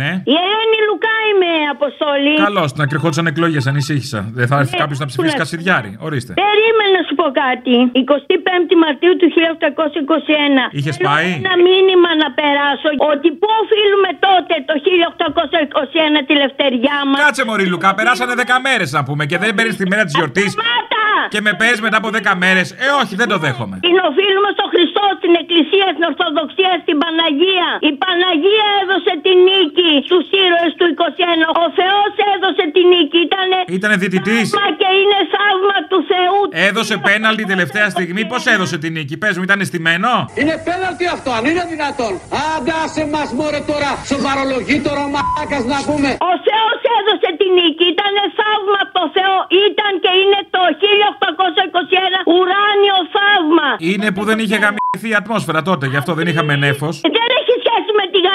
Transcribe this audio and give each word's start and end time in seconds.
Ναι. 0.00 0.10
Η 0.32 0.34
Ελένη 0.44 0.78
Λουκά 0.88 1.14
είμαι, 1.28 1.50
Αποστολή. 1.76 2.34
Καλώς, 2.46 2.68
να 2.80 2.84
κρυχόντουσαν 2.90 3.26
εκλογές, 3.32 3.64
ανησύχησα. 3.72 4.20
Δεν 4.38 4.46
θα 4.50 4.56
έρθει 4.60 4.74
Ναι, 4.76 4.82
κάποιος 4.82 4.98
να 5.02 5.06
ψηφίσει 5.10 5.28
που 5.30 5.36
να- 5.36 5.42
Κασιδιάρη. 5.42 5.90
Ορίστε. 6.06 6.32
Περίμενε 6.44 6.90
να 6.98 7.02
σου 7.08 7.14
πω 7.20 7.26
κάτι. 7.44 7.74
25η 8.12 8.74
Μαρτίου 8.84 9.14
του 9.20 9.26
1821. 9.36 10.62
Είχες 10.78 10.96
Θέλω 10.96 11.08
πάει; 11.08 11.28
Ένα 11.42 11.54
μήνυμα 11.68 12.10
να 12.22 12.28
περάσω 12.40 12.88
ότι 13.12 13.28
πού 13.40 13.48
οφείλουμε 13.62 14.10
τότε 14.26 14.54
το 14.68 14.74
1821 14.86 16.18
τη 16.28 16.32
λευτεριά 16.42 16.96
μας. 17.08 17.18
Κάτσε 17.24 17.42
μωρή 17.48 17.66
Λουκά, 17.72 17.90
περάσανε 17.98 18.34
10 18.42 18.56
μέρες 18.66 18.88
να 18.96 19.00
πούμε 19.06 19.22
και 19.30 19.36
δεν 19.42 19.50
παίρνεις 19.56 19.76
τη 19.80 19.84
μέρα 19.92 20.04
της 20.08 20.14
γιορτής 20.18 20.50
Μάτα! 20.62 21.02
και 21.34 21.40
με 21.46 21.52
παίρνεις 21.60 21.80
μετά 21.86 21.96
από 22.02 22.08
10 22.18 22.32
μέρες. 22.44 22.66
Ε, 22.84 22.88
όχι, 23.02 23.14
δεν 23.20 23.28
το 23.32 23.36
δέχομαι. 23.44 23.76
Την 23.88 23.96
οφείλουμε 24.08 24.50
στο 24.56 24.64
Χριστό, 24.72 25.04
στην 25.20 25.32
Εκκλησία, 25.42 25.86
στην 25.94 26.04
Ορθοδοξία, 26.10 26.72
στην 26.84 26.96
Παναγία. 27.02 27.68
Η 27.88 27.92
Παναγία 28.02 28.66
έδωσε 28.82 29.12
τη 29.24 29.32
νίκη 29.48 29.73
στους 30.08 30.24
ήρωες 30.44 30.72
του 30.78 30.86
21. 30.94 31.46
Ο 31.64 31.66
Θεός 31.78 32.10
έδωσε 32.34 32.64
τη 32.74 32.82
νίκη. 32.92 33.18
Ήτανε 33.28 33.58
Ήτανε 33.78 33.96
διαιτητής. 34.02 34.44
θαύμα 34.50 34.66
και 34.80 34.88
είναι 35.00 35.18
θαύμα 35.34 35.78
του 35.90 35.98
Θεού. 36.10 36.38
Έδωσε 36.68 36.94
πέναλτι 37.08 37.42
τελευταία 37.52 37.86
στιγμή. 37.94 38.22
Πώς 38.32 38.42
έδωσε 38.54 38.76
την 38.82 38.90
νίκη, 38.96 39.14
πες 39.22 39.34
μου, 39.36 39.44
ήταν 39.48 39.58
στημένο; 39.70 40.12
Είναι 40.40 40.56
πέναλτι 40.68 41.04
αυτό, 41.16 41.28
αν 41.38 41.44
είναι 41.50 41.64
δυνατόν. 41.74 42.12
Άντε 42.52 42.72
άσε 42.84 43.04
μας 43.14 43.28
μωρέ 43.38 43.60
τώρα, 43.70 43.90
σοβαρολογεί 44.12 44.76
τώρα 44.86 45.00
ο 45.08 45.10
μαλάκας 45.14 45.64
να 45.72 45.78
πούμε. 45.88 46.10
Ο 46.30 46.32
Θεός 46.48 46.78
έδωσε 46.98 47.28
τη 47.40 47.46
νίκη. 47.58 47.84
Ήταν 47.94 48.14
θαύμα 48.38 48.78
από 48.84 48.92
το 49.00 49.04
Θεό. 49.16 49.36
Ήταν 49.68 49.92
και 50.04 50.12
είναι 50.20 50.40
το 50.56 50.62
1821 50.82 52.18
ουράνιο 52.36 52.96
θαύμα. 53.14 53.68
Είναι 53.90 54.08
που 54.16 54.22
δεν 54.28 54.38
είχε 54.42 54.56
γαμηθεί 54.64 55.08
η 55.14 55.16
ατμόσφαιρα 55.22 55.60
τότε, 55.70 55.84
γι' 55.92 55.96
αυτό 56.02 56.12
δεν 56.18 56.26
είχαμε 56.30 56.54
νέφος. 56.64 56.94
Δεν 57.00 57.12
έχει 57.12 57.22
σχέση 57.22 57.33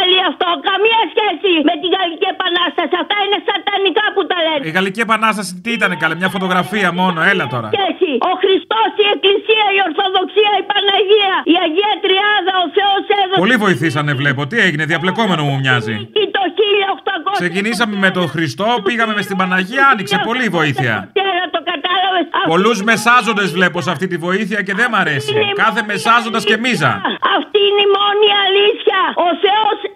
με 0.09 0.15
τη 0.15 0.21
Γαλλία 0.21 0.25
αυτό. 0.31 0.47
Καμία 0.69 1.01
σχέση 1.13 1.51
με 1.69 1.73
τη 1.81 1.87
Γαλλική 1.95 2.27
Επανάσταση. 2.35 2.93
Αυτά 3.03 3.17
είναι 3.25 3.39
σατανικά 3.49 4.05
που 4.15 4.21
τα 4.31 4.37
λένε. 4.45 4.61
Η 4.69 4.71
Γαλλική 4.77 5.01
Επανάσταση 5.07 5.51
τι 5.63 5.69
ήταν, 5.77 5.91
καλέ, 6.01 6.15
μια 6.21 6.29
φωτογραφία 6.35 6.89
μόνο, 7.01 7.19
έλα 7.31 7.45
τώρα. 7.53 7.67
Σχέση. 7.75 8.11
Ο 8.31 8.33
Χριστός, 8.41 8.89
η 9.03 9.05
Εκκλησία, 9.15 9.65
η 9.77 9.79
Ορθοδοξία, 9.87 10.51
η 10.61 10.63
Παναγία, 10.71 11.33
η 11.53 11.55
Αγία 11.65 11.93
Τριάδα, 12.03 12.53
ο 12.65 12.67
Θεός 12.77 13.03
έδωσε. 13.21 13.39
Πολύ 13.43 13.55
βοηθήσανε, 13.65 14.11
βλέπω. 14.21 14.41
Τι 14.49 14.57
έγινε, 14.67 14.83
διαπλεκόμενο 14.91 15.41
μου 15.47 15.55
μοιάζει. 15.63 15.95
νίκη 16.01 16.23
το 16.37 16.43
1800. 16.57 17.31
Ξεκινήσαμε 17.41 17.95
με 18.05 18.09
τον 18.17 18.27
Χριστό, 18.33 18.67
πήγαμε 18.87 19.13
με 19.17 19.21
στην 19.27 19.37
Παναγία, 19.41 19.83
άνοιξε 19.91 20.17
πολύ 20.29 20.47
βοήθεια. 20.57 20.93
Τώρα 21.19 21.45
το 21.55 21.59
κατάλαβες. 21.71 22.25
Πολλούς 22.53 22.77
μεσάζοντες 22.89 23.49
βλέπω 23.57 23.77
σε 23.85 23.91
αυτή 23.95 24.07
τη 24.11 24.17
βοήθεια 24.27 24.59
και 24.67 24.73
δεν 24.79 24.87
μ' 24.91 24.95
αρέσει. 25.03 25.33
Κάθε 25.63 25.81
μεσάζοντας 25.89 26.43
και 26.49 26.57
μίζα. 26.63 26.91
Αυτή 27.37 27.59
είναι 27.69 27.83
η 27.87 27.91
μόνη 27.99 28.29
αλήθεια. 28.45 28.99
Ο 29.27 29.29
Θεός 29.43 29.77
έδωσε 29.81 29.85
τη 29.85 29.88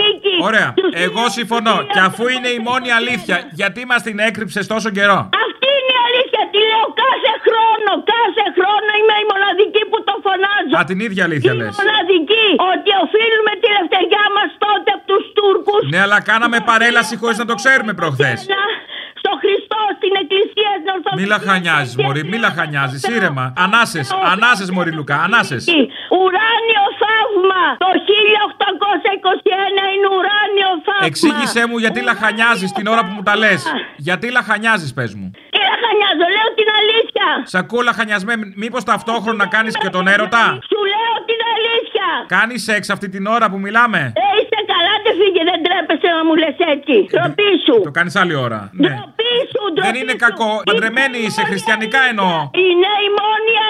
νίκη. 0.00 0.34
Ωραία. 0.48 0.68
Στους 0.78 0.92
Εγώ 1.06 1.22
συμφωνώ. 1.38 1.74
χίλιους 1.76 1.92
Και 1.94 2.00
αφού 2.08 2.22
είναι 2.34 2.50
η 2.58 2.60
μόνη 2.68 2.88
αλήθεια, 3.00 3.36
γιατί 3.60 3.80
μας 3.90 4.00
την 4.06 4.16
έκρυψε 4.28 4.60
τόσο 4.72 4.88
καιρό; 4.98 5.18
Αυτή 5.44 5.68
είναι 5.78 5.92
η 5.98 6.00
αλήθεια. 6.08 6.42
Τη 6.52 6.58
λέω 6.70 6.86
κάθε 7.04 7.32
χρόνο. 7.46 7.90
Κάθε 8.14 8.44
χρόνο 8.56 8.90
είμαι 8.98 9.16
η 9.24 9.26
μοναδική 9.32 9.82
που 9.90 9.98
το 10.08 10.14
φωνάζω. 10.26 10.74
Α, 10.80 10.82
την 10.90 10.98
ίδια 11.06 11.22
αλήθεια 11.28 11.52
λε. 11.60 11.66
Η 11.72 11.76
μοναδική. 11.80 12.46
Ότι 12.72 12.90
οφείλουμε 13.04 13.52
τη 13.60 13.66
λευτεριά 13.76 14.24
μας 14.36 14.48
τότε 14.64 14.88
από 14.96 15.04
τους 15.10 15.24
Τούρκους. 15.36 15.82
Ναι, 15.92 16.00
αλλά 16.06 16.18
κάναμε 16.30 16.58
παρέλαση 16.70 17.12
χωρίς 17.20 17.38
να 17.42 17.46
το 17.50 17.54
ξέρουμε 17.60 17.92
προχθές. 18.00 18.38
Στο 19.22 19.32
Χριστό, 19.42 19.80
στην 19.98 20.12
Εκκλησία, 20.22 20.70
στην 20.80 20.90
Ορθοδοξία. 20.94 21.18
Μη 21.18 21.24
λαχανιάζεις, 21.34 21.94
Μωρή, 22.02 22.22
μη 22.30 22.38
λαχανιάζεις. 22.46 23.02
Ήρεμα. 23.16 23.44
Ανάσες, 23.64 24.06
ανάσες, 24.32 24.68
Μωρή 24.74 24.92
Λουκά, 24.98 25.16
ανάσες. 25.26 25.62
Ουράνιο 26.20 26.84
θαύμα! 27.02 27.62
Το 27.84 27.90
1821 28.08 29.84
είναι 29.94 30.08
ουράνιο 30.16 30.70
θαύμα! 30.86 30.95
Εξήγησέ 31.08 31.62
μου 31.68 31.76
γιατί 31.78 32.00
λαχανιάζεις 32.02 32.72
την 32.72 32.86
ώρα 32.86 33.00
που 33.04 33.12
μου 33.16 33.22
τα 33.22 33.36
λες. 33.36 33.62
Γιατί 33.96 34.30
λαχανιάζεις, 34.30 34.92
πες 34.94 35.14
μου. 35.14 35.30
Τι 35.54 35.60
λαχανιάζω, 35.70 36.26
λέω 36.36 36.48
την 36.60 36.68
αλήθεια! 36.80 37.26
Σ' 37.52 37.54
ακούω 37.62 37.80
λαχανιασμένη. 37.88 38.52
Μήπως 38.62 38.82
ταυτόχρονα 38.90 39.44
κάνεις 39.56 39.74
και 39.82 39.88
τον 39.96 40.04
έρωτα; 40.14 40.44
Σου 40.70 40.80
λέω 40.92 41.14
την 41.30 41.40
αλήθεια! 41.54 42.08
Κάνεις 42.36 42.60
σεξ 42.68 42.82
αυτή 42.90 43.08
την 43.14 43.24
ώρα 43.36 43.46
που 43.50 43.58
μιλάμε; 43.66 44.00
Ε, 44.22 44.24
είσαι 44.40 44.60
καλά, 44.72 44.92
δεν 45.04 45.14
φύγε, 45.20 45.42
δεν 45.50 45.58
τρέπεσαι 45.66 46.08
να 46.16 46.22
μου 46.26 46.34
λες 46.42 46.56
έτσι. 46.74 46.94
Ντροπή 47.12 47.50
σου! 47.66 47.76
Το 47.88 47.94
κάνεις 47.98 48.14
άλλη 48.22 48.34
ώρα. 48.46 48.60
Ναι. 48.82 48.88
Ντροπή 48.94 49.34
σου, 49.52 49.60
ντροπή 49.72 49.86
Δεν 49.86 49.94
είναι 50.00 50.14
σου. 50.16 50.24
κακό. 50.26 50.50
Παντρεμένη 50.70 51.18
είσαι, 51.26 51.40
μόνη 51.40 51.50
χριστιανικά 51.50 52.00
αλήθεια. 52.00 52.12
εννοώ. 52.12 52.34
Είναι 52.64 52.90
η 53.06 53.08
μόνη 53.20 53.52
αλήθεια! 53.56 53.65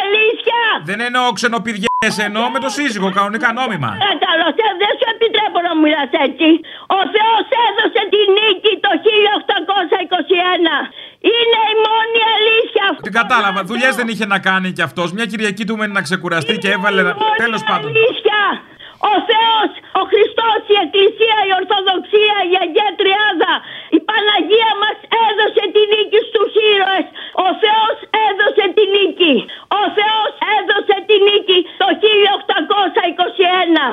Δεν 0.88 0.98
εννοώ 1.08 1.24
ξενοπηδιέ, 1.38 2.08
εννοώ 2.28 2.44
με 2.54 2.58
το 2.64 2.70
σύζυγο, 2.76 3.08
κανονικά 3.18 3.48
νόμιμα. 3.60 3.88
Παρακαλώ, 4.02 4.46
Θεέ, 4.58 4.70
δεν 4.82 4.92
σου 4.98 5.06
επιτρέπω 5.14 5.58
να 5.68 5.72
μιλάς 5.82 6.10
έτσι. 6.26 6.48
Ο 6.98 7.00
Θεός 7.14 7.44
έδωσε 7.66 8.02
τη 8.12 8.20
νίκη 8.38 8.72
το 8.84 8.90
1821. 9.06 10.76
Είναι 11.34 11.60
η 11.72 11.76
μόνη 11.86 12.20
αλήθεια 12.36 12.82
αυτή. 12.90 13.02
Την 13.08 13.16
κατάλαβα. 13.20 13.60
Δουλειές 13.70 13.94
δεν 14.00 14.08
είχε 14.12 14.26
να 14.34 14.38
κάνει 14.48 14.68
κι 14.76 14.84
αυτός. 14.88 15.08
Μια 15.16 15.26
Κυριακή 15.30 15.64
του 15.68 15.76
μένει 15.76 15.92
να 15.92 16.02
ξεκουραστεί 16.08 16.54
και 16.62 16.70
έβαλε. 16.76 17.02
Τέλος 17.42 17.62
πάντων. 17.68 17.90
Αλήθεια. 17.90 18.40
Ο 19.12 19.14
Θεός, 19.30 19.70
ο 20.00 20.02
Χριστός, 20.10 20.60
η 20.74 20.76
Εκκλησία, 20.84 21.38
η 21.48 21.50
Ορθοδοξία, 21.60 22.36
η 22.52 22.54
Αγία 22.62 22.90
Τριάδα, 23.00 23.54
η 23.96 23.98
Παναγία 24.08 24.70
μας 24.82 24.98
έδωσε 25.26 25.64
τη 25.74 25.82
νίκη 25.92 26.20
στους 26.28 26.50
ήρωες. 26.72 27.06
Ο 27.46 27.48
Θεός 27.62 27.96
έδωσε 28.26 28.64
τη 28.76 28.84
νίκη. 28.94 29.34
Ο 29.80 29.82
Θεός 29.98 30.32
έδωσε 30.56 30.96
τη 31.08 31.16
νίκη 31.28 31.58
το 31.82 31.88
1821. 32.02 33.86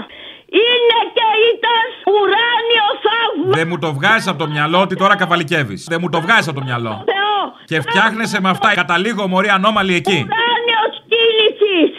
Είναι 0.64 1.00
και 1.18 1.28
ήταν 1.54 1.86
ουράνιο 2.14 2.88
θαύμα. 3.06 3.54
Δεν 3.60 3.68
μου 3.70 3.78
το 3.84 3.90
βγάζεις 3.98 4.28
από 4.32 4.40
το 4.44 4.48
μυαλό 4.48 4.78
ότι 4.86 4.96
τώρα 4.96 5.16
καβαλικεύεις. 5.22 5.82
Δεν 5.92 6.00
μου 6.02 6.10
το 6.10 6.20
βγάζεις 6.26 6.48
από 6.48 6.60
το 6.60 6.66
μυαλό. 6.66 6.94
Θεό. 7.14 7.40
Και 7.66 7.78
φτιάχνεσαι 7.82 8.42
με 8.42 8.50
αυτά. 8.50 8.74
Καταλήγω 8.74 9.28
μωρή 9.28 9.50
ανώμαλη 9.50 9.94
εκεί. 10.02 10.20
Ουράνιος 10.28 10.94
κίνησης. 11.12 11.92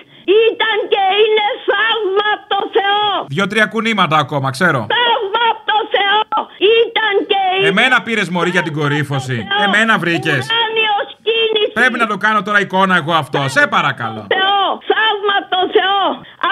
Ήταν 0.46 0.76
και 0.92 1.02
είναι 1.22 1.46
θαύμα 1.68 2.26
από 2.36 2.46
το 2.54 2.60
Θεό. 2.76 3.04
Δύο-τρία 3.34 3.66
κουνήματα 3.66 4.16
ακόμα, 4.24 4.48
ξέρω. 4.56 4.80
Θαύμα 4.96 5.42
από 5.52 5.62
το 5.72 5.78
Θεό. 5.94 6.20
Ήταν 6.80 7.14
και 7.30 7.40
είναι 7.58 7.68
Εμένα 7.68 7.96
πήρες 8.06 8.28
μωρή 8.34 8.50
για 8.50 8.62
την 8.62 8.72
κορύφωση. 8.78 9.46
Εμένα 9.66 9.94
βρήκες. 9.98 10.42
Ουράνιος 10.46 11.08
κίνησης. 11.26 11.72
Πρέπει 11.78 11.98
να 12.02 12.06
το 12.06 12.16
κάνω 12.16 12.42
τώρα 12.42 12.60
εικόνα 12.60 12.94
εγώ 12.96 13.12
αυτό. 13.22 13.38
Σε 13.56 13.66
παρακαλώ. 13.66 14.22
Θεό. 14.36 14.64
Θαύμα 14.90 15.34
από 15.40 15.48
το 15.56 15.62
Θεό. 15.76 16.02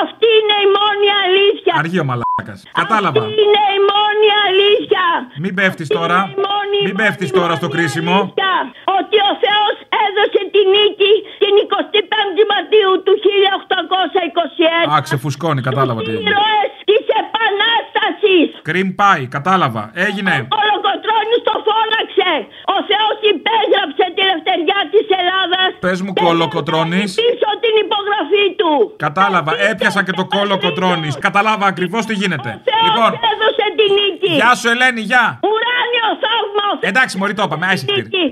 Αυτή 0.03 0.27
είναι 0.39 0.57
η 0.67 0.69
μόνη 0.79 1.09
αλήθεια. 1.25 1.73
Αργεί 1.83 1.99
ο 2.05 2.07
μαλάκας. 2.11 2.59
Κατάλαβα. 2.81 3.21
Αυτή 3.21 3.41
είναι 3.47 3.65
η 3.79 3.81
μόνη 3.93 4.29
αλήθεια. 4.49 5.05
Μην 5.45 5.55
πέφτεις 5.59 5.89
τώρα. 5.99 6.19
Είναι 6.23 6.35
η 6.39 6.43
μόνη, 6.49 6.79
Μην 6.87 6.95
μόνη, 6.97 7.01
πέφτει 7.03 7.27
τώρα 7.39 7.55
στο 7.61 7.67
μόνη 7.69 7.77
κρίσιμο. 7.79 8.17
αλήθεια. 8.21 8.55
Ότι 8.99 9.17
ο 9.31 9.33
Θεός 9.45 9.75
έδωσε 10.07 10.41
τη 10.55 10.61
νίκη 10.75 11.13
την 11.43 11.55
25η 11.73 12.43
Μαρτίου 12.53 12.93
του 13.07 13.15
1821. 13.25 14.93
Α, 14.95 14.97
ξεφουσκώνει, 15.07 15.61
κατάλαβα 15.69 16.01
τι 16.07 16.11
έγινε. 16.15 16.31
Ήρωες 16.31 16.71
της 16.91 17.03
Επανάστασης. 17.23 18.49
Κρυμ 18.69 18.89
πάει, 19.01 19.25
κατάλαβα. 19.37 19.83
Έγινε. 20.07 20.35
Ο 20.45 20.47
Κολοκοτρώνης 20.57 21.41
το 21.49 21.55
φώναξε. 21.67 22.33
Ο 22.75 22.77
Θεός 22.91 23.17
υπέγραψε 23.33 24.05
τη 24.17 24.21
λευτεριά 24.31 24.81
της 24.93 25.07
Ελλάδας. 25.21 25.71
Πες 25.85 25.99
μου, 26.05 26.13
και 26.17 26.23
Κολοκοτρώνης. 26.25 27.11
έβαλε 27.13 27.23
Πίσω 27.23 27.51
την 27.65 27.75
υπογραφή 27.85 28.47
του. 28.61 28.73
Κατάλαβα, 29.07 29.51
Και 29.55 29.65
έπιασα 29.73 30.01
και 30.07 30.15
το 30.21 30.25
κόλλο 30.35 30.57
κοτρώνη. 30.65 31.11
Κατάλαβα 31.27 31.67
ακριβώς 31.73 32.03
τι 32.09 32.15
γίνεται. 32.23 32.51
Ο 32.59 32.61
Θεός 32.69 32.83
Λοιπόν, 32.87 33.11
έδωσε 33.33 33.67
τη 33.79 33.87
νίκη. 33.99 34.33
γεια 34.41 34.53
σου 34.61 34.69
Ελένη, 34.75 35.01
γεια. 35.11 35.25
Ουράνιο 35.51 36.09
θαύμα. 36.23 36.65
ο 36.73 36.77
Θεός 36.81 36.91
Εντάξει, 36.91 37.15
μωρή 37.19 37.35
το 37.39 37.43
είπαμε, 37.47 37.65
άισε 37.71 37.87
νίκη. 37.97 38.25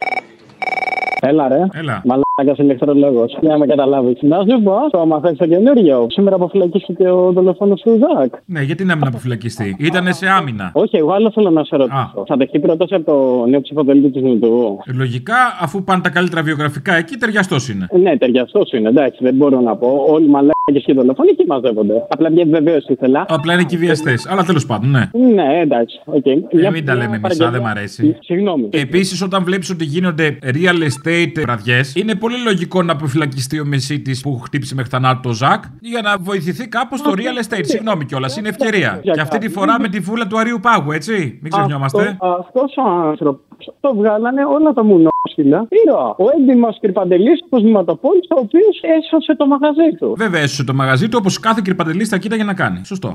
Έλα 1.20 1.48
ρε. 1.48 1.66
Έλα. 1.72 2.02
Μαλάκα 2.40 2.62
ηλεκτρολόγο. 2.62 3.24
Για 3.40 3.48
να 3.48 3.58
με 3.58 3.66
καταλάβεις. 3.66 4.18
Να 4.20 4.36
σου 4.36 4.62
πω, 4.62 4.90
το 4.90 5.06
μαθαίνεις 5.06 5.38
το 5.38 5.46
καινούριο. 5.46 6.06
Σήμερα 6.10 6.34
αποφυλακίστηκε 6.36 7.08
ο 7.08 7.32
δολοφόνος 7.32 7.80
του 7.80 7.98
Ζακ. 8.00 8.34
Ναι, 8.44 8.60
γιατί 8.62 8.84
να 8.84 8.96
μην 8.96 9.06
αποφυλακιστεί; 9.06 9.76
Ήτανε 9.78 10.12
σε 10.12 10.26
άμυνα. 10.28 10.70
Όχι, 10.74 10.96
εγώ 10.96 11.12
άλλο 11.12 11.30
θέλω 11.34 11.50
να 11.50 11.64
σε 11.64 11.76
ρωτήσω. 11.76 11.96
Α. 11.96 12.24
Θα 12.26 12.36
δεχτεί 12.36 12.58
πρόταση 12.58 12.94
από 12.94 13.04
το 13.04 13.46
νέο 13.46 13.60
ψηφοδελτίο 13.60 14.10
της 14.10 14.22
Νιτού. 14.22 14.78
Λογικά, 14.96 15.36
αφού 15.60 15.84
πάνε 15.84 16.02
τα 16.02 16.10
καλύτερα 16.10 16.42
βιογραφικά 16.42 16.94
εκεί, 16.94 17.16
ταιριαστός 17.16 17.68
είναι. 17.68 17.86
Ναι, 18.02 18.16
ταιριαστός 18.16 18.72
είναι, 18.72 18.88
εντάξει, 18.88 19.18
δεν 19.22 19.34
μπορώ 19.34 19.60
να 19.60 19.76
πω. 19.76 20.04
Όλοι 20.08 20.24
οι 20.24 20.28
μαλάκες 20.28 20.82
και 20.84 20.92
οι 20.92 20.94
δολοφόνοι 20.94 21.28
εκεί 21.30 21.46
μαζεύονται. 21.46 22.06
Απλά 22.08 22.30
μια 22.30 22.42
επιβεβαίωση 22.42 22.92
ήθελα. 22.92 23.24
Απλά 23.28 23.52
είναι 23.52 23.62
και 23.62 23.76
βιαστές. 23.76 24.26
Αλλά 24.26 24.42
τέλος 24.42 24.66
πάντων, 24.66 24.90
ναι. 24.90 25.10
Ναι, 25.34 25.60
εντάξει, 25.62 26.00
οκ. 26.04 26.26
Ε, 26.26 26.70
μην 26.72 26.84
τα 26.84 26.94
λέμε 26.94 27.20
μισά, 27.22 27.50
δεν 27.50 27.60
μ' 27.60 27.66
αρέσει. 27.66 28.16
Συγγνώμη. 28.20 28.68
Επίσης, 28.70 29.22
όταν 29.22 29.44
βλέπεις 29.44 29.70
ότι 29.70 29.84
γίνονται 29.84 30.38
real 30.42 30.78
estate 30.88 31.32
βραδιές, 31.42 31.94
είναι 31.94 32.14
πολύ 32.14 32.29
λογικό 32.36 32.82
να 32.82 32.92
αποφυλακιστεί 32.92 33.60
ο 33.60 33.64
μεσίτης 33.64 34.20
που 34.22 34.38
χτύπησε 34.38 34.74
μέχρι 34.74 34.90
θανάτου 34.90 35.20
το 35.20 35.32
Ζακ 35.34 35.64
για 35.80 36.00
να 36.02 36.18
βοηθηθεί 36.18 36.68
κάπως 36.68 37.02
το 37.02 37.12
real 37.16 37.44
estate. 37.44 37.60
Συγγνώμη 37.62 38.04
κιόλας, 38.04 38.36
είναι 38.36 38.48
ευκαιρία. 38.48 39.00
Και 39.02 39.20
αυτή 39.20 39.38
τη 39.38 39.48
φορά 39.48 39.80
με 39.80 39.88
τη 39.88 39.98
βούλα 39.98 40.26
του 40.26 40.38
Αρίου 40.38 40.60
Πάγου, 40.62 40.92
έτσι. 40.92 41.38
Μην 41.42 41.52
ξεχνιόμαστε. 41.52 42.18
Αυτός 42.38 42.74
ο 42.76 42.90
άνθρωπος 42.90 43.72
το 43.80 43.94
βγάλανε 43.94 44.44
όλα 44.44 44.72
τα 44.72 44.84
μουνό 44.84 45.08
Άχιλα, 45.28 45.66
ήρωα. 45.84 46.14
Ο 46.18 46.24
έντιμα 46.38 46.74
Κρυπαντελής, 46.80 47.44
κοσμηματοπόλη, 47.48 48.20
ο 48.36 48.40
οποίος 48.40 48.80
έσωσε 48.98 49.36
το 49.36 49.46
μαγαζί 49.46 49.96
του. 49.98 50.14
Βέβαια, 50.16 50.40
έσωσε 50.40 50.64
το 50.64 50.74
μαγαζί 50.74 51.08
του 51.08 51.16
όπως 51.20 51.40
κάθε 51.40 51.60
κρυπαντελής 51.64 52.08
θα 52.08 52.16
κοίταγε 52.16 52.44
να 52.44 52.54
κάνει. 52.54 52.80
Σωστό. 52.84 53.12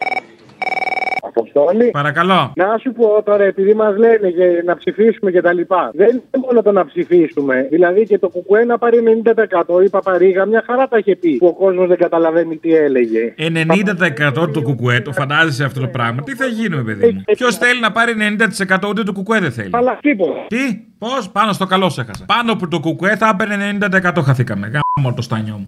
Αποστόλη. 1.36 1.90
Παρακαλώ. 1.92 2.52
Να 2.56 2.78
σου 2.82 2.92
πω 2.92 3.22
τώρα, 3.24 3.44
επειδή 3.44 3.74
μας 3.74 3.98
λένε 3.98 4.28
για 4.28 4.46
να 4.66 4.78
ψηφίσουμε 4.78 5.32
και 5.32 5.42
τα 5.42 5.54
λοιπά. 5.54 5.92
Δεν 5.94 6.10
είναι 6.10 6.44
μόνο 6.46 6.62
το 6.62 6.72
να 6.72 6.86
ψηφίσουμε. 6.86 7.68
Δηλαδή 7.70 8.06
και 8.06 8.20
το 8.20 8.30
κουκουέ 8.30 8.64
να 8.66 8.78
πάρει 8.78 8.98
90%. 9.76 9.84
Η 9.84 9.90
Παπαρίγα 9.90 10.46
μια 10.46 10.64
χαρά 10.66 10.88
τα 10.88 10.98
είχε 10.98 11.16
πει. 11.16 11.38
Που 11.38 11.48
ο 11.48 11.54
κόσμος 11.54 11.88
δεν 11.88 11.98
καταλαβαίνει 11.98 12.58
τι 12.58 12.76
έλεγε. 12.76 13.34
90% 14.42 14.52
του 14.54 14.62
κουκουέ, 14.62 15.02
το 15.02 15.12
φαντάζεσαι 15.12 15.64
αυτό 15.64 15.80
το 15.80 15.88
πράγμα; 15.88 16.24
Τι 16.24 16.36
θα 16.36 16.46
γίνουμε, 16.46 16.84
παιδί 16.84 17.12
μου; 17.12 17.24
Ποιος 17.26 17.58
θέλει 17.58 17.80
να 17.80 17.92
πάρει 17.92 18.14
90% 18.84 18.88
ούτε 18.90 19.04
το 19.04 19.12
κουκουέ 19.14 19.40
δεν 19.40 19.52
θέλει. 19.52 19.70
Αλλά 19.74 19.98
τίποτα. 20.02 20.46
Τι, 20.48 20.82
πώς, 20.98 21.30
πάνω 21.30 21.54
στο 21.54 21.66
καλό 21.66 21.90
σε 21.90 22.02
έχασα. 22.02 22.26
Πάνω 22.26 22.52
από 22.52 22.68
το 22.68 22.80
κουκουέ 22.80 23.16
θα 23.16 23.30
έπαιρνε 23.34 23.78
90% 24.16 24.24
χαθήκαμε. 24.24 24.68
Γάμο 24.68 25.14
το 25.16 25.22
στάνιο 25.22 25.54
μου. 25.54 25.66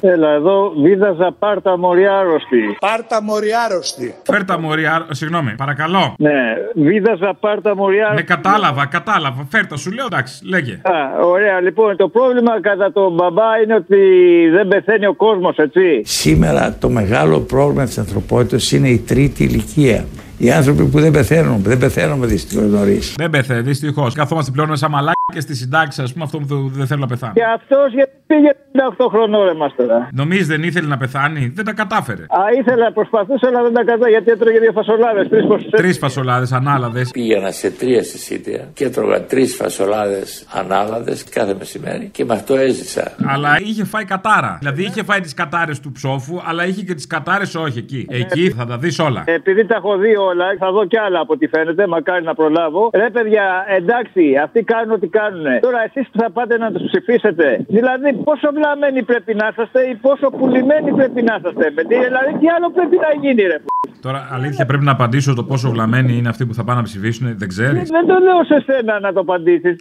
Έλα 0.00 0.30
εδώ, 0.30 0.72
βίδα 0.82 1.12
Ζαπάρτα 1.12 1.78
Μοριάρωστη. 1.78 2.76
Πάρτα 2.80 3.22
μοριάρωστη. 3.22 4.14
Φέρτα 4.22 4.58
μου, 4.58 4.74
ριά- 4.74 5.06
συγγνώμη, 5.10 5.54
παρακαλώ. 5.56 6.14
Ναι, 6.18 6.32
βίδα 6.74 7.14
Ζαπάρτα 7.20 7.68
Με 7.74 7.80
Μοριάρωστη. 7.80 8.24
κατάλαβα, 8.24 8.86
κατάλαβα. 8.86 9.46
Φέρτα, 9.50 9.76
σου 9.76 9.90
λέω 9.92 10.04
εντάξει, 10.10 10.44
λέγε. 10.48 10.72
Α, 10.72 11.24
ωραία, 11.24 11.60
λοιπόν, 11.60 11.96
το 11.96 12.08
πρόβλημα 12.08 12.60
κατά 12.60 12.92
τον 12.92 13.12
μπαμπά 13.12 13.60
είναι 13.62 13.74
ότι 13.74 13.96
δεν 14.52 14.68
πεθαίνει 14.68 15.06
ο 15.06 15.14
κόσμος, 15.14 15.56
έτσι. 15.56 16.02
Σήμερα 16.04 16.76
το 16.80 16.88
μεγάλο 16.88 17.40
πρόβλημα 17.40 17.84
της 17.84 17.98
ανθρωπότητας 17.98 18.72
είναι 18.72 18.88
η 18.88 18.98
τρίτη 18.98 19.44
ηλικία. 19.44 20.04
Οι 20.38 20.50
άνθρωποι 20.50 20.84
που 20.84 21.00
δεν 21.00 21.10
πεθαίνουν, 21.12 21.62
δεν 21.62 21.78
πεθαίνουμε 21.78 22.26
δυστυχώς 22.26 22.66
νωρίς. 22.70 23.14
Δεν 23.16 23.30
πεθαίνει, 23.30 23.60
δυστυχώς. 23.60 24.14
Καθόμαστε 24.14 24.50
πλέον 24.50 24.76
σαν 24.76 24.90
μαλάκια 25.28 25.54
στη 25.54 25.54
συντάξη, 25.62 26.02
ας 26.02 26.12
πούμε, 26.12 26.24
αυτό 26.24 26.38
που 26.38 26.68
δεν 26.68 26.86
θέλω 26.86 27.00
να 27.00 27.06
πεθάνω. 27.06 27.32
Και 27.32 27.44
αυτός 27.44 27.92
γιατί 27.92 28.12
πήγε 28.26 28.50
58 28.98 29.06
χρονών 29.10 29.44
ρε 29.44 29.54
μας 29.54 29.74
τώρα. 29.76 30.08
Νομίζεις 30.12 30.46
δεν 30.46 30.62
ήθελε 30.62 30.86
να 30.86 30.96
πεθάνει, 30.96 31.52
δεν 31.54 31.64
τα 31.64 31.72
κατάφερε. 31.72 32.22
Α, 32.22 32.40
ήθελα, 32.58 32.92
προσπαθούσα, 32.92 33.46
αλλά 33.48 33.62
δεν 33.62 33.72
τα 33.72 33.84
κατά 33.84 34.08
γιατί 34.08 34.30
έτρωγε 34.30 34.58
δύο 34.58 34.72
φασολάδες, 34.72 35.28
τρεις 35.28 35.46
πως... 35.46 35.68
Τρεις 35.70 35.98
φασολάδες 35.98 36.52
ανάλαδες. 36.52 37.10
Πήγαινα 37.10 37.50
σε 37.50 37.70
τρία 37.70 38.02
συσίτια 38.02 38.68
και 38.74 38.84
έτρωγα 38.84 39.24
τρεις 39.24 39.56
φασολάδες 39.56 40.46
ανάλαδες 40.52 41.24
κάθε 41.24 41.54
μεσημέρι 41.58 42.08
και 42.12 42.24
με 42.24 42.34
αυτό 42.34 42.56
έζησα. 42.56 43.12
Αλλά 43.26 43.56
είχε 43.60 43.84
φάει 43.84 44.04
κατάρα. 44.04 44.56
Δηλαδή 44.60 44.82
είχε 44.82 45.02
φάει 45.02 45.20
τις 45.20 45.34
κατάρες 45.34 45.80
του 45.80 45.92
ψόφου, 45.92 46.40
αλλά 46.44 46.66
είχε 46.66 46.82
και 46.82 46.94
τις 46.94 47.06
κατάρες 47.06 47.54
όχι 47.54 47.78
εκεί. 47.78 48.06
Εκεί 48.10 48.50
θα 48.50 48.66
τα 48.66 48.78
δεις 48.78 48.98
όλα. 48.98 49.22
Επειδή 49.26 49.66
τα 49.66 49.74
έχω 49.74 49.96
δει 49.96 50.16
όλα, 50.16 50.44
θα 50.58 50.70
δω 50.70 50.86
κι 50.86 50.98
άλλα 50.98 51.20
από 51.20 51.32
ό,τι 51.32 51.46
φαίνεται, 51.46 51.86
μακάρι 51.86 52.24
να 52.24 52.34
προλάβω. 52.34 52.90
Ρε 52.94 53.10
παιδιά, 53.10 53.64
εντάξει, 53.68 54.22
αυτοί 54.44 54.62
κάνουν 54.62 54.94
ό,τι 54.94 55.08
κάνουν. 55.18 55.46
Τώρα 55.66 55.80
εσείς 55.88 56.06
που 56.10 56.18
θα 56.22 56.28
πάτε 56.36 56.54
να 56.64 56.68
τους 56.72 56.82
ψηφίσετε, 56.88 57.46
δηλαδή 57.76 58.08
πόσο 58.28 58.48
βλαμμένοι 58.56 59.00
πρέπει 59.10 59.32
να 59.40 59.46
είσαστε 59.50 59.80
ή 59.90 59.94
πόσο 60.06 60.26
πουλημένοι 60.38 60.90
πρέπει 61.00 61.20
να 61.28 61.34
είσαστε. 61.38 61.64
παιδί, 61.76 61.96
Δηλαδή, 62.08 62.30
τι 62.40 62.46
άλλο 62.56 62.68
πρέπει 62.76 62.96
να 63.06 63.10
γίνει, 63.22 63.42
ρε. 63.52 63.58
Τώρα 64.00 64.28
αλήθεια 64.32 64.64
πρέπει 64.66 64.84
να 64.84 64.92
απαντήσω 64.92 65.34
το 65.34 65.44
πόσο 65.44 65.70
βλαμμένοι 65.70 66.12
είναι 66.16 66.28
αυτοί 66.28 66.46
που 66.46 66.54
θα 66.54 66.64
πάνε 66.64 66.78
να 66.78 66.84
ψηφίσουν, 66.84 67.34
δεν 67.38 67.48
ξέρεις; 67.48 67.88
Δεν 67.90 68.06
το 68.06 68.16
λέω 68.26 68.44
σε 68.44 68.64
σένα 68.66 69.00
να 69.00 69.12
το 69.12 69.20
απαντήσεις. 69.20 69.76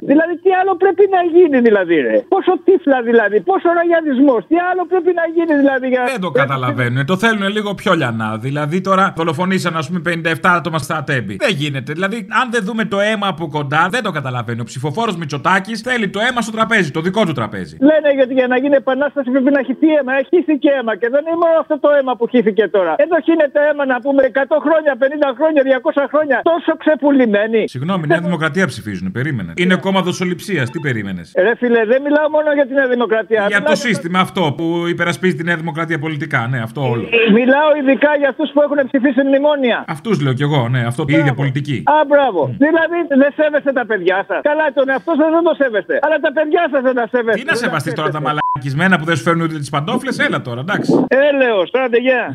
Δηλαδή, 0.00 0.34
τι 0.42 0.50
άλλο 0.60 0.76
πρέπει 0.76 1.04
να 1.16 1.20
γίνει, 1.38 1.60
δηλαδή, 1.60 1.94
ρε. 1.94 2.24
Πόσο 2.28 2.52
τύφλα, 2.64 3.02
δηλαδή, 3.02 3.40
πόσο 3.40 3.68
ραγιανισμό, 3.78 4.36
τι 4.48 4.56
άλλο 4.70 4.86
πρέπει 4.86 5.12
να 5.20 5.24
γίνει, 5.34 5.58
δηλαδή. 5.62 5.86
Για... 5.88 6.04
Δεν 6.12 6.20
το 6.20 6.30
καταλαβαίνουν. 6.30 7.06
Το 7.06 7.16
θέλουν 7.16 7.48
λίγο 7.48 7.74
πιο 7.74 7.92
λιανά. 7.94 8.36
Δηλαδή 8.38 8.80
τώρα 8.80 9.12
δολοφονήσαν, 9.16 9.76
ας 9.76 9.88
πούμε, 9.88 10.00
57 10.04 10.34
άτομα 10.42 10.78
στα 10.78 11.04
τέμπη. 11.04 11.36
Δεν 11.36 11.54
γίνεται. 11.54 11.92
Δηλαδή, 11.92 12.26
αν 12.42 12.50
δεν 12.50 12.64
δούμε 12.64 12.84
το 12.84 13.00
αίμα 13.00 13.26
από 13.28 13.48
κοντά, 13.48 13.88
δεν 13.90 14.02
το 14.02 14.10
καταλαβαίνω. 14.10 14.62
Ο 14.62 14.64
ψηφοφόρος 14.78 15.16
Μητσοτάκης 15.20 15.78
θέλει 15.88 16.06
το 16.14 16.20
αίμα 16.26 16.40
στο 16.46 16.52
τραπέζι, 16.56 16.90
το 16.96 17.00
δικό 17.06 17.22
του 17.28 17.34
τραπέζι. 17.40 17.74
Λένε 17.90 18.08
γιατί 18.18 18.32
για 18.40 18.46
να 18.52 18.56
γίνει 18.62 18.76
επανάσταση 18.84 19.28
πρέπει 19.34 19.50
να 19.58 19.62
χυθεί 19.68 19.88
αίμα. 19.98 20.12
Ε, 20.18 20.22
Χύθηκε 20.30 20.68
αίμα 20.76 20.92
και 21.00 21.08
δεν 21.14 21.22
είναι 21.26 21.38
μόνο 21.44 21.56
αυτό 21.64 21.74
το 21.84 21.88
αίμα 21.96 22.12
που 22.18 22.24
χύθηκε 22.32 22.64
τώρα. 22.76 22.92
Εδώ 23.04 23.16
χύνεται 23.26 23.58
αίμα 23.68 23.84
να 23.92 23.96
πούμε 24.04 24.20
100 24.32 24.58
χρόνια, 24.66 24.92
50 25.02 25.38
χρόνια, 25.38 25.60
200 25.68 26.04
χρόνια. 26.12 26.38
Τόσο 26.52 26.72
ξεπουλημένοι. 26.82 27.62
Συγγνώμη, 27.74 28.04
Νέα 28.12 28.20
Δημοκρατία 28.28 28.66
ψηφίζουν. 28.72 29.06
Περίμενε. 29.18 29.50
Είναι 29.62 29.76
κόμμα 29.86 30.00
δοσοληψίας. 30.08 30.66
Τι 30.72 30.78
περίμενες; 30.86 31.26
Ρε 31.46 31.52
φίλε, 31.60 31.82
δεν 31.92 32.00
μιλάω 32.06 32.28
μόνο 32.36 32.48
για 32.58 32.66
την 32.68 32.74
Νέα 32.80 32.88
Δημοκρατία. 32.94 33.42
Για 33.52 33.58
Μιλάω 33.58 33.74
το 33.74 33.80
σύστημα 33.86 34.18
αυτό 34.26 34.42
που 34.56 34.66
υπερασπίζει 34.94 35.34
τη 35.38 35.44
Νέα 35.48 35.56
Δημοκρατία 35.62 35.98
πολιτικά. 35.98 36.40
Ναι, 36.52 36.58
αυτό 36.66 36.80
όλο. 36.92 37.06
Μιλάω 37.38 37.68
ειδικά 37.80 38.10
για 38.20 38.28
αυτούς 38.32 38.48
που 38.54 38.60
έχουν 38.66 38.78
ψηφίσει 38.90 39.20
μνημόνια. 39.28 39.78
Αυτούς 39.96 40.14
λέω 40.24 40.34
κι 40.38 40.42
εγώ, 40.48 40.62
ναι, 40.74 40.80
αυτό 40.90 41.04
η 41.08 41.14
ίδια 41.20 41.34
πολιτική. 41.40 41.82
Α, 41.84 41.94
μπράβο. 42.10 42.40
Δηλαδή 42.64 42.98
δεν 43.22 43.30
σέβεστε 43.38 43.72
τα 43.72 43.84
παιδιά 43.90 44.24
σας. 44.28 44.40
Καλά, 44.50 44.66
τον 44.74 44.88
εαυτό 44.88 45.12
σας 45.18 45.30
δεν 45.30 45.42
το 45.42 45.54
σέβεστε. 45.54 45.98
Αλλά 46.02 46.18
τα 46.18 46.32
παιδιά 46.32 46.68
σας 46.72 46.82
δεν 46.82 46.94
τα 46.94 47.08
σέβεστε. 47.10 47.40
Τι 47.40 47.46
να 47.46 47.54
σεβαστεί 47.54 47.92
τώρα 47.92 48.10
τα 48.10 48.20
μαλακισμένα 48.20 48.98
που 48.98 49.04
δεν 49.04 49.16
σου 49.16 49.22
φέρνουν 49.22 49.44
ούτε 49.44 49.58
τις 49.58 49.70
παντόφλες, 49.70 50.18
έλα 50.18 50.40
τώρα, 50.42 50.60
εντάξει. 50.60 51.04
Έλεος, 51.08 51.70
άντε 51.72 51.98
γεια. 51.98 52.34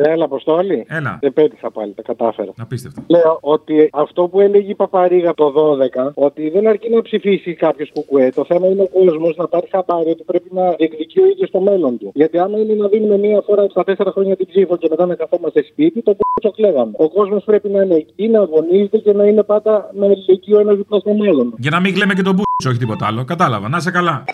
Έλα, 0.00 0.24
Αποστόλη. 0.24 0.84
Έλα. 0.88 1.18
Δεν 1.20 1.32
πέτυχα 1.32 1.70
πάλι, 1.70 1.92
τα 1.92 2.02
κατάφερα. 2.02 2.52
Απίστευτο. 2.58 3.02
Λέω 3.06 3.38
ότι 3.40 3.88
αυτό 3.92 4.28
που 4.28 4.40
έλεγε 4.40 4.70
η 4.70 4.74
Παπαρίγα 4.74 5.34
το 5.34 5.52
12, 5.56 6.10
ότι 6.14 6.50
δεν 6.50 6.66
αρκεί 6.68 6.90
να 6.90 7.02
ψηφίσει 7.02 7.54
κάποιος 7.54 7.90
κουκουέ. 7.92 8.30
Το 8.34 8.44
θέμα 8.44 8.66
είναι 8.66 8.82
ο 8.82 8.88
κόσμος 8.88 9.36
να 9.36 9.48
πάρει 9.48 9.68
χαμπάρι 9.70 10.10
ότι 10.10 10.22
πρέπει 10.22 10.48
να 10.52 10.70
διεκδικεί 10.70 11.20
ο 11.20 11.26
ίδιος 11.26 11.50
το 11.50 11.60
μέλλον 11.60 11.98
του. 11.98 12.10
Γιατί 12.14 12.38
άμα 12.38 12.58
είναι 12.58 12.74
να 12.74 12.88
δίνουμε 12.88 13.16
μία 13.18 13.40
φορά 13.46 13.66
στα 13.68 13.84
τέσσερα 13.84 14.10
χρόνια 14.10 14.36
την 14.36 14.46
ψήφο 14.46 14.76
και 14.76 14.86
μετά 14.90 15.06
να 15.06 15.14
καθόμαστε 15.14 15.62
σπίτι, 15.62 16.02
το 16.02 16.16
κόσμο 16.18 16.50
κλέβαμε. 16.56 16.92
Ο 16.96 17.08
κόσμος 17.10 17.44
πρέπει 17.44 17.68
να 17.68 17.82
είναι 17.82 17.94
εκεί, 17.94 18.28
να 18.28 18.40
αγωνίζεται 18.40 18.98
και 18.98 19.12
να 19.12 19.24
είναι 19.24 19.42
πάντα 19.42 19.90
με 19.92 20.06
ελεγγύη 20.06 20.54
ο 20.56 20.58
ένας 20.58 20.76
δίπλα 20.76 20.98
στον 20.98 21.22
άλλον. 21.22 21.54
Για 21.58 21.70
να 21.70 21.80
μην 21.80 21.94
κλαίμε 21.94 22.14
και 22.14 22.22
τον 22.22 22.32
μπούτσο, 22.32 22.68
όχι 22.68 22.78
τίποτα 22.78 23.06
άλλο. 23.06 23.24
Κατάλαβα. 23.24 23.68
Να 23.68 23.76
είσαι 23.76 23.90
καλά. 23.90 24.24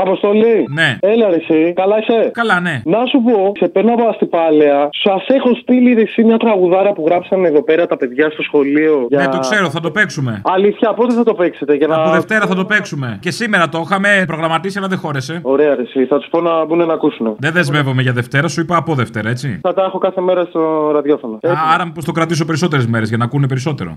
Αποστολή. 0.00 0.66
Ναι. 0.70 0.98
Έλα, 1.00 1.28
ρε, 1.28 1.36
εσύ. 1.36 1.72
Καλά 1.72 1.98
είσαι; 1.98 2.30
Καλά, 2.32 2.60
ναι. 2.60 2.82
Να 2.84 3.06
σου 3.06 3.22
πω, 3.22 3.52
σε 3.58 3.68
παίρνω 3.68 3.92
από 3.92 4.08
αστυπάλαια. 4.08 4.88
Σας 5.04 5.26
έχω 5.26 5.54
στείλει 5.54 5.94
ρε, 5.94 6.00
εσύ 6.00 6.24
μια 6.24 6.36
τραγουδάρα 6.36 6.92
που 6.92 7.04
γράψαν 7.06 7.44
εδώ 7.44 7.62
πέρα 7.62 7.86
τα 7.86 7.96
παιδιά 7.96 8.30
στο 8.30 8.42
σχολείο. 8.42 9.06
Για... 9.08 9.18
Ναι, 9.18 9.28
το 9.28 9.38
ξέρω, 9.38 9.70
θα 9.70 9.80
το 9.80 9.90
παίξουμε. 9.90 10.40
Αλήθεια, 10.44 10.94
πότε 10.94 11.14
θα 11.14 11.22
το 11.22 11.34
παίξετε. 11.34 11.74
Για 11.74 11.86
να... 11.86 11.94
Από 11.94 12.10
Δευτέρα 12.10 12.46
θα 12.46 12.54
το 12.54 12.64
παίξουμε. 12.64 13.18
Και 13.20 13.30
σήμερα 13.30 13.68
το 13.68 13.82
είχαμε 13.84 14.24
προγραμματίσει, 14.26 14.78
αλλά 14.78 14.88
δεν 14.88 14.98
χώρεσε. 14.98 15.40
Ωραία, 15.42 15.74
ρε, 15.74 15.82
εσύ. 15.82 16.06
Θα 16.06 16.18
τους 16.18 16.28
πω 16.30 16.40
να 16.40 16.64
μπουν 16.64 16.86
να 16.86 16.94
ακούσουν. 16.94 17.36
Δεν 17.38 17.52
δεσμεύομαι 17.52 18.02
για 18.02 18.12
Δευτέρα, 18.12 18.48
σου 18.48 18.60
είπα 18.60 18.76
από 18.76 18.94
Δευτέρα, 18.94 19.28
έτσι. 19.28 19.58
Θα 19.62 19.74
τα 19.74 19.82
έχω 19.84 19.98
κάθε 19.98 20.20
μέρα 20.20 20.44
στο 20.44 20.90
ραδιόφωνο. 20.94 21.34
Α, 21.34 21.74
άρα 21.74 21.84
μήπως 21.84 22.04
το 22.04 22.12
κρατήσω 22.12 22.44
περισσότερες 22.44 22.86
μέρες 22.86 23.08
για 23.08 23.16
να 23.16 23.24
ακούνε 23.24 23.46
περισσότερο. 23.46 23.94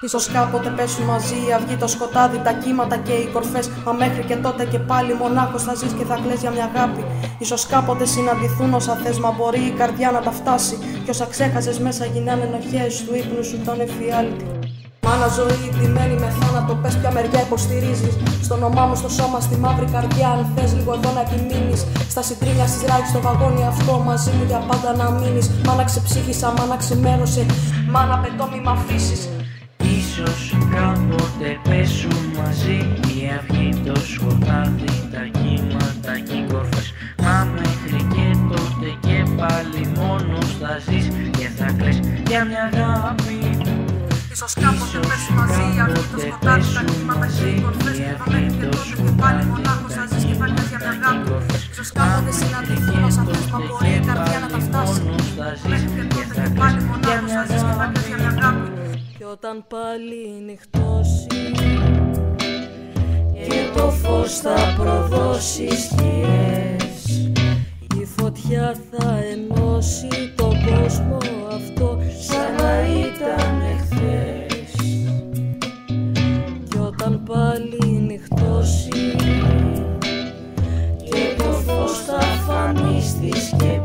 Ίσως 0.00 0.26
κάποτε 0.26 0.68
πέσουν 0.76 1.04
μαζί 1.04 1.34
η 1.48 1.52
αυγή, 1.52 1.76
το 1.76 1.86
σκοτάδι, 1.86 2.38
τα 2.44 2.52
κύματα 2.52 2.96
και 2.96 3.12
οι 3.12 3.26
κορφές. 3.32 3.70
Μα 3.84 3.92
μέχρι 3.92 4.22
και 4.28 4.36
τότε 4.36 4.64
και 4.64 4.78
πάλι 4.78 5.14
μονάχος 5.14 5.62
θα 5.62 5.74
ζεις 5.74 5.92
και 5.92 6.04
θα 6.04 6.18
κλαις 6.22 6.40
για 6.40 6.50
μια 6.50 6.70
αγάπη. 6.74 7.04
Ίσως 7.38 7.66
κάποτε 7.66 8.04
συναντηθούν 8.04 8.74
όσα 8.74 8.94
θες, 9.02 9.18
μα 9.18 9.30
μπορεί 9.30 9.60
η 9.60 9.70
καρδιά 9.70 10.10
να 10.10 10.20
τα 10.20 10.30
φτάσει. 10.30 10.76
Κι 11.04 11.10
όσα 11.10 11.26
ξέχασες 11.30 11.78
μέσα 11.78 12.04
γίνανε 12.04 12.42
ενοχές, 12.42 13.04
του 13.04 13.14
ύπνου 13.14 13.44
σου 13.44 13.56
ήταν 13.62 13.80
εφιάλτη. 13.80 14.44
Μάνα 15.06 15.28
ζωή 15.38 15.72
ντυμένη 15.74 16.14
με 16.14 16.28
θάνατο, 16.38 16.74
πες 16.74 16.96
ποια 16.96 17.10
μεριά 17.12 17.40
υποστηρίζεις. 17.40 18.14
Στο 18.42 18.54
όνομά 18.54 18.86
μου, 18.86 18.94
στο 18.94 19.08
σώμα, 19.08 19.40
στη 19.40 19.56
μαύρη 19.56 19.86
καρδιά 19.92 20.28
Αν 20.28 20.46
θες 20.54 20.74
λίγο 20.74 20.92
εδώ 20.98 21.10
να 21.16 21.20
επιμείνεις. 21.26 21.86
Στα 22.08 22.22
συντρίμια 22.22 22.66
στις 22.66 22.82
ράγεις, 22.88 23.08
στο 23.08 23.20
βαγόνι 23.20 23.66
αυτό 23.66 23.92
Μαζί 24.06 24.30
μου 24.30 24.44
για 24.46 24.60
πάντα 24.68 24.90
να 24.96 25.10
μείνεις. 25.10 25.50
Μάνα 25.66 25.84
ξεψύχησα, 25.84 26.54
μάνα 26.58 26.76
ξημέρωσε. 26.76 27.46
Μάνα 27.90 28.18
πετώ 28.18 28.48
μη 28.52 28.60
μ' 28.64 28.68
αφήσεις 28.68 29.28
Ίσως 30.18 30.56
κάποτε 30.74 31.48
πέσουν 31.68 32.24
μαζί. 32.36 32.78
Η 33.14 33.18
αυγή, 33.38 33.68
το 33.86 33.94
σκοτάδι, 34.12 34.94
τα 35.12 35.22
κύματα 35.38 36.14
και 36.26 36.36
οι 36.40 36.46
κορφές. 36.52 36.92
Μα 37.22 37.36
μέχρι 37.54 38.00
και 38.14 38.26
τότε 38.50 38.88
και 39.06 39.18
πάλι 39.38 39.82
μόνος 39.98 40.48
θα 40.60 40.72
ζεις 40.86 41.06
και 41.38 41.48
θα 41.58 41.68
κλαις 41.78 41.98
για 42.28 42.44
μια 42.48 42.62
αγάπη. 42.72 43.38
Ίσως 44.32 44.52
κάποτε 44.62 44.98
πέσουν 45.08 45.34
μαζί 45.38 45.64
η 45.74 45.80
αυγή, 45.84 46.04
το 46.12 46.18
σκοτάδι, 46.24 46.68
τα 46.76 46.82
κύματα 46.90 47.26
και 47.36 47.46
οι 47.48 47.60
κορφές. 47.62 47.96
Μα 48.16 48.34
μέχρι 48.34 48.60
και 48.60 48.70
τότε 48.70 48.90
και 49.02 49.10
πάλι 49.20 49.42
μονάχος 49.50 49.92
θα 49.96 50.04
ζεις 50.10 50.24
και 50.28 50.34
θα 50.40 50.46
κλαις 50.52 50.68
για 50.70 50.78
μια 50.82 50.92
αγάπη. 50.96 51.32
Ίσως 51.72 51.90
κάποτε 51.98 52.30
συναντηθούν 52.38 53.02
όσα 53.08 53.22
θες, 53.28 53.46
μα 53.52 53.58
μπορεί 53.66 53.92
η 54.00 54.02
καρδιά 54.08 54.38
να 54.44 54.48
τα 54.54 54.60
φτάσεις. 54.66 55.00
Μέχρι 55.70 55.88
και 55.96 56.02
τότε 56.12 56.34
και 56.36 56.48
πάλι 56.58 56.78
μονάχος 56.88 57.30
θα 57.36 57.42
ζεις 57.50 57.62
και 57.68 57.74
θα 57.80 57.86
όταν 59.32 59.64
πάλι 59.68 60.42
νυχτώσει 60.44 61.26
και 63.48 63.60
το 63.76 63.90
φως 63.90 64.36
θα 64.36 64.74
προδώσει 64.78 65.68
σκιές. 65.68 67.30
Η 68.00 68.04
φωτιά 68.04 68.74
θα 68.90 69.18
ενώσει 69.18 70.32
τον 70.36 70.54
κόσμο 70.64 71.18
αυτό 71.46 71.98
σαν 72.20 72.54
να 72.54 72.80
ήταν 72.80 73.60
εχθές. 73.60 74.74
Κι 76.68 76.78
όταν 76.78 77.22
πάλι 77.22 77.90
νυχτώσει 77.90 78.88
και 81.04 81.34
το 81.36 81.44
φως 81.44 82.04
θα 82.06 82.20
φανεί 82.20 83.02
στη 83.02 83.40
σκεπή 83.40 83.75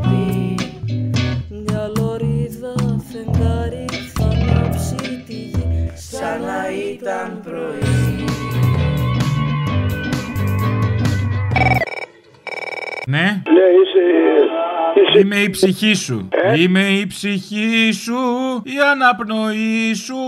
Είμαι 15.20 15.36
η 15.36 15.50
ψυχή 15.50 15.94
σου. 15.94 16.28
Ε; 16.30 16.60
Είμαι 16.60 16.80
η 16.80 17.06
ψυχή 17.06 17.90
σου, 17.92 18.20
η 18.64 18.76
αναπνοή 18.92 19.94
σου. 19.94 20.20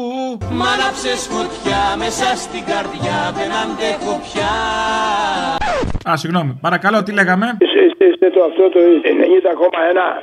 Μ' 0.51 0.63
άναψες 0.75 1.21
φωτιά 1.33 1.83
μέσα 1.99 2.37
στην 2.37 2.65
καρδιά 2.71 3.19
δεν 3.37 3.51
αντέχω 3.63 4.21
πια 4.27 4.53
Α, 6.11 6.17
συγγνώμη. 6.17 6.59
Παρακαλώ, 6.61 7.03
τι 7.03 7.13
λέγαμε; 7.13 7.47
Είστε, 7.65 7.81
είστε, 7.89 8.05
είστε 8.11 8.31
το 8.31 8.41
αυτό 8.49 8.63
το 8.75 8.79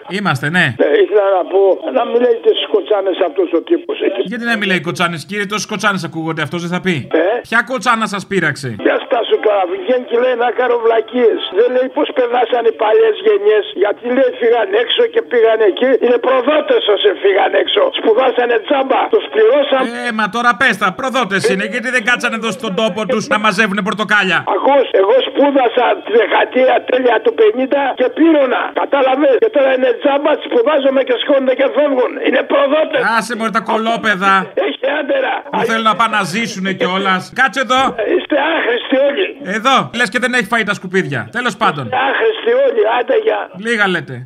90,1. 0.07 0.15
Είμαστε, 0.17 0.49
ναι. 0.49 0.65
Ε, 0.77 1.01
ήθελα 1.03 1.27
να 1.37 1.43
πω, 1.51 1.61
να 1.97 2.03
μην 2.09 2.19
λέτε 2.25 2.49
στις 2.57 2.67
κοτσάνες 2.73 3.17
αυτός 3.27 3.49
ο 3.57 3.61
τύπος 3.61 3.97
εκεί. 4.07 4.21
Γιατί 4.31 4.43
να 4.51 4.57
μιλάει 4.57 4.81
κοτσάνες, 4.81 5.25
κύριε, 5.25 5.45
τόσες 5.45 5.65
κοτσάνες 5.65 6.03
ακούγονται, 6.03 6.41
αυτός 6.41 6.59
δεν 6.61 6.71
θα 6.75 6.81
πει. 6.85 6.95
Ε; 7.11 7.17
Ποια 7.47 7.59
κοτσάνα 7.69 8.05
σας 8.13 8.23
πείραξε; 8.29 8.75
Για 8.87 8.97
στάσου 9.05 9.30
τώρα, 9.51 9.63
βγαίνει 9.73 10.05
και 10.09 10.17
λέει 10.23 10.35
να 10.45 10.49
κάνω 10.59 10.75
βλακίες. 10.85 11.39
Δεν 11.59 11.67
λέει 11.75 11.87
πώς 11.97 12.07
περνάσαν 12.17 12.63
οι 12.69 12.73
παλιές 12.83 13.15
γενιές. 13.27 13.65
Γιατί 13.81 14.05
λέει 14.17 14.31
φύγαν 14.41 14.69
έξω 14.83 15.03
και 15.13 15.21
πήγαν 15.29 15.59
εκεί. 15.69 15.89
Είναι 16.03 16.17
προδότες 16.27 16.81
όσοι 16.95 17.09
φύγαν 17.23 17.51
έξω. 17.63 17.81
Σπουδάσανε 17.99 18.55
τζάμπα. 18.65 19.01
Τους 19.13 19.25
πληρώσαν. 19.33 19.81
Ε, 20.07 20.11
μα 20.19 20.25
τώρα 20.35 20.51
πες 20.61 20.75
τα, 20.81 20.87
προδότες 20.99 21.41
είναι, 21.51 21.65
γιατί 21.73 21.89
δεν 21.95 22.03
κάτσανε 22.09 22.35
εδώ 22.41 22.51
στον 22.59 22.71
τόπο 22.81 22.99
τους 23.11 23.23
να 23.33 23.37
μαζεύουν 23.45 23.77
πορτοκάλια. 23.89 24.39
Ακούς, 24.55 24.87
εγώ 25.01 25.15
σπούδασα 25.27 25.85
τη 26.05 26.11
δεκαετία 26.21 26.73
τέλεια 26.91 27.17
του 27.23 27.31
50 27.39 27.83
και 27.99 28.07
πλήρωνα. 28.17 28.61
Κατάλαβες; 28.81 29.33
Και 29.43 29.51
τώρα 29.55 29.69
είναι 29.77 29.91
τζάμπα, 30.01 30.31
σπουδάζομαι 30.47 31.01
και 31.07 31.15
σκόνται 31.23 31.53
και 31.59 31.67
φεύγουν. 31.75 32.11
Είναι 32.27 32.41
προδότες. 32.51 33.01
Άσε 33.17 33.33
μου 33.37 33.45
τα 33.57 33.61
κολόπεδα. 33.71 34.33
Έχει 34.67 34.85
άντερα. 34.99 35.33
Που 35.51 35.59
θέλουν 35.69 35.87
να 35.91 35.95
πάνε 35.99 36.13
να 36.17 36.23
ζήσουν 36.33 36.65
κιόλας. 36.79 37.23
Κάτσε 37.39 37.59
εδώ. 37.65 37.81
Είστε 38.15 38.37
άχρηστοι 38.53 38.95
όλοι. 39.09 39.27
Εδώ. 39.43 39.89
Λες 39.95 40.09
και 40.09 40.19
δεν 40.19 40.33
έχει 40.33 40.45
φάει 40.45 40.63
τα 40.63 40.73
σκουπίδια. 40.73 41.29
Τέλος 41.31 41.57
πάντων. 41.57 41.83
Άχρηστοι 41.85 42.51
όλοι. 42.69 42.81
Άντε 42.99 43.17
για. 43.23 43.51
Λίγα 43.57 43.87
λέτε. 43.87 44.25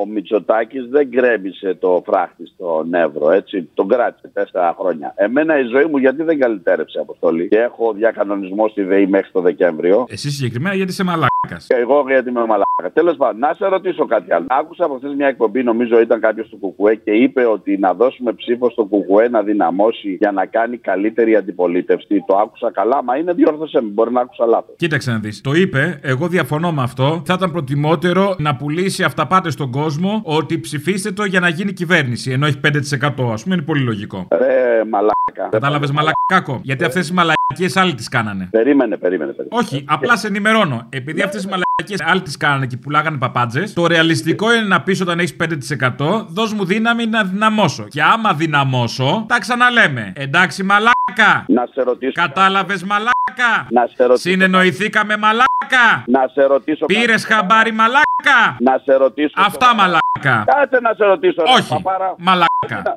Ο 0.00 0.06
Μητσοτάκης 0.06 0.86
δεν 0.90 1.08
γκρέμισε 1.08 1.74
το 1.74 2.02
φράχτη 2.06 2.46
στον 2.46 2.94
Εύρο, 2.94 3.30
έτσι. 3.30 3.68
Τον 3.74 3.88
κράτησε 3.88 4.30
τέσσερα 4.32 4.74
χρόνια. 4.78 5.12
Εμένα 5.16 5.58
η 5.58 5.64
ζωή 5.64 5.84
μου 5.84 5.96
γιατί 5.96 6.22
δεν 6.22 6.38
καλυτέρευσε 6.38 6.98
αποστολή. 6.98 7.48
Και 7.48 7.58
έχω 7.58 7.92
διακανονισμό 7.92 8.68
στη 8.68 8.82
ΔΕΗ 8.82 9.06
μέχρι 9.06 9.30
το 9.32 9.40
Δεκέμβριο. 9.40 10.06
Εσύ 10.08 10.30
συγκεκριμένα 10.30 10.74
γιατί 10.74 10.90
είσαι 10.90 11.04
μαλάκας. 11.04 11.33
Και 11.66 11.74
εγώ 11.74 12.04
γιατί 12.06 12.28
είμαι 12.28 12.40
μαλάκα. 12.40 12.92
Τέλος 12.92 13.16
πάντων, 13.16 13.38
να 13.38 13.54
σε 13.54 13.66
ρωτήσω 13.66 14.06
κάτι 14.06 14.32
άλλο. 14.32 14.46
Άκουσα 14.48 14.84
από 14.84 14.96
χθες 14.96 15.14
μια 15.14 15.26
εκπομπή, 15.26 15.62
νομίζω 15.62 16.00
ήταν 16.00 16.20
κάποιος 16.20 16.48
του 16.48 16.56
Κουκουέ 16.56 16.94
και 16.94 17.10
είπε 17.10 17.44
ότι 17.44 17.78
να 17.78 17.94
δώσουμε 17.94 18.32
ψήφο 18.32 18.70
στο 18.70 18.84
Κουκουέ 18.84 19.28
να 19.28 19.42
δυναμώσει 19.42 20.16
για 20.20 20.32
να 20.32 20.46
κάνει 20.46 20.76
καλύτερη 20.76 21.36
αντιπολίτευση. 21.36 22.24
Το 22.26 22.36
άκουσα 22.36 22.72
καλά, 22.72 23.02
μα 23.02 23.16
είναι 23.16 23.32
διόρθωσε 23.32 23.80
με. 23.80 23.88
Μπορεί 23.92 24.12
να 24.12 24.20
άκουσα 24.20 24.46
λάθος. 24.46 24.74
Κοίταξε 24.76 25.10
να 25.10 25.18
δεις. 25.18 25.40
Το 25.40 25.52
είπε, 25.52 25.98
εγώ 26.02 26.28
διαφωνώ 26.28 26.72
με 26.72 26.82
αυτό. 26.82 27.22
Θα 27.24 27.34
ήταν 27.36 27.52
προτιμότερο 27.52 28.34
να 28.38 28.56
πουλήσει 28.56 29.02
αυταπάτες 29.02 29.52
στον 29.52 29.70
κόσμο 29.70 30.22
ότι 30.24 30.60
ψηφίστε 30.60 31.12
το 31.12 31.24
για 31.24 31.40
να 31.40 31.48
γίνει 31.48 31.72
κυβέρνηση. 31.72 32.30
Ενώ 32.30 32.46
έχει 32.46 32.60
5% 32.60 33.32
ας 33.32 33.42
πούμε, 33.42 33.54
είναι 33.54 33.64
πολύ 33.64 33.80
λογικό. 33.80 34.26
Ρε, 34.30 34.84
μαλάκα. 34.90 35.48
Κατάλαβες 35.50 35.90
μαλακάκο. 35.90 36.60
Γιατί 36.62 36.84
αυτές 36.84 37.08
οι 37.08 37.12
μαλακίε 37.58 37.82
άλλοι 37.82 37.94
τις 37.94 38.08
κάνανε. 38.08 38.48
Περίμενε, 38.50 38.96
περίμενε. 38.96 39.32
περίμενε. 39.32 39.62
Όχι, 39.62 39.84
απλά 39.88 40.16
σε 40.16 40.26
ενημερώνω. 40.26 40.86
Επειδή 40.88 41.22
αυτές 41.22 41.42
οι 41.42 41.46
μαλακίες 41.48 42.10
άλλοι 42.10 42.22
τις 42.22 42.36
κάνανε 42.36 42.66
και 42.66 42.76
πουλάγανε 42.76 43.18
παπάντζες, 43.18 43.72
το 43.72 43.86
ρεαλιστικό 43.86 44.54
είναι 44.54 44.66
να 44.66 44.82
πεις 44.82 45.00
όταν 45.00 45.18
έχεις 45.18 45.36
5%, 45.36 46.26
δώσ' 46.28 46.52
μου 46.52 46.64
δύναμη 46.64 47.06
να 47.06 47.24
δυναμώσω. 47.24 47.86
Και 47.88 48.02
άμα 48.02 48.32
δυναμώσω, 48.34 49.24
τα 49.28 49.38
ξαναλέμε. 49.38 50.12
Εντάξει, 50.16 50.62
μαλάκα. 50.62 51.44
Να 51.46 51.66
σε 51.72 51.82
ρωτήσω. 51.82 52.12
Κατάλαβες, 52.12 52.82
μαλάκα. 52.84 53.66
Να 53.70 53.86
σε 53.94 54.04
ρωτήσω. 54.04 54.28
Συνεννοηθήκαμε, 54.30 55.16
μαλάκα. 55.16 56.04
Να 56.06 56.28
σε 56.32 56.42
ρωτήσω. 56.46 56.86
Πήρες 56.86 57.24
χαμπάρι, 57.24 57.72
μαλάκα. 57.72 58.56
Να 58.60 58.80
σε 58.84 58.94
ρωτήσω. 58.96 59.32
Αυτά, 59.34 59.74
μαλάκα. 59.74 60.44
Κάτσε 60.46 60.78
να 60.82 60.94
σε 60.94 61.04
ρωτήσω. 61.04 61.42
ρε, 61.42 61.52
Όχι, 61.52 61.68
παπάρα. 61.68 62.14
μαλάκα. 62.18 62.94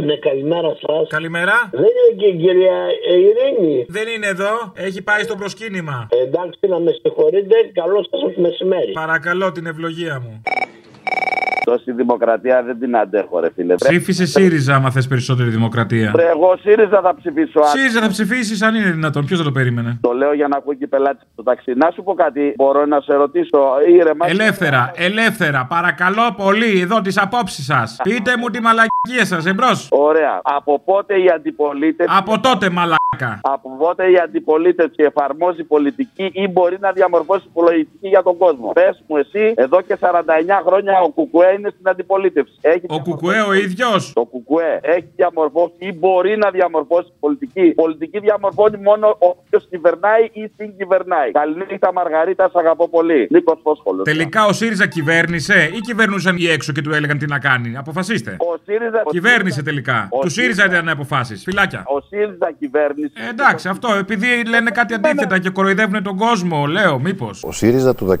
Ναι, 0.00 0.16
καλημέρα 0.16 0.76
σας. 0.80 1.08
Καλημέρα. 1.08 1.68
Δεν 1.72 1.80
είναι 1.80 2.14
και 2.16 2.26
η 2.26 2.36
κυρία 2.36 2.78
Ειρήνη. 3.08 3.84
Δεν 3.88 4.08
είναι 4.08 4.26
εδώ, 4.26 4.72
έχει 4.74 5.02
πάει 5.02 5.22
στο 5.22 5.34
προσκύνημα. 5.36 6.08
Εντάξει, 6.24 6.58
να 6.68 6.78
με 6.78 6.90
συγχωρείτε. 7.02 7.54
Καλό 7.72 8.06
σας 8.10 8.36
μεσημέρι. 8.36 8.92
Παρακαλώ 8.92 9.52
την 9.52 9.66
ευλογία 9.66 10.20
μου. 10.20 10.42
Τόση 11.64 11.92
δημοκρατία 11.92 12.62
δεν 12.62 12.78
την 12.78 12.96
αντέχω, 12.96 13.40
ρε 13.40 13.48
φίλε. 13.54 13.74
Ψήφισε 13.74 14.26
ΣΥΡΙΖΑ, 14.26 14.74
άμα 14.74 14.90
θες 14.90 15.06
περισσότερη 15.08 15.48
δημοκρατία. 15.50 16.12
Ρε, 16.14 16.28
εγώ 16.28 16.56
ΣΥΡΙΖΑ 16.62 17.00
θα 17.00 17.14
ψηφίσω. 17.14 17.60
α. 17.60 17.66
ΣΥΡΙΖΑ 17.66 18.00
θα 18.00 18.08
ψηφίσεις 18.08 18.62
αν 18.62 18.74
είναι 18.74 18.90
δυνατόν. 18.90 19.24
Ποιος 19.26 19.38
θα 19.38 19.44
το 19.44 19.52
περίμενε; 19.52 19.98
Το 20.00 20.12
λέω 20.12 20.32
για 20.34 20.48
να 20.48 20.56
ακούει 20.56 20.76
και 20.76 20.86
πελάτη 20.86 21.24
στο 21.32 21.42
ταξί. 21.42 21.72
Να 21.76 21.90
σου 21.94 22.02
πω 22.02 22.14
κάτι, 22.14 22.52
μπορώ 22.56 22.86
να 22.86 23.00
σε 23.00 23.14
ρωτήσω. 23.14 23.58
Ήρεμα. 23.88 24.26
Ελεύθερα, 24.28 24.90
ελεύθερα, 24.94 25.66
παρακαλώ 25.68 26.34
πολύ, 26.36 26.80
εδώ 26.80 27.00
τις 27.00 27.18
απόψεις 27.18 27.64
σας. 27.64 27.96
Πείτε 28.02 28.36
μου 28.36 28.48
τη 28.48 28.60
μαλακία 28.60 29.24
σας, 29.24 29.46
εμπρός. 29.46 29.88
Ωραία. 29.90 30.40
Από 30.42 30.80
πότε 30.84 31.14
η 31.22 31.28
αντιπολίτευση. 31.34 32.14
Από 32.18 32.40
τότε, 32.40 32.70
μαλάκα. 32.70 32.96
Από 33.40 33.76
πότε 33.78 34.10
η 34.10 34.16
αντιπολίτευση 34.18 35.02
εφαρμόζει 35.02 35.64
πολιτική 35.64 36.30
ή 36.32 36.48
μπορεί 36.48 36.76
να 36.80 36.92
διαμορφώσει 36.92 37.46
πολιτική 37.52 38.08
για 38.08 38.22
τον 38.22 38.36
κόσμο. 38.36 38.72
Πες 38.72 39.02
μου 39.06 39.16
εσύ, 39.16 39.54
εδώ 39.56 39.80
και 39.80 39.96
49 40.00 40.04
χρόνια 40.66 41.00
ο 41.00 41.08
Κουκουέ 41.08 41.52
είναι 41.58 41.68
στην 41.68 41.88
αντιπολίτευση. 41.88 42.54
Έχει 42.60 42.86
Ο 42.88 43.00
Κουκουέ 43.00 43.40
ο 43.40 43.52
ίδιος. 43.52 44.12
Το 44.12 44.24
Κουκουέ 44.24 44.80
έχει 44.82 45.08
διαμορφώσει 45.16 45.72
ή 45.78 45.92
μπορεί 45.92 46.36
να 46.36 46.50
διαμορφώσει 46.50 47.12
πολιτική. 47.20 47.72
Πολιτική 47.74 48.18
διαμορφώνει 48.18 48.76
μόνο 48.76 49.16
όποιος 49.18 49.66
κυβερνάει 49.70 50.24
ή 50.32 50.50
συγκυβερνάει. 50.56 51.30
Καληνύχτα 51.30 51.92
Μαργαρίτα, 51.92 52.48
σ' 52.48 52.56
αγαπώ 52.56 52.88
πολύ. 52.88 53.26
Νίκος 53.30 53.58
Φόσχολο. 53.62 54.02
Τελικά 54.02 54.44
ο 54.44 54.52
ΣΥΡΙΖΑ 54.52 54.86
κυβέρνησε 54.86 55.70
ή 55.74 55.80
κυβερνούσαν 55.80 56.36
οι 56.38 56.46
έξω 56.46 56.72
και 56.72 56.82
του 56.82 56.92
έλεγαν 56.92 57.18
τι 57.18 57.26
να 57.26 57.38
κάνει; 57.38 57.76
Αποφασίστε. 57.76 58.36
Ο 58.38 58.56
ΣΥΡΙΖΑ. 58.64 59.02
Κυβέρνησε 59.10 59.62
τελικά. 59.62 60.08
Ο 60.10 60.18
Του 60.18 60.30
ΣΥΡΙΖΑ 60.30 60.64
ήταν 60.64 60.88
αποφάσεις. 60.88 61.42
Φυλάκια. 61.42 61.82
Ο 61.86 62.00
ΣΥΡΙΖΑ 62.00 62.52
κυβέρνησε. 62.58 63.01
Ε, 63.04 63.28
εντάξει, 63.30 63.68
αυτό 63.68 63.94
επειδή 63.98 64.26
λένε 64.48 64.70
κάτι 64.70 64.94
αντίθετα 64.94 65.38
και 65.38 65.50
κοροϊδεύουν 65.50 66.02
τον 66.02 66.16
κόσμο, 66.16 66.66
λέω, 66.66 66.98
μήπως. 66.98 67.44
Ο 67.44 67.52
ΣΥΡΙΖΑ 67.52 67.94
του 67.94 68.18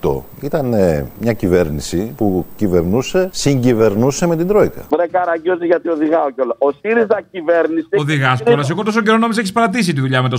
15-18 0.00 0.22
ήταν 0.40 0.72
ε, 0.72 1.06
μια 1.20 1.32
κυβέρνηση 1.32 2.12
που 2.16 2.46
κυβερνούσε, 2.56 3.28
συγκυβερνούσε 3.32 4.26
με 4.26 4.36
την 4.36 4.46
Τρόικα. 4.46 4.82
Βρε 4.90 5.06
καραγκιόζη 5.06 5.66
γιατί 5.66 5.88
οδηγάω 5.88 6.30
κιόλας. 6.30 6.56
Ο 6.58 6.70
ΣΥΡΙΖΑ 6.80 7.22
κυβέρνησε. 7.30 7.88
Οδηγάς 7.96 8.42
κιόλας. 8.42 8.70
Εγώ 8.70 8.82
τόσο 8.82 9.00
καιρό 9.00 9.16
νόμιζα 9.16 9.40
έχεις 9.40 9.52
παρατήσει 9.52 9.92
τη 9.92 10.00
δουλειά 10.00 10.22
με 10.22 10.28
το 10.28 10.36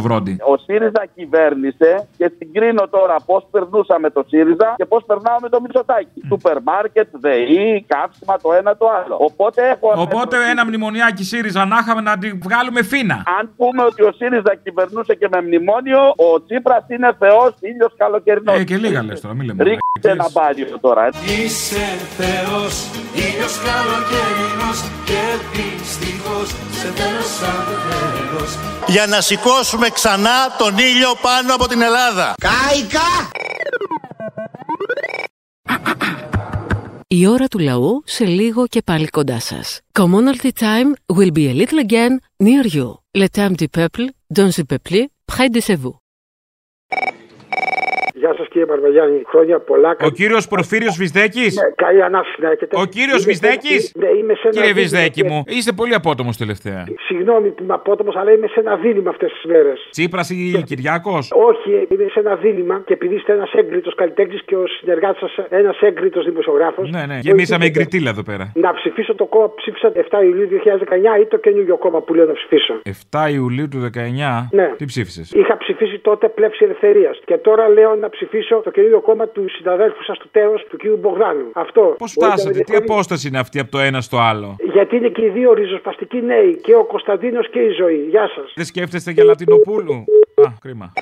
σοψολοβρόντι. 0.00 0.36
Ο 0.52 0.56
ΣΥΡΙΖΑ 0.56 1.02
κυβέρνησε 1.14 2.08
και 2.16 2.32
συγκρίνω 2.38 2.88
τώρα 2.88 3.16
πώς 3.26 3.46
περνούσαμε 3.50 4.10
το 4.10 4.24
ΣΥΡΙΖΑ 4.28 4.74
και 4.76 4.84
πώς 4.84 5.04
περνάω 5.06 5.38
με 5.40 5.48
το 5.48 5.60
Μητσοτάκι. 5.60 6.20
Σούπερ 6.28 6.62
μάρκετ, 6.62 7.08
ΔΕΗ, 7.12 7.84
καύσιμα 7.92 8.36
το 8.42 8.52
ένα 8.52 8.76
το 8.76 8.86
άλλο. 8.98 9.16
Οπότε 9.20 9.60
έχω. 9.68 10.00
Οπότε 10.00 10.36
ένα 10.50 10.66
μνημονιάκι 10.66 11.24
ΣΥΡΙΖΑ 11.24 11.64
να 11.64 11.78
είχαμε 11.80 12.00
να 12.00 12.18
την 12.18 12.40
βγάλουμε 12.42 12.82
φίνα. 12.82 13.22
Αν 13.38 13.50
πούμε 13.56 13.82
ότι 13.82 14.02
ο 14.02 14.12
ΣΥΡΙΖΑ 14.12 14.54
κυβερνούσε 14.62 15.14
και 15.14 15.28
με 15.30 15.42
μνημόνιο, 15.42 16.02
ο 16.16 16.44
Τσίπρας 16.44 16.84
είναι 16.88 17.16
θεός 17.18 17.50
ήλιος 17.60 17.92
καλοκαιρινός. 17.96 18.58
Ε, 18.58 18.64
και 18.64 18.76
λίγα 18.76 19.02
λες 19.02 19.20
τώρα, 19.20 19.34
μην 19.34 19.46
λέμε. 19.46 19.62
Ρίξτε 19.62 20.10
ένα 20.10 20.28
μπάριο 20.32 20.78
τώρα. 20.80 21.06
έτσι. 21.06 21.20
Είσαι 21.42 21.86
θεός, 22.18 22.74
ήλιος 23.26 23.54
καλοκαιρινός 23.68 24.78
και 25.08 25.22
δυστυχώς 25.54 26.48
σε 26.78 26.88
θέλω 26.98 27.22
σαν 27.38 27.64
τέλος 27.88 28.70
για 28.86 29.06
να 29.06 29.20
σηκώσουμε 29.20 29.88
ξανά 29.90 30.56
τον 30.58 30.78
ήλιο 30.78 31.14
πάνω 31.22 31.54
από 31.54 31.68
την 31.68 31.82
Ελλάδα. 31.82 32.34
Κάικα! 32.40 33.30
Η 37.06 37.26
ώρα 37.26 37.46
του 37.46 37.58
λαού 37.58 38.02
σε 38.06 38.24
λίγο 38.24 38.66
και 38.66 38.82
πάλι 38.82 39.06
κοντά 39.06 39.40
σας. 39.40 39.80
Commonalty 39.98 40.50
time 40.58 41.16
will 41.16 41.32
be 41.32 41.48
a 41.48 41.54
little 41.54 41.84
again 41.86 42.18
near 42.44 42.66
you. 42.76 42.88
Le 43.18 43.28
temps 43.28 43.56
du 43.60 43.68
peuple, 43.68 44.04
dans 44.36 44.50
le 44.56 44.64
peuple, 44.64 44.98
près 45.24 45.48
de 45.48 45.60
chez 45.60 45.76
vous. 45.82 45.96
Γεια 48.22 48.34
σας 48.36 48.46
κύριε 48.48 48.66
Παρβαγιάννη, 48.66 49.22
χρόνια 49.26 49.58
πολλά. 49.70 49.96
Ο 50.04 50.10
κύριος 50.10 50.48
Πορφύριος 50.48 50.96
Βυσδέκη. 50.96 51.40
Ναι, 51.40 51.66
καλή 51.84 52.02
ανάφηση 52.02 52.36
να 52.44 52.50
έχετε. 52.50 52.76
Ο 52.82 52.84
κύριος 52.96 53.20
Είμαι 53.24 53.32
σε- 53.34 53.48
Βυσδέκη. 53.48 53.76
Ναι, 54.02 54.08
είμαι 54.18 54.34
σε 54.34 54.40
ένα 54.48 54.54
Κύριε 54.56 54.72
δίλημμα 54.72 54.80
Βυσδέκη 54.80 55.20
και- 55.22 55.28
μου, 55.28 55.38
είστε 55.46 55.72
πολύ 55.80 55.94
απότομος 55.94 56.36
τελευταία. 56.36 56.84
Συγγνώμη 57.08 57.48
που 57.54 57.62
είμαι 57.62 57.74
απότομος, 57.74 58.14
αλλά 58.16 58.30
είμαι 58.32 58.46
σε 58.46 58.60
ένα 58.60 58.76
δίλημα 58.76 59.10
αυτές 59.10 59.32
τις 59.32 59.44
μέρες. 59.44 59.78
Τσίπρας 59.90 60.30
ή 60.30 60.62
Κυριάκος; 60.66 61.24
Όχι, 61.50 61.72
είμαι 61.92 62.06
σε 62.14 62.18
ένα 62.20 62.34
δίλημα 62.36 62.82
και 62.86 62.92
επειδή 62.92 63.14
είστε 63.14 63.32
ένας 63.32 63.52
έγκριτος 63.52 63.94
καλλιτέχνης 63.94 64.42
και 64.44 64.56
ο 64.56 64.66
συνεργάτης 64.66 65.20
σας 65.20 65.46
ένας 65.48 65.80
έγκριτος 65.80 66.24
δημοσιογράφος. 66.24 66.90
Ναι, 66.90 67.02
ναι, 67.06 67.18
γεμίσαμε 67.22 67.64
εγκριτήλα 67.64 68.10
εδώ 68.10 68.22
πέρα. 68.22 68.52
Να 68.54 68.74
ψηφίσω 68.74 69.14
το 69.14 69.24
κόμμα 69.24 69.46
που 69.48 69.54
ψήφισα 69.54 69.92
7 69.94 70.22
Ιουλίου 70.24 70.46
2019 70.48 71.18
ή 71.20 71.26
το 71.26 71.36
καινούργιο 71.36 71.76
κόμμα 71.76 72.00
που 72.00 72.14
λέω 72.14 72.26
να 72.26 72.32
ψηφίσω. 72.32 72.74
7 72.84 73.28
Ιουλίου 73.30 73.68
του 73.68 73.78
19. 73.80 74.48
Ναι. 74.52 74.66
Τι 74.76 74.84
ψήφισες; 74.84 75.32
Είχα 75.32 75.56
ψηφίσει 75.56 75.98
τότε 75.98 76.28
πλεύση 76.28 76.64
ελευθερίας 76.64 77.20
και 77.24 77.36
τώρα 77.36 77.68
λέω 77.68 77.94
να 77.94 78.08
ψηφίσω 78.10 78.60
το 78.64 78.70
καινούριο 78.70 79.00
κόμμα 79.00 79.26
του 79.28 79.44
συναδέλφου 79.48 80.02
σας 80.04 80.18
του 80.18 80.28
Τέος, 80.30 80.66
του 80.68 80.76
κ. 80.76 80.82
Μπογδάνου. 80.98 81.46
Αυτό. 81.52 81.94
Πώς 81.98 82.12
φτάσατε, 82.12 82.58
τι 82.60 82.76
απόσταση 82.76 83.28
είναι 83.28 83.38
αυτή 83.38 83.58
από 83.58 83.70
το 83.70 83.78
ένα 83.78 84.00
στο 84.00 84.18
άλλο; 84.18 84.56
Γιατί 84.72 84.96
είναι 84.96 85.08
και 85.08 85.24
οι 85.24 85.28
δύο 85.28 85.52
ριζοσπαστικοί 85.52 86.22
νέοι, 86.22 86.60
και 86.62 86.74
ο 86.74 86.84
Κωνσταντίνος 86.84 87.50
και 87.50 87.58
η 87.58 87.70
ζωή. 87.70 88.06
Γεια 88.08 88.30
σας. 88.34 88.52
Δεν 88.54 88.64
σκέφτεστε 88.64 89.10
για 89.10 89.24
Λατινοπούλου; 89.24 90.04
Α, 90.34 90.52
κρίμα. 90.60 90.92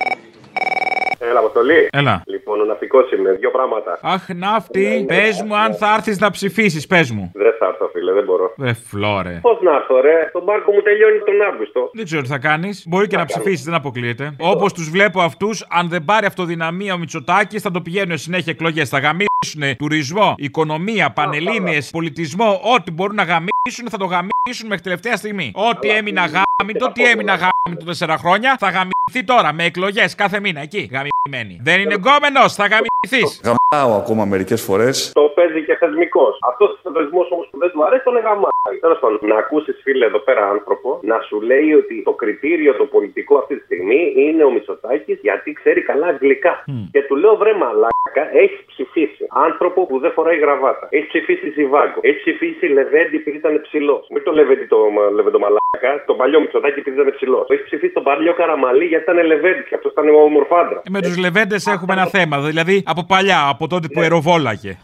Έλα, 1.19 1.39
Αποστολή. 1.39 1.87
Έλα. 1.91 2.21
Λοιπόν, 2.25 2.61
ο 2.61 2.63
ναυτικός 2.63 3.11
είμαι. 3.11 3.31
Δύο 3.31 3.51
πράγματα. 3.51 3.99
Αχ, 4.01 4.29
ναύτη, 4.35 5.03
πες 5.07 5.41
μου 5.41 5.55
αν 5.55 5.73
θα 5.75 5.93
έρθεις 5.93 6.19
να 6.19 6.31
ψηφίσεις, 6.31 6.87
πες 6.87 7.11
μου. 7.11 7.31
Δεν 7.33 7.53
θα 7.59 7.65
έρθω, 7.65 7.89
φίλε, 7.93 8.11
δεν 8.11 8.23
μπορώ. 8.23 8.53
Ρε 8.59 8.73
φλόρε. 8.73 9.39
Πώς 9.41 9.57
να 9.61 9.71
έρθω, 9.75 10.01
ρε; 10.01 10.29
Το 10.33 10.43
μπάρκο 10.43 10.71
μου 10.71 10.81
τελειώνει 10.81 11.19
τον 11.19 11.41
Αύγουστο. 11.41 11.89
Δεν 11.93 12.05
ξέρω 12.05 12.21
τι 12.21 12.27
θα 12.27 12.37
κάνεις. 12.37 12.83
Μπορεί 12.87 13.07
και 13.07 13.17
να 13.17 13.25
ψηφίσεις, 13.25 13.63
δεν 13.63 13.73
αποκλείεται. 13.73 14.35
Όπως 14.39 14.73
τους 14.73 14.89
βλέπω 14.89 15.21
αυτούς, 15.21 15.65
αν 15.69 15.89
δεν 15.89 16.05
πάρει 16.05 16.25
αυτοδυναμία 16.25 16.93
ο 16.93 16.97
Μητσοτάκης, 16.97 17.61
θα 17.61 17.71
το 17.71 17.81
πηγαίνουν 17.81 18.17
συνέχεια 18.17 18.51
εκλογές. 18.51 18.89
Θα 18.89 18.99
γαμίσουν 18.99 19.77
τουρισμό, 19.77 20.33
οικονομία, 20.37 21.11
πανελίνε, 21.11 21.77
πολιτισμό, 21.91 22.61
ό,τι 22.75 22.91
μπορούν 22.91 23.15
να 23.15 23.23
γαμίσουν, 23.23 23.89
θα 23.89 23.97
το 23.97 24.05
γαμίσουν 24.05 24.67
μέχρι 24.67 24.83
τελευταία 24.83 25.15
στιγμή. 25.15 25.51
Ό,τι 25.55 25.89
έμεινα 25.89 26.21
γάμιτο, 26.21 26.91
τι 26.91 27.03
έμεινα 27.03 27.33
γάμιτο 27.33 27.85
τέσσερα 27.85 28.17
χρόνια, 28.17 28.55
θα 28.59 28.69
γαμηθεί 29.09 29.23
τώρα 29.23 29.53
με 29.53 29.63
εκλογές 29.63 30.15
κάθε 30.15 30.39
μήνα 30.39 30.61
εκεί. 30.61 30.89
Γαμημένη. 30.93 31.59
Δεν 31.67 31.77
είναι 31.81 31.95
γκόμενος, 32.01 32.51
θα 32.59 32.65
γαμηθείς. 32.71 33.41
Γαμάω 33.47 33.97
ακόμα 34.01 34.23
μερικές 34.25 34.61
φορές. 34.61 35.11
Το 35.13 35.21
παίζει 35.35 35.65
και 35.65 35.75
θεσμικός. 35.75 36.33
Αυτό 36.49 36.65
ο 36.83 36.91
θεσμός 36.97 37.27
όμως 37.31 37.47
που 37.51 37.57
δεν 37.63 37.69
του 37.71 37.85
αρέσει 37.85 38.03
τον 38.03 38.17
εγαμάει. 38.17 38.75
Τέλος 38.85 38.99
πάντων, 38.99 39.19
να 39.21 39.37
ακούσεις 39.43 39.75
φίλε 39.83 40.05
εδώ 40.05 40.19
πέρα 40.27 40.43
άνθρωπο 40.49 40.99
να 41.11 41.17
σου 41.27 41.41
λέει 41.41 41.69
ότι 41.81 41.95
το 42.03 42.13
κριτήριο 42.21 42.71
το 42.81 42.85
πολιτικό 42.95 43.37
αυτή 43.37 43.53
τη 43.57 43.63
στιγμή 43.63 44.01
είναι 44.25 44.43
ο 44.43 44.51
Μητσοτάκης 44.51 45.19
γιατί 45.21 45.49
ξέρει 45.59 45.81
καλά 45.81 46.07
αγγλικά. 46.07 46.53
Και 46.91 47.01
του 47.07 47.15
λέω 47.15 47.35
βρε 47.41 47.53
μαλάκα, 47.53 48.23
έχεις 48.43 48.61
ψηφίσει 48.71 49.23
άνθρωπο 49.47 49.79
που 49.85 49.99
δεν 49.99 50.11
φοράει 50.11 50.37
γραβάτα. 50.37 50.87
Έχεις 50.89 51.07
ψηφίσει 51.07 51.49
Ζιβάγκο. 51.55 51.99
Έχεις 52.01 52.21
ψηφίσει 52.23 52.65
Λεβέντι 52.77 53.15
επειδή 53.21 53.37
ήταν 53.37 53.61
ψηλός. 53.61 54.03
Μην 54.13 54.23
το 54.23 54.31
Λεβέντι 54.31 54.65
το, 54.73 54.77
λεβέντο 55.15 55.39
μαλάκα, 55.45 55.91
τον 56.07 56.17
παλιό 56.17 56.39
Μητσοτάκη 56.39 56.79
επειδή 56.79 56.95
ήταν 56.99 57.13
ψηλός. 57.17 57.45
Έχεις 57.49 57.65
ψηφίσει 57.65 57.93
τον 57.93 58.03
παλιό 58.03 58.33
Καραμαλή 58.33 58.85
γιατί 58.85 58.98
ήταν 59.01 59.25
Λεβέντι 59.25 59.63
και 59.69 59.75
αυτός 59.75 59.91
ήταν 59.91 60.09
ομορφάντρα. 60.09 60.81
Με 60.89 61.01
τους 61.01 61.17
λεβέντες 61.17 61.65
έχουμε 61.67 61.93
ένα 61.93 62.05
θέμα. 62.05 62.39
Δηλαδή 62.39 62.83
από 62.85 63.05
παλιά, 63.05 63.47
από 63.47 63.67
τότε 63.67 63.87
που 63.93 63.99
αεροβόλαγε. 64.01 64.77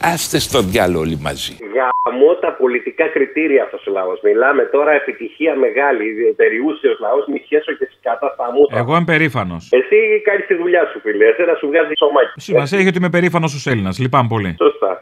Άστε 0.00 0.38
στο 0.38 0.60
διάλογο 0.62 1.00
όλοι 1.00 1.18
μαζί. 1.22 1.56
Γαμώ 1.76 2.34
τα 2.40 2.52
πολιτικά 2.52 3.06
κριτήρια 3.08 3.62
αυτός 3.62 3.86
ο 3.86 3.90
λαός. 3.90 4.20
Μιλάμε 4.22 4.62
τώρα 4.64 4.92
επιτυχία 4.92 5.54
μεγάλη, 5.56 6.04
περιούσιο 6.36 6.96
λαός, 7.00 7.24
μη 7.32 7.38
χέσω 7.48 7.72
και 7.72 7.88
σκάτα 7.98 8.28
στα 8.34 8.52
μούτρα. 8.54 8.78
Εγώ 8.78 8.96
είμαι 8.96 9.04
περήφανος. 9.04 9.68
Εσύ 9.72 9.96
κάνεις 10.24 10.46
τη 10.46 10.54
δουλειά 10.54 10.84
σου, 10.92 11.00
φίλε. 11.00 11.24
Εσένα 11.24 11.54
σου 11.54 11.66
βγάζεις 11.66 11.98
σωμάκι. 11.98 12.32
Σημασία 12.36 12.78
έχει 12.78 12.88
ότι 12.88 12.98
είμαι 12.98 13.10
περήφανος 13.10 13.66
ω 13.66 13.70
Έλληνας. 13.70 13.98
Λυπάμαι 13.98 14.28
πολύ. 14.28 14.56
Σωστά. 14.58 14.98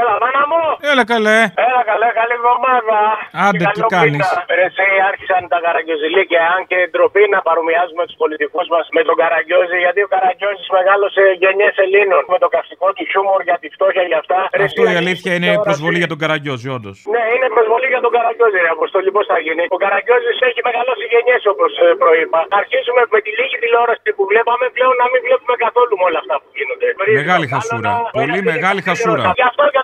Έλα, 0.00 0.14
μάνα 0.22 0.42
μου! 0.50 0.62
Έλα 0.90 1.04
καλέ. 1.12 1.38
Έλα, 1.68 1.82
καλέ, 1.90 2.08
καλή 2.20 2.34
εβδομάδα. 2.40 2.98
Άντε, 3.46 3.56
Και 3.62 3.66
τι 3.76 3.80
καλό 3.82 3.94
κάνεις; 3.96 4.26
πίτα. 4.28 4.54
Ρε, 4.58 4.64
Εσύ 4.68 4.86
άρχισαν 5.10 5.42
τα 5.52 5.58
καραγκιόζηλίκια, 5.64 6.42
αν 6.54 6.60
και 6.70 6.78
ντροπή 6.92 7.24
να 7.34 7.40
παρομοιάζουμε 7.48 8.02
τους 8.08 8.16
πολιτικούς 8.22 8.66
μας 8.74 8.84
με 8.96 9.02
τον 9.08 9.16
Καραγκιόζη, 9.22 9.76
γιατί 9.84 10.00
ο 10.06 10.08
Καραγκιόζης 10.14 10.68
μεγάλωσε 10.78 11.22
γενιές 11.42 11.74
Ελλήνων 11.84 12.22
με 12.32 12.38
το 12.42 12.48
καυστικό 12.54 12.86
του 12.96 13.02
χιούμορ 13.10 13.40
για 13.48 13.56
τη 13.62 13.68
φτώχεια 13.76 14.04
για 14.10 14.18
αυτά. 14.22 14.38
Ρε, 14.60 14.64
Αυτό 14.68 14.82
εσύ, 14.84 14.92
η 14.94 14.96
αλήθεια 15.02 15.32
είναι 15.38 15.50
προσβολή 15.66 15.98
για 16.02 16.10
τον 16.12 16.18
Καραγκιόζη, 16.22 16.68
όντως. 16.76 16.96
Ναι, 17.14 17.22
είναι 17.34 17.48
προσβολή 17.56 17.86
για 17.94 18.00
τον 18.04 18.12
Καραγκιόζη, 18.16 18.58
ρε 18.66 18.70
Αποστολή, 18.78 19.10
πώς 19.16 19.24
θα 19.32 19.38
γίνει. 19.46 19.64
Ο 19.76 19.78
Καραγκιόζης 19.84 20.36
έχει 20.48 20.60
μεγαλώσει 20.68 21.04
γενιές, 21.12 21.42
όπως 21.52 21.70
προείπα. 22.02 22.40
Αρχίζουμε 22.60 23.02
με 23.14 23.18
τη 23.24 23.30
λίγη 23.38 23.56
τηλεόραση 23.62 24.08
που 24.16 24.24
βλέπαμε 24.32 24.64
πλέον 24.76 24.94
να 25.02 25.06
μην 25.12 25.20
βλέπουμε 25.26 25.54
καθόλου 25.64 25.92
με 26.00 26.04
όλα 26.08 26.18
αυτά 26.22 26.34
που 26.40 26.48
γίνονται. 26.58 26.86
Μεγάλη 27.22 27.46
χασούρα. 27.54 27.90
Πολύ 28.20 28.40
μεγάλη 28.52 28.80
χασούρα. 28.88 29.24
Γι' 29.40 29.48
αυτό 29.50 29.64
για 29.74 29.82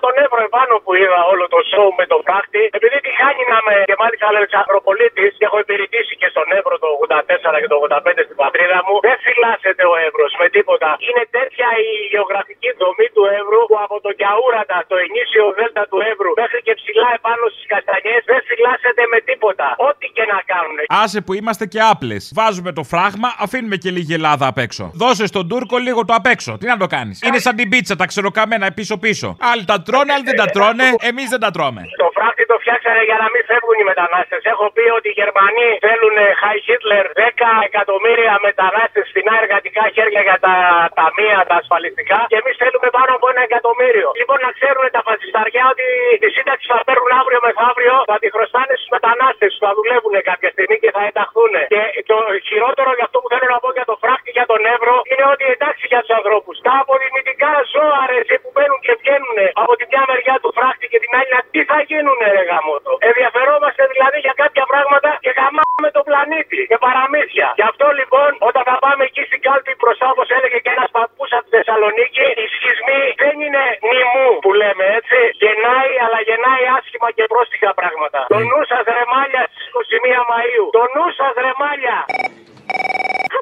τον 0.53 0.61
Εύρο 0.63 0.73
επάνω 0.73 0.75
που 0.85 0.91
είδα 1.01 1.19
όλο 1.33 1.45
το 1.53 1.59
σοου 1.71 1.91
με 1.99 2.05
τον 2.11 2.21
πράκτη, 2.27 2.63
επειδή 2.77 2.97
τη 3.05 3.11
χάνει 3.19 3.43
να 3.53 3.59
με 3.67 3.75
και 3.89 3.97
μάλιστα 4.03 4.25
Αλεξανδροπολίτη 4.33 5.25
και 5.37 5.45
έχω 5.49 5.57
υπηρετήσει 5.65 6.13
και 6.21 6.27
στον 6.33 6.47
Εύρο 6.59 6.75
το 6.83 6.87
84 7.03 7.57
και 7.61 7.69
το 7.73 7.77
85 7.85 8.27
στην 8.27 8.37
πατρίδα 8.43 8.79
μου, 8.85 8.95
δεν 9.07 9.17
φυλάσσεται 9.25 9.83
ο 9.91 9.93
Εύρος 10.07 10.31
με 10.41 10.47
τίποτα. 10.55 10.89
Είναι 11.07 11.23
τέτοια 11.37 11.67
η 11.87 11.91
γεωγραφική 12.13 12.69
δομή 12.81 13.07
του 13.15 13.23
Εύρου 13.39 13.61
που 13.69 13.77
από 13.85 13.97
το 14.05 14.11
Γιαούρατα, 14.19 14.77
το 14.91 14.95
ενίσιο 15.05 15.43
δέλτα 15.57 15.83
του 15.91 15.99
Εύρου 16.11 16.31
μέχρι 16.41 16.59
και 16.67 16.73
ψηλά 16.79 17.09
επάνω 17.19 17.43
στις 17.53 17.65
καστανιές 17.73 18.21
δεν 18.31 18.41
φυλάσσεται 18.49 19.03
με 19.13 19.19
τίποτα. 19.29 19.67
Ό,τι 19.89 20.05
και 20.17 20.25
να 20.33 20.37
κάνουν. 20.51 20.77
Άσε 21.03 21.19
που 21.25 21.33
είμαστε 21.39 21.65
και 21.73 21.79
άπλες. 21.91 22.23
Βάζουμε 22.39 22.71
το 22.79 22.83
φράγμα, 22.91 23.29
αφήνουμε 23.45 23.75
και 23.83 23.89
λίγη 23.95 24.13
Ελλάδα 24.19 24.45
απ' 24.51 24.61
έξω. 24.67 24.83
Δώσε 25.03 25.25
στον 25.31 25.43
Τούρκο 25.49 25.75
λίγο 25.87 26.01
το 26.09 26.13
απ' 26.19 26.29
έξω. 26.35 26.51
Τι 26.59 26.65
να 26.73 26.77
το 26.83 26.87
κάνεις; 26.95 27.15
Είναι 27.27 27.39
σαν 27.45 27.53
την 27.59 27.67
πίτσα, 27.71 27.93
τα 28.01 28.05
ξεροκαμένα 28.11 28.65
πίσω-πίσω. 28.77 29.27
Άλλοι 29.51 29.63
τα 29.71 29.77
τρώνε, 29.87 30.11
άλλοι 30.15 30.25
δεν 30.29 30.37
τα 30.42 30.42
τρώνε. 30.55 30.87
Εμείς 31.09 31.27
δεν 31.33 31.41
τα 31.45 31.49
τρώμε. 31.55 31.83
Το 32.03 32.09
φράχτη 32.17 32.43
το 32.51 32.57
φτιάξανε 32.61 33.01
για 33.09 33.17
να 33.23 33.27
μην 33.33 33.41
φεύγουν 33.49 33.77
οι 33.81 33.85
μετανάστες. 33.91 34.41
Έχω 34.53 34.65
πει 34.75 34.85
ότι 34.97 35.07
οι 35.11 35.15
Γερμανοί 35.21 35.69
θέλουν 35.85 36.15
Χάι 36.41 36.59
Χίτλερ 36.65 37.05
10 37.19 37.69
εκατομμύρια 37.69 38.33
μετανάστες 38.47 39.05
φθηνά 39.11 39.33
εργατικά 39.43 39.83
χέρια 39.95 40.21
για 40.27 40.37
τα 40.45 40.55
ταμεία, 40.99 41.39
τα 41.49 41.55
ασφαλιστικά 41.61 42.19
και 42.31 42.37
εμείς 42.41 42.55
θέλουμε 42.63 42.89
πάνω 42.97 43.11
από 43.17 43.25
ένα 43.31 43.41
εκατομμύριο. 43.49 44.07
Λοιπόν, 44.21 44.37
να 44.47 44.51
ξέρουν 44.57 44.83
τα 44.97 45.01
φασισταριά 45.09 45.63
ότι 45.73 45.85
τη 46.23 46.29
σύνταξη 46.37 46.65
θα 46.73 46.79
παίρνουν 46.87 47.11
αύριο 47.21 47.39
μεθαύριο, 47.47 47.95
θα 48.11 48.17
τη 48.21 48.27
χρωστάνε 48.35 48.73
στους 48.79 48.91
μετανάστες 48.95 49.51
που 49.55 49.63
θα 49.67 49.71
δουλεύουν 49.79 50.13
κάποια 50.29 50.49
στιγμή 50.55 50.77
και 50.83 50.91
θα 50.95 51.01
ενταχθούν. 51.09 51.53
Και 51.73 51.81
το 52.11 52.17
χειρότερο 52.49 52.91
για 52.97 53.05
αυτό 53.07 53.17
που 53.21 53.29
θέλω 53.33 53.47
να 53.53 53.59
πω 53.63 53.69
για 53.77 53.85
το 53.91 53.95
φράχτη 54.01 54.29
για 54.37 54.45
τον 54.51 54.61
Εύρο 54.75 54.95
είναι 55.11 55.25
ότι 55.33 55.45
εντάξει 55.55 55.83
για 55.91 56.01
τους 56.03 56.13
ανθρώπους. 56.19 56.55
Τα 56.67 56.73
αποδημητικά 56.83 57.51
ζώα 57.73 58.01
ρε, 58.09 58.17
εσύ, 58.23 58.35
που 58.41 58.49
μπαίνουν 58.53 58.79
και 58.85 58.93
βγαίνουν 59.01 59.37
από 59.61 59.73
τη 59.79 59.83
μια 59.91 60.03
μεριά 60.09 60.32
του 60.41 60.51
φράχτη 60.57 60.85
και 60.91 60.99
την 61.03 61.11
άλλη, 61.19 61.31
τι 61.53 61.61
θα 61.69 61.77
γίνουν 61.89 62.17
ρε 62.35 62.43
γαμότο. 62.49 62.91
Ενδιαφερόμαστε 63.09 63.83
δηλαδή 63.93 64.17
για 64.25 64.35
κάποια 64.43 64.65
πράγματα 64.71 65.09
και 65.23 65.31
γαμάμε 65.39 65.89
τον 65.97 66.03
πλανήτη 66.09 66.59
και 66.71 66.77
παραμύθια. 66.85 67.47
Γι' 67.59 67.67
αυτό 67.71 67.87
λοιπόν 67.99 68.29
όταν 68.49 68.63
θα 68.69 68.75
πάμε 68.85 69.01
εκεί 69.09 69.23
στην 69.29 69.39
κάλπη 69.47 69.71
μπροστά 69.79 70.05
όπω 70.13 70.23
έλεγε 70.37 70.57
και 70.65 70.71
ένας 70.77 70.89
παππούς 70.97 71.29
από 71.37 71.45
τη 71.47 71.51
Θεσσαλονίκη, 71.57 72.27
οι 72.41 72.45
σχισμοί 72.55 73.01
δεν 73.23 73.35
είναι 73.45 73.63
νημού 73.89 74.29
που 74.43 74.51
λέμε 74.61 74.85
έτσι. 74.99 75.19
Γεννάει 75.43 75.93
αλλά 76.05 76.19
γεννάει 76.29 76.63
άσχημα 76.77 77.09
και 77.17 77.23
πρόστιχα 77.33 77.71
πράγματα. 77.79 78.19
Το 78.33 78.39
νου 78.49 78.61
σας 78.71 78.83
ρεμάλια 78.97 79.43
στις 79.51 79.65
21 79.71 80.29
Μαου. 80.29 80.65
Το 80.77 80.83
νου 80.93 81.07
σας 81.19 81.33
ρεμάλια. 81.45 81.97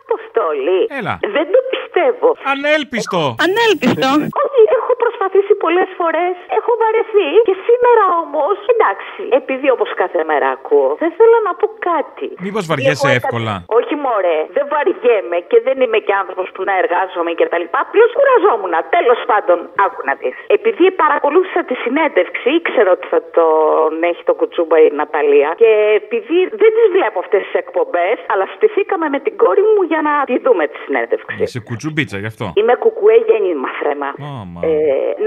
Αποστολή. 0.01 0.82
Έλα. 0.99 1.13
Δεν 1.36 1.45
το 1.54 1.60
πιστεύω. 1.73 2.30
Ανέλπιστο. 2.54 3.21
Ανέλπιστο. 3.45 4.10
Όχι, 4.43 4.62
έχω 4.77 4.91
προσπαθήσει 5.04 5.54
πολλές 5.63 5.89
φορές. 6.01 6.35
Έχω 6.59 6.71
βαρεθεί. 6.83 7.29
Και 7.49 7.55
σήμερα 7.67 8.03
όμως, 8.23 8.55
εντάξει, 8.73 9.21
επειδή 9.39 9.67
όπως 9.75 9.89
κάθε 10.01 10.21
μέρα 10.29 10.47
ακούω, 10.57 10.89
θα 10.99 11.05
ήθελα 11.11 11.37
να 11.47 11.51
πω 11.59 11.67
κάτι. 11.91 12.27
Μήπως 12.47 12.63
βαριέσαι 12.71 13.07
Έχω 13.07 13.17
εύκολα; 13.19 13.53
εκα- 13.57 13.77
Όχι, 13.79 13.93
μωρέ. 14.05 14.39
Δεν 14.57 14.65
βαριέμαι 14.73 15.37
και 15.51 15.57
δεν 15.67 15.75
είμαι 15.83 15.99
και 16.07 16.13
άνθρωπος 16.21 16.47
που 16.53 16.61
να 16.69 16.73
εργάζομαι 16.81 17.31
και 17.39 17.45
τα 17.51 17.57
λοιπά. 17.61 17.77
Απλώς 17.85 18.09
κουραζόμουν. 18.17 18.73
Τέλος 18.97 19.19
πάντων, 19.31 19.57
άκου 19.85 20.01
να 20.09 20.13
δεις. 20.21 20.35
Επειδή 20.57 20.85
παρακολούθησα 21.03 21.61
τη 21.69 21.75
συνέντευξη, 21.83 22.47
ήξερα 22.59 22.89
ότι 22.97 23.05
θα 23.13 23.19
τον 23.37 23.91
έχει 24.11 24.21
το 24.29 24.33
κουτσούμπα 24.39 24.75
η 24.85 24.89
Ναταλία. 25.01 25.49
Και 25.61 25.71
επειδή 26.01 26.37
δεν 26.61 26.71
τις 26.77 26.87
βλέπω 26.95 27.17
αυτές 27.25 27.41
τις 27.45 27.53
εκπομπές, 27.63 28.17
αλλά 28.31 28.45
στηθήκαμε 28.55 29.05
με 29.15 29.19
την 29.25 29.33
κόρη 29.43 29.63
μου 29.73 29.81
για 29.91 30.01
να 30.07 30.13
τη 30.29 30.35
δούμε 30.45 30.63
τη 30.71 30.77
συνέντευξη. 30.85 31.35
Είσαι 31.43 31.59
κουτσουμπίτσα 31.67 32.17
γι' 32.23 32.29
αυτό. 32.33 32.45
Είμαι 32.59 32.75
κουκουέ 32.83 33.15
γέννημα 33.27 33.69
θρέμα. 33.79 34.09
Άμα. 34.41 34.59
Ε, 34.63 34.69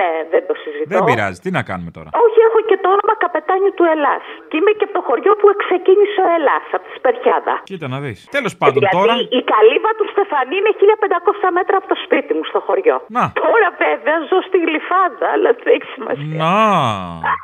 ναι, 0.01 0.11
δεν 0.33 0.43
το 0.49 0.55
συζητώ. 0.65 0.91
Δεν 0.95 1.01
πειράζει, 1.09 1.39
τι 1.45 1.51
να 1.59 1.63
κάνουμε 1.71 1.91
τώρα; 1.99 2.09
Όχι, 2.25 2.39
έχω 2.49 2.59
και 2.71 2.77
το 2.83 2.89
όνομα 2.97 3.15
καπετάνιου 3.25 3.73
του 3.79 3.85
Ελλάς. 3.95 4.25
Και 4.49 4.57
είμαι 4.59 4.73
και 4.79 4.85
από 4.89 4.95
το 4.99 5.03
χωριό 5.09 5.33
που 5.41 5.47
ξεκίνησε 5.65 6.19
ο 6.27 6.29
Ελλάς, 6.37 6.65
από 6.77 6.85
τη 6.89 6.93
Σπερχιάδα. 7.01 7.55
Κοίτα 7.71 7.87
να 7.95 7.99
δεις. 8.05 8.19
Τέλος 8.39 8.55
πάντων 8.61 8.81
Γιατί 8.85 8.97
τώρα. 8.99 9.15
η 9.39 9.41
καλύβα 9.55 9.91
του 9.99 10.07
Στεφανή 10.13 10.57
είναι 10.61 10.73
1500 10.81 11.59
μέτρα 11.59 11.75
από 11.81 11.87
το 11.93 11.97
σπίτι 12.05 12.33
μου 12.37 12.45
στο 12.51 12.61
χωριό. 12.67 12.97
Να. 13.17 13.25
Τώρα 13.43 13.69
βέβαια 13.85 14.17
ζω 14.31 14.39
στη 14.49 14.59
γλυφάδα, 14.67 15.27
αλλά 15.35 15.51
δεν 15.59 15.69
έχει 15.77 15.89
σημασία. 15.97 16.37
Να. 16.45 16.55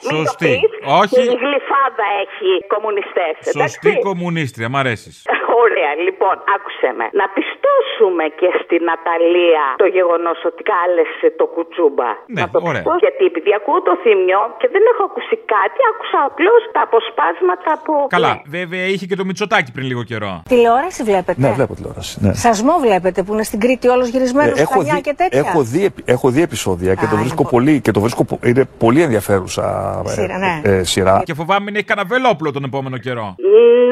Μην 0.07 0.15
το 0.17 0.23
Σωστή. 0.23 0.53
πεις. 0.61 0.71
Όχι. 1.01 1.15
Και 1.17 1.23
η 1.35 1.37
γλυφάδα 1.45 2.07
έχει 2.25 2.49
κομμουνιστές. 2.75 3.35
Σωστή 3.59 3.93
κομμουνίστρια, 4.09 4.69
μ' 4.73 4.79
αρέσεις. 4.83 5.17
Ωραία, 5.65 5.93
λοιπόν, 6.07 6.35
άκουσε 6.55 6.89
με. 6.99 7.07
Να 7.21 7.27
πιστώσουμε 7.37 8.25
και 8.41 8.49
στην 8.63 8.81
Ναταλία 8.91 9.65
το 9.83 9.89
γεγονός 9.97 10.39
ότι 10.51 10.61
κάλεσε 10.73 11.27
το 11.41 11.45
κουτσούμπα. 11.55 12.11
Ναι, 12.35 12.41
να 12.43 12.47
το 12.53 12.59
ωραία. 12.71 12.83
πιστώ, 12.83 12.95
γιατί 13.05 13.23
επειδή 13.31 13.51
ακούω 13.59 13.79
το 13.89 13.93
θύμιο 14.03 14.41
και 14.61 14.69
δεν 14.75 14.83
έχω 14.93 15.03
ακούσει 15.11 15.37
κάτι, 15.57 15.79
άκουσα 15.91 16.19
απλώς 16.31 16.61
τα 16.75 16.81
αποσπάσματα 16.89 17.71
που. 17.85 17.93
Καλά, 18.17 18.33
βέβαια 18.59 18.85
είχε 18.93 19.05
και 19.11 19.17
το 19.21 19.25
Μητσοτάκι 19.29 19.71
πριν 19.77 19.87
λίγο 19.91 20.03
καιρό. 20.11 20.33
Τηλεόραση 20.53 21.01
βλέπετε; 21.11 21.39
Ναι, 21.45 21.51
βλέπω 21.59 21.73
τηλεόραση. 21.79 22.15
Ναι. 22.25 22.33
Σασμό 22.45 22.75
βλέπετε 22.87 23.19
που 23.25 23.33
είναι 23.35 23.47
στην 23.51 23.61
Κρήτη 23.65 23.87
όλος 23.95 24.09
γυρισμένος 24.15 24.57
Ε, 24.61 24.65
στα 24.65 24.83
νιά 24.89 24.99
και 25.07 25.15
τέτοια; 25.21 25.39
έχω, 25.45 25.61
δει, 25.73 25.81
επει- 25.91 26.09
έχω 26.15 26.27
δει 26.35 26.43
επεισόδια 26.49 26.93
και 26.99 27.05
Α, 27.05 27.09
το 27.09 27.15
είναι 27.15 27.21
βρίσκω 27.25 27.43
πο- 27.43 27.55
πολύ, 27.55 27.75
και 27.85 27.91
το 27.97 28.01
βρίσκω, 28.05 28.23
πο- 28.25 28.39
είναι 28.51 28.65
πολύ 28.85 29.01
ενδιαφέρουσα 29.03 29.67
ε, 30.07 30.09
Σειρά, 30.09 30.39
ναι. 30.39 30.55
ε, 30.65 30.83
σειρά. 30.93 31.23
Και 31.25 31.35
φοβάμαι 31.35 31.65
μην 31.65 31.75
έχει 31.75 31.85
κανένα 31.85 32.07
βελόπουλο 32.13 32.53
τον 32.53 32.65
επόμενο 32.65 32.97
καιρό. 32.99 33.27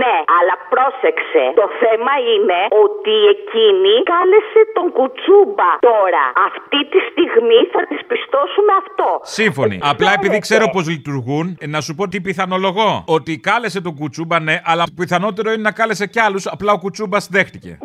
Ναι, 0.02 0.16
αλλά 0.38 0.54
πρόσεξε. 0.74 1.42
Το 1.60 1.66
θέμα 1.82 2.14
είναι 2.32 2.58
ότι 2.84 3.14
εκείνη 3.34 3.94
κάλεσε 4.12 4.60
τον 4.76 4.86
κουτσούμπα. 4.96 5.70
Τώρα, 5.92 6.24
αυτή 6.48 6.80
τη 6.92 6.98
στιγμή 7.10 7.60
θα 7.72 7.80
της 7.90 8.00
πιστώσουμε 8.10 8.72
αυτό. 8.82 9.08
Σύμφωνοι. 9.22 9.78
Απλά 9.82 10.10
επειδή 10.18 10.38
ξέρω 10.38 10.66
πώς 10.74 10.88
λειτουργούν, 10.88 11.46
ε, 11.60 11.66
να 11.66 11.80
σου 11.80 11.94
πω 11.94 12.08
τι 12.08 12.20
πιθανολογώ. 12.20 13.04
Ότι 13.06 13.38
κάλεσε 13.38 13.80
τον 13.80 13.94
Κουτσούμπα, 13.94 14.40
ναι, 14.40 14.60
αλλά 14.64 14.84
το 14.84 14.92
πιθανότερο 14.96 15.52
είναι 15.52 15.62
να 15.62 15.72
κάλεσε 15.72 16.06
κι 16.06 16.20
άλλους, 16.20 16.46
απλά 16.46 16.72
ο 16.72 16.78
Κουτσούμπας 16.78 17.28
δέχτηκε. 17.30 17.78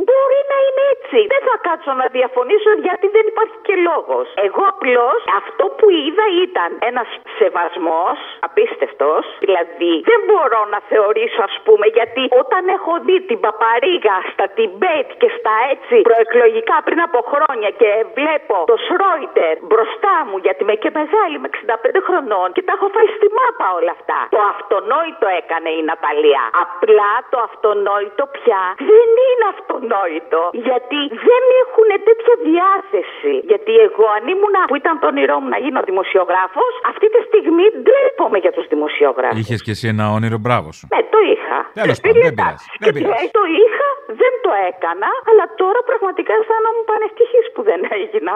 Μπορεί 0.43 0.55
να 0.55 0.59
είναι 0.67 0.83
έτσι. 0.95 1.19
Δεν 1.33 1.41
θα 1.49 1.55
κάτσω 1.67 1.91
να 2.01 2.05
διαφωνήσω 2.17 2.69
γιατί 2.87 3.07
δεν 3.15 3.25
υπάρχει 3.31 3.57
και 3.67 3.75
λόγος. 3.89 4.25
Εγώ 4.47 4.63
απλώς 4.73 5.19
αυτό 5.41 5.63
που 5.77 5.85
είδα 6.03 6.25
ήταν 6.45 6.69
ένας 6.89 7.09
σεβασμός 7.37 8.17
απίστευτος. 8.47 9.23
Δηλαδή 9.45 9.93
δεν 10.11 10.21
μπορώ 10.27 10.61
να 10.73 10.79
θεωρήσω, 10.91 11.41
ας 11.49 11.55
πούμε, 11.65 11.85
γιατί 11.97 12.23
όταν 12.41 12.61
έχω 12.77 12.93
δει 13.07 13.17
την 13.29 13.39
παπαρίγα 13.45 14.17
στα 14.31 14.45
τιμπέτ 14.55 15.07
και 15.21 15.29
στα 15.37 15.53
έτσι 15.73 15.95
προεκλογικά 16.09 16.77
πριν 16.87 16.99
από 17.07 17.19
χρόνια 17.31 17.69
και 17.81 17.89
βλέπω 18.17 18.55
το 18.71 18.77
Σρόιτερ 18.87 19.53
μπροστά 19.69 20.15
μου, 20.27 20.37
γιατί 20.45 20.59
είμαι 20.63 20.77
και 20.83 20.91
μεγάλη, 20.99 21.35
με 21.43 21.49
65 21.53 21.99
χρονών 22.07 22.47
και 22.55 22.63
τα 22.67 22.71
έχω 22.75 22.87
φάει 22.95 23.09
στη 23.17 23.27
μάπα 23.37 23.67
όλα 23.77 23.91
αυτά. 23.97 24.19
Το 24.35 24.41
αυτονόητο 24.53 25.27
έκανε 25.41 25.69
η 25.79 25.81
Ναταλία. 25.89 26.43
Απλά 26.65 27.11
το 27.31 27.37
αυτονόητο 27.49 28.23
πια 28.35 28.61
δεν 28.91 29.09
είναι 29.27 29.45
αυτονόητο. 29.55 30.32
Γιατί 30.67 30.99
δεν 31.27 31.43
έχουν 31.63 31.87
τέτοια 32.09 32.35
διάθεση. 32.49 33.33
Γιατί 33.51 33.71
εγώ 33.87 34.05
αν 34.17 34.23
ήμουνα 34.33 34.61
που 34.69 34.75
ήταν 34.81 34.93
το 35.01 35.05
όνειρό 35.13 35.35
μου 35.41 35.49
να 35.55 35.59
γίνω 35.63 35.79
δημοσιογράφος, 35.91 36.71
αυτή 36.91 37.07
τη 37.13 37.19
στιγμή 37.29 37.65
ντρέπομαι 37.83 38.37
για 38.43 38.51
τους 38.55 38.65
δημοσιογράφους. 38.73 39.39
Είχες 39.41 39.59
κι 39.65 39.71
εσύ 39.75 39.85
ένα 39.93 40.05
όνειρο, 40.17 40.37
μπράβο 40.45 40.67
σου. 40.77 40.85
Ναι, 40.93 41.01
το 41.13 41.19
είχα. 41.31 41.57
Τέλος 41.81 41.97
πάντων, 42.01 42.21
δεν 42.25 42.33
πειράζει. 42.37 42.65
Δεν 42.83 42.85
Και 42.85 42.91
πειράζει. 42.97 43.27
το 43.39 43.43
είχα, 43.63 43.87
δεν 44.21 44.33
το 44.45 44.51
έκανα, 44.69 45.09
αλλά 45.29 45.45
τώρα 45.61 45.79
πραγματικά 45.89 46.31
αισθάνομαι 46.39 46.81
πανευτυχής 46.91 47.45
που 47.53 47.61
δεν 47.69 47.79
έγινα. 47.99 48.33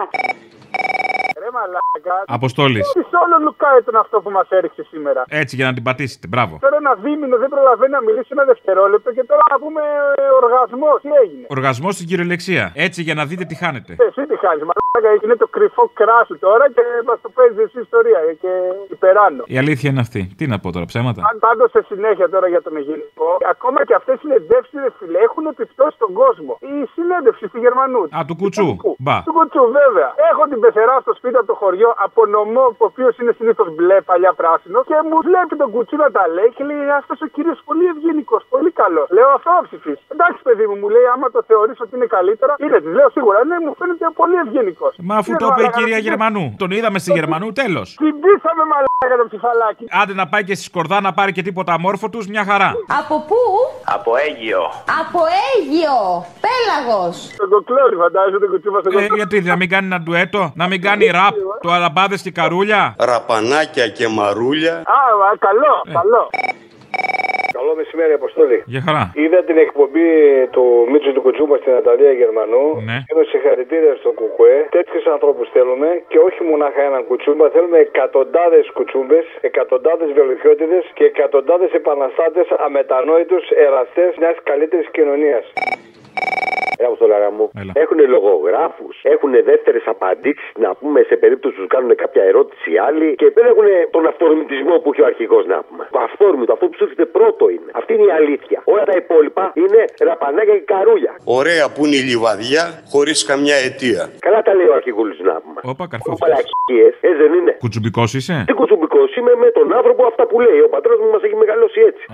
Ρε 1.42 1.50
μαλάκα. 1.56 2.14
Αποστόλης. 2.38 2.86
Τι 2.92 3.00
όλο 3.24 3.36
Λουκά 3.46 3.70
ήταν 3.82 3.96
αυτό 4.04 4.16
που 4.22 4.30
μας 4.36 4.48
έριξε 4.58 4.82
σήμερα; 4.92 5.20
Έτσι 5.42 5.52
για 5.58 5.66
να 5.68 5.72
την 5.76 5.82
πατήσετε. 5.88 6.26
Μπράβο. 6.32 6.52
Τώρα 6.64 6.76
ένα 6.84 6.94
δίμηνο 7.04 7.36
δεν 7.42 7.48
προλαβαίνει 7.54 7.92
να 7.98 8.02
μιλήσει 8.06 8.28
ένα 8.36 8.44
δευτερόλεπτο 8.52 9.08
και 9.16 9.24
τώρα 9.30 9.42
να 9.52 9.58
πούμε 9.62 9.82
ε, 10.16 10.22
οργασμός. 10.42 10.96
Τι 11.04 11.08
έγινε; 11.22 11.46
Οργασμός 11.56 11.77
στην 11.92 12.06
κυριολεξία. 12.06 12.72
Έτσι 12.74 13.02
για 13.02 13.14
να 13.14 13.26
δείτε 13.26 13.44
τι 13.44 13.54
χάνετε. 13.54 13.92
Ε, 13.98 14.04
Εσύ 14.04 14.22
τι 14.26 14.36
χάνεις, 14.38 14.62
μαλάκα. 14.68 14.87
Είναι 15.24 15.36
το 15.36 15.48
κρυφό 15.56 15.90
κράσι 16.00 16.34
τώρα 16.46 16.64
και 16.76 16.82
μας 17.08 17.18
το 17.24 17.28
παίζεις 17.36 17.58
εσύ 17.64 17.78
ιστορία 17.86 18.18
ε, 18.30 18.32
και 18.42 18.52
υπεράνω. 18.96 19.42
Η 19.54 19.56
αλήθεια 19.62 19.90
είναι 19.90 20.00
αυτή. 20.06 20.20
Τι 20.38 20.44
να 20.52 20.56
πω 20.62 20.68
τώρα, 20.74 20.86
ψέματα; 20.92 21.20
Αν 21.30 21.38
πάντως 21.38 21.70
σε 21.70 21.80
συνέχεια 21.90 22.26
τώρα 22.34 22.46
για 22.54 22.62
τον 22.62 22.76
Αιγυπτό, 22.76 23.28
ακόμα 23.54 23.78
και 23.86 23.94
αυτές 24.00 24.14
οι 24.16 24.18
συνεντεύξεις, 24.24 24.78
ρε 24.84 24.90
φίλε, 24.98 25.18
έχουν 25.28 25.44
επιπτώσει 25.54 25.94
στον 26.00 26.12
κόσμο. 26.20 26.52
Η 26.74 26.76
συνέντευξη 26.94 27.44
του 27.52 27.58
Γερμανού. 27.64 28.02
Α, 28.16 28.18
του 28.28 28.36
κουτσού. 28.40 28.68
Μπα. 29.04 29.16
Του 29.28 29.32
κουτσού, 29.38 29.62
βέβαια. 29.80 30.10
Έχω 30.30 30.42
την 30.50 30.58
πεθερά 30.64 30.96
στο 31.04 31.12
σπίτι 31.18 31.36
από 31.40 31.48
το 31.52 31.56
χωριό 31.62 31.90
από 32.06 32.20
νομό, 32.36 32.64
ο 32.82 32.84
οποίος 32.90 33.12
είναι 33.18 33.32
συνήθως 33.38 33.68
μπλε, 33.74 33.98
παλιά 34.10 34.32
πράσινο, 34.40 34.78
και 34.88 34.96
μου 35.10 35.18
βλέπει 35.28 35.54
τον 35.62 35.70
κουτσού 35.74 35.96
να 36.04 36.10
τα 36.16 36.24
λέει 36.36 36.50
και 36.56 36.64
λέει 36.68 36.76
Αυτός 37.00 37.18
ο 37.26 37.28
κύριος 37.34 37.58
πολύ 37.68 37.86
ευγενικός, 37.92 38.42
πολύ 38.54 38.70
καλός. 38.80 39.06
Λέω 39.16 39.28
αυτό 39.38 39.50
ψηφίς. 39.68 39.98
Εντάξει, 40.14 40.40
παιδί 40.46 40.64
μου, 40.68 40.76
μου 40.82 40.88
λέει, 40.94 41.06
άμα 41.14 41.26
το 41.30 41.40
θεωρείς 41.50 41.78
ότι 41.84 41.92
είναι 41.96 42.08
καλύτερα, 42.16 42.52
είναι 42.64 42.78
της. 42.82 42.92
Λέω 42.98 43.10
σίγουρα, 43.16 43.38
ναι, 43.48 43.56
μου 43.64 43.72
φαίνεται 43.78 44.06
πολύ 44.20 44.36
ευγενικός. 44.44 44.77
Μα 44.96 45.16
αφού 45.16 45.36
το 45.36 45.46
είπε 45.50 45.62
η 45.66 45.70
κυρία 45.76 45.98
Γερμανού. 45.98 46.54
Τον 46.58 46.70
είδαμε 46.70 46.98
στη 46.98 47.12
Γερμανού, 47.12 47.52
τέλος. 47.52 47.88
Συμπίσαμε 47.98 48.62
μαλάκα 48.70 49.22
το 49.22 49.26
ψηφαλάκι. 49.28 49.84
Άντε 50.02 50.14
να 50.14 50.26
πάει 50.28 50.44
και 50.44 50.54
στη 50.54 50.64
Σκορδά 50.64 51.00
να 51.00 51.12
πάρει 51.12 51.32
και 51.32 51.42
τίποτα 51.42 51.72
αμόρφο 51.72 52.08
τους, 52.08 52.26
μια 52.26 52.44
χαρά. 52.44 52.72
Από 53.00 53.24
πού; 53.28 53.36
Από 53.84 54.12
Αίγυο. 54.16 54.62
Από 55.00 55.20
Αίγυο. 55.42 56.26
Πέλαγος. 56.44 57.34
Τον 57.36 57.48
κοκλόρι, 57.48 57.96
φαντάζομαι 57.96 58.38
τον 58.38 58.48
κουτσούβα 58.50 58.80
στον 58.80 58.96
Ε, 59.02 59.06
γιατί 59.14 59.40
να 59.40 59.56
μην 59.56 59.68
κάνει 59.68 59.86
ένα 59.86 60.00
ντουέτο, 60.00 60.52
να 60.54 60.66
μην 60.68 60.82
κάνει 60.82 61.06
ραπ 61.06 61.34
το 61.60 61.72
αλαμπάδες 61.72 62.22
και 62.22 62.30
καρούλια. 62.30 62.94
Ραπανάκια 62.98 63.88
και 63.88 64.08
μαρούλια. 64.08 64.74
Α, 64.74 65.00
α, 65.28 65.36
καλό, 65.38 65.74
καλό. 65.98 66.28
Καλό 67.58 67.74
μεσημέρι, 67.80 68.12
Αποστόλη. 68.20 68.58
Για 68.74 68.82
χαρά. 68.86 69.02
Είδα 69.22 69.40
την 69.48 69.58
εκπομπή 69.66 70.10
του 70.54 70.64
Μίτσου 70.90 71.12
του 71.12 71.22
Κουτσούμπα 71.24 71.56
στην 71.56 71.72
Ναταλία 71.72 72.12
Γερμανού. 72.12 72.64
Ναι. 72.88 72.96
Δίνω 73.08 73.24
συγχαρητήρια 73.32 73.94
στον 74.00 74.14
Κουκουέ. 74.18 74.58
Τέτοιους 74.70 75.04
ανθρώπους 75.14 75.46
θέλουμε 75.56 75.88
και 76.10 76.18
όχι 76.18 76.40
μονάχα 76.50 76.82
έναν 76.90 77.02
κουτσούμπα. 77.08 77.50
Θέλουμε 77.50 77.78
εκατοντάδες 77.78 78.70
κουτσούμπες, 78.76 79.26
εκατοντάδες 79.40 80.12
βελουχιώτιδε 80.12 80.78
και 80.94 81.04
εκατοντάδες 81.04 81.72
επαναστάτες 81.72 82.46
αμετανόητους 82.66 83.44
εραστές 83.66 84.10
μιας 84.20 84.36
καλύτερης 84.42 84.88
κοινωνίας. 84.90 85.44
Ρε 86.80 86.86
Αποστολάρα 86.90 87.30
μου, 87.36 87.44
έχουν 87.82 87.98
λογογράφους, 88.16 88.96
έχουν 89.14 89.32
δεύτερες 89.50 89.82
απαντήσεις 89.94 90.48
να 90.64 90.70
πούμε 90.78 90.98
σε 91.10 91.16
περίπτωση 91.22 91.54
που 91.54 91.60
τους 91.64 91.70
κάνουν 91.74 91.92
κάποια 92.04 92.22
ερώτηση 92.30 92.66
οι 92.72 92.78
άλλοι 92.86 93.08
και 93.20 93.28
δεν 93.36 93.44
έχουν 93.50 93.66
τον 93.94 94.02
αυθορμητισμό 94.10 94.74
που 94.82 94.88
έχει 94.92 95.02
ο 95.02 95.06
αρχηγός 95.12 95.44
να 95.52 95.58
πούμε. 95.68 95.84
Το 95.96 95.98
αυθόρμητος, 96.08 96.52
αυτό 96.56 96.64
που 96.68 96.74
σου 96.78 96.84
έρχεται 96.86 97.06
πρώτο 97.18 97.44
είναι. 97.54 97.70
Αυτή 97.80 97.90
είναι 97.94 98.06
η 98.10 98.14
αλήθεια. 98.20 98.58
Όλα 98.72 98.84
τα 98.90 98.96
υπόλοιπα 99.02 99.44
είναι 99.62 99.80
ραπανάκια 100.08 100.54
και 100.58 100.66
καρούλια. 100.74 101.12
Ωραία 101.40 101.64
που 101.74 101.80
είναι 101.86 101.96
η 102.02 102.04
λιβαδιά 102.10 102.64
χωρίς 102.92 103.18
καμιά 103.30 103.56
αιτία. 103.64 104.02
Καλά 104.26 104.40
τα 104.46 104.52
λέει 104.58 104.68
ο 104.72 104.74
αρχηγούλης 104.80 105.18
να 105.30 105.34
πούμε. 105.44 105.60
Όπα, 105.72 105.84
καρφό. 105.92 106.12
Παλακίε, 106.24 106.86
ε, 107.08 107.10
δεν 107.20 107.30
είναι. 107.38 107.52
Κουτσουμπικός 107.64 108.10
είσαι; 108.18 108.34
Τι 108.46 108.52
κουτσουμπικός 108.60 109.08
είμαι 109.18 109.32
με 109.44 109.48
τον 109.58 109.66
άνθρωπο 109.78 110.00
αυτά 110.10 110.22
που 110.30 110.36
λέει. 110.46 110.60
Ο 110.68 110.70
πατέρα 110.74 110.94
μου 111.00 111.10
μας 111.14 111.22
έχει 111.26 111.36
μεγαλώσει 111.44 111.80
έτσι. 111.90 112.04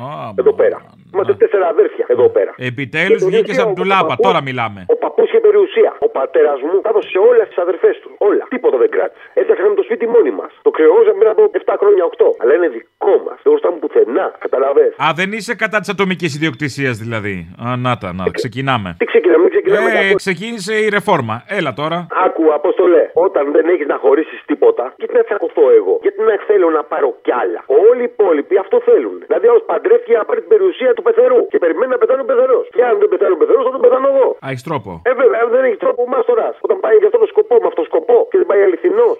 εδώ 0.42 0.52
πέρα. 0.60 0.78
Είμαστε 1.14 1.34
τέσσερα 1.34 1.66
αδέρφια 1.74 2.04
εδώ 2.08 2.26
πέρα. 2.36 2.52
Επιτέλους 2.70 3.18
Και 3.18 3.24
το 3.24 3.30
βγήκες 3.30 3.50
ίδιο 3.50 3.62
από 3.62 3.70
ο 3.70 3.74
του 3.74 3.84
λάπα, 3.84 4.06
παππούς- 4.06 4.26
τώρα 4.26 4.38
μιλάμε. 4.42 4.52
Ο 4.88 4.96
παππού 4.96 5.13
είχε 5.26 5.38
περιουσία. 5.48 5.90
Ο 6.06 6.08
πατέρας 6.18 6.58
μου 6.66 6.74
τα 6.84 6.88
έδωσε 6.92 7.08
σε 7.14 7.18
όλες 7.28 7.44
τις 7.50 7.58
αδερφές 7.64 7.94
του. 8.02 8.10
Όλα. 8.28 8.44
Τίποτα 8.54 8.76
δεν 8.82 8.90
κράτησε. 8.94 9.24
Έφτιαξαμε 9.40 9.74
το 9.80 9.84
σπίτι 9.88 10.06
μόνοι 10.14 10.32
μας. 10.40 10.50
Το 10.66 10.70
κρεώσαμε 10.76 11.18
πριν 11.20 11.30
από 11.34 11.42
7 11.64 11.74
χρόνια, 11.80 12.02
8. 12.04 12.28
Αλλά 12.40 12.52
είναι 12.56 12.68
δικό 12.76 13.14
μας. 13.26 13.36
Δεν 13.42 13.50
χρωστάμε 13.52 13.76
πουθενά. 13.82 14.26
Καταλαβέ. 14.46 14.86
Α, 15.04 15.06
δεν 15.20 15.28
είσαι 15.36 15.52
κατά 15.62 15.78
της 15.82 15.88
ατομικής 15.94 16.30
ιδιοκτησίας 16.38 16.94
δηλαδή. 17.04 17.36
Α, 17.64 17.66
να 17.86 17.92
τα, 18.00 18.08
να 18.20 18.24
ξεκινάμε. 18.38 18.88
Τι 19.00 19.04
ξεκινάμε, 19.12 19.42
μην 19.44 19.52
ξεκινάμε. 19.54 19.88
Ε, 19.90 19.92
καθόλου. 19.94 20.14
ξεκίνησε 20.24 20.74
η 20.84 20.88
ρεφόρμα. 20.96 21.36
Έλα 21.58 21.72
τώρα. 21.80 21.98
Άκου, 22.26 22.44
Απόστολε, 22.58 23.02
όταν 23.26 23.44
δεν 23.56 23.64
έχεις 23.72 23.86
να 23.92 23.96
χωρίσεις 24.04 24.38
τίποτα, 24.50 24.84
γιατί 25.00 25.12
να 25.18 25.22
τσακωθώ 25.26 25.64
εγώ, 25.80 25.94
γιατί 26.04 26.18
να 26.28 26.34
θέλω 26.48 26.68
να 26.78 26.82
πάρω 26.92 27.08
κι 27.26 27.32
άλλα; 27.42 27.60
Όλοι 27.88 28.02
οι 28.06 28.10
υπόλοιποι 28.12 28.54
αυτό 28.64 28.76
θέλουν. 28.88 29.16
Δηλαδή, 29.26 29.44
άλλος 29.50 29.64
παντρεύτηκε 29.70 30.14
να 30.20 30.24
πάρει 30.28 30.40
την 30.44 30.50
περιουσία 30.54 30.90
του 30.96 31.02
πεθερού 31.06 31.40
και 31.52 31.58
περιμένει 31.64 31.90
να 31.96 31.98
πεθάνει 32.02 32.20
ο 32.26 32.28
πεθερός. 32.30 32.64
Και 32.76 32.82
αν 32.90 32.94
δεν 33.00 33.08
πεθάνει 33.12 33.32
ο 33.38 33.40
πεθερός, 33.42 33.62
θα 33.66 33.72
τον 33.76 33.82
πεθάνω 33.84 34.06
εγώ. 34.14 34.28
Α, 34.44 34.46
έχεις 34.52 34.64
τρόπο. 34.68 34.90
Ε, 35.10 35.12
βέβαια, 35.22 35.40
δεν 35.54 35.62
έχει 35.68 35.78
τρόπο 35.84 36.02
ο 36.06 36.08
μάστορας. 36.14 36.54
Όταν 36.66 36.76
πάει 36.84 36.96
για 37.00 37.08
αυτό 37.10 37.18
το 37.24 37.28
σκοπό, 37.32 37.54
με 37.62 37.66
αυτό 37.70 37.80
το 37.82 37.88
σκοπό 37.90 38.16
και 38.30 38.36
δεν 38.40 38.46
πάει 38.46 38.62
αληθινός. 38.66 39.16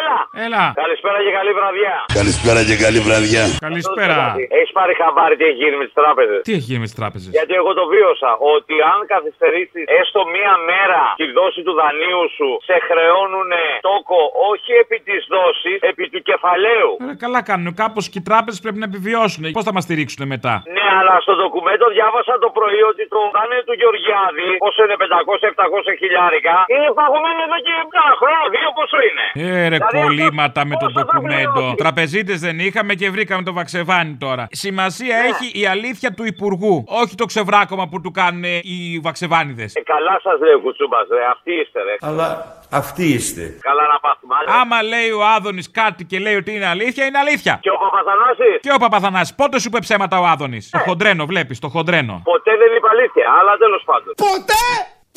Έλα! 0.00 0.18
Έλα! 0.46 0.64
Καλησπέρα 0.82 1.18
και 1.26 1.32
καλή 1.38 1.52
βραδιά. 1.58 1.94
Καλησπέρα 2.18 2.60
και 2.68 2.76
καλή 2.84 3.00
βραδιά. 3.08 3.44
Καλησπέρα. 3.66 4.18
Έχεις 4.58 4.72
πάρει 4.78 4.92
χαμπάρι 5.00 5.34
τι 5.38 5.44
έχει 5.50 5.58
γίνει 5.62 5.76
με 5.80 5.84
τις 5.88 5.96
τράπεζες; 6.00 6.38
Τι 6.46 6.52
έχει 6.58 6.66
γίνει 6.70 6.80
με 6.84 6.88
τις 6.90 6.98
τράπεζες; 7.00 7.30
Γιατί 7.38 7.52
εγώ 7.60 7.70
το 7.80 7.84
βίωσα. 7.92 8.30
Ότι 8.54 8.74
αν 8.92 8.98
καθυστερήσεις 9.14 9.84
έστω 10.00 10.20
μία 10.36 10.54
μέρα 10.70 11.02
τη 11.20 11.26
δόση 11.38 11.60
του 11.66 11.74
δανείου 11.80 12.24
σου, 12.36 12.48
σε 12.68 12.76
χρεώνουν 12.88 13.50
τόκο 13.88 14.20
όχι 14.50 14.70
επί 14.82 14.98
της 15.08 15.20
δόσης, 15.34 15.78
επί 15.90 16.04
του 16.12 16.20
κεφαλαίου. 16.28 16.90
Ε, 17.10 17.14
καλά 17.24 17.40
κάνουν. 17.48 17.68
Κάπως 17.82 18.04
και 18.12 18.18
οι 18.20 18.24
τράπεζες 18.30 18.60
πρέπει 18.64 18.78
να 18.82 18.88
επιβιώσουν. 18.92 19.42
Πώς 19.56 19.64
θα 19.68 19.72
μας 19.76 19.84
στηρίξουν 19.86 20.22
μετά; 20.34 20.54
Ναι, 20.76 20.86
αλλά 20.98 21.14
στο 21.24 21.32
ντοκουμέντο 21.38 21.86
διάβασα 21.96 22.34
το 22.44 22.48
πρωί 22.58 22.82
ότι 22.92 23.02
το 23.14 23.20
δάνειο 23.36 23.62
του 23.68 23.74
Γεωργιάδη, 23.80 24.48
πόσο 24.64 24.80
είναι 24.84 24.96
500-700 25.02 26.00
χιλιάρικα, 26.00 26.54
είναι 26.74 26.88
παγωμένο 27.00 27.40
εδώ 27.46 27.58
και 27.66 27.72
ένα 27.82 28.04
χρόνο, 28.20 28.44
δύο 28.54 28.68
πόσο 28.78 28.98
είναι. 29.08 29.15
Ε, 29.32 29.40
ρε 29.68 29.76
Δηλαδή, 29.76 29.82
κολλή, 30.00 30.16
προβλήματα 30.20 30.66
με 30.66 30.76
το 30.76 30.86
ντοκουμέντο. 30.92 31.74
Τραπεζίτες 31.74 32.40
δεν 32.40 32.58
είχαμε 32.58 32.94
και 32.94 33.10
βρήκαμε 33.10 33.42
το 33.42 33.52
βαξεβάνι 33.52 34.16
τώρα. 34.20 34.46
Σημασία 34.50 35.16
Ναι. 35.16 35.28
έχει 35.28 35.60
η 35.60 35.66
αλήθεια 35.66 36.12
του 36.14 36.24
Υπουργού. 36.24 36.84
Όχι 36.86 37.14
το 37.14 37.24
ξεβράκωμα 37.24 37.88
που 37.88 38.00
του 38.00 38.10
κάνουν 38.10 38.44
οι 38.44 39.00
βαξεβάνιδες. 39.02 39.74
Ε, 39.74 39.80
καλά 39.82 40.20
σας 40.22 40.40
λέει 40.40 40.52
ο 40.54 40.60
Κουτσούμπας, 40.60 41.06
ρε. 41.10 41.24
Αυτοί 41.32 41.52
είστε, 41.52 41.82
ρε. 41.82 41.94
Αλλά 42.00 42.26
αυτοί 42.70 43.04
είστε. 43.04 43.58
Καλά 43.60 43.82
να 43.92 43.98
πάθουμε. 44.00 44.34
Άλλε. 44.38 44.60
Άμα 44.60 44.82
λέει 44.82 45.10
ο 45.10 45.24
Άδωνης 45.36 45.70
κάτι 45.70 46.04
και 46.04 46.18
λέει 46.18 46.34
ότι 46.34 46.54
είναι 46.54 46.66
αλήθεια, 46.66 47.04
είναι 47.06 47.18
αλήθεια. 47.18 47.58
Και 47.62 47.70
ο 47.70 47.78
Παπαθανάσης. 47.84 48.60
Και 48.60 48.72
ο 48.74 48.78
Παπαθανάσης. 48.78 49.34
Πότε 49.34 49.58
σου 49.60 49.68
είπε 49.68 49.78
ψέματα 49.78 50.20
ο 50.20 50.24
Άδωνης; 50.26 50.70
Το 50.70 50.78
χοντρένο, 50.78 51.26
βλέπεις, 51.26 51.58
το 51.58 51.68
χοντρένο. 51.68 52.20
Ποτέ 52.24 52.50
δεν 52.56 52.70
είπε 52.76 52.88
αλήθεια, 52.90 53.26
αλλά 53.40 53.56
τέλος 53.56 53.82
πάντων. 53.84 54.12
Ποτέ! 54.16 54.64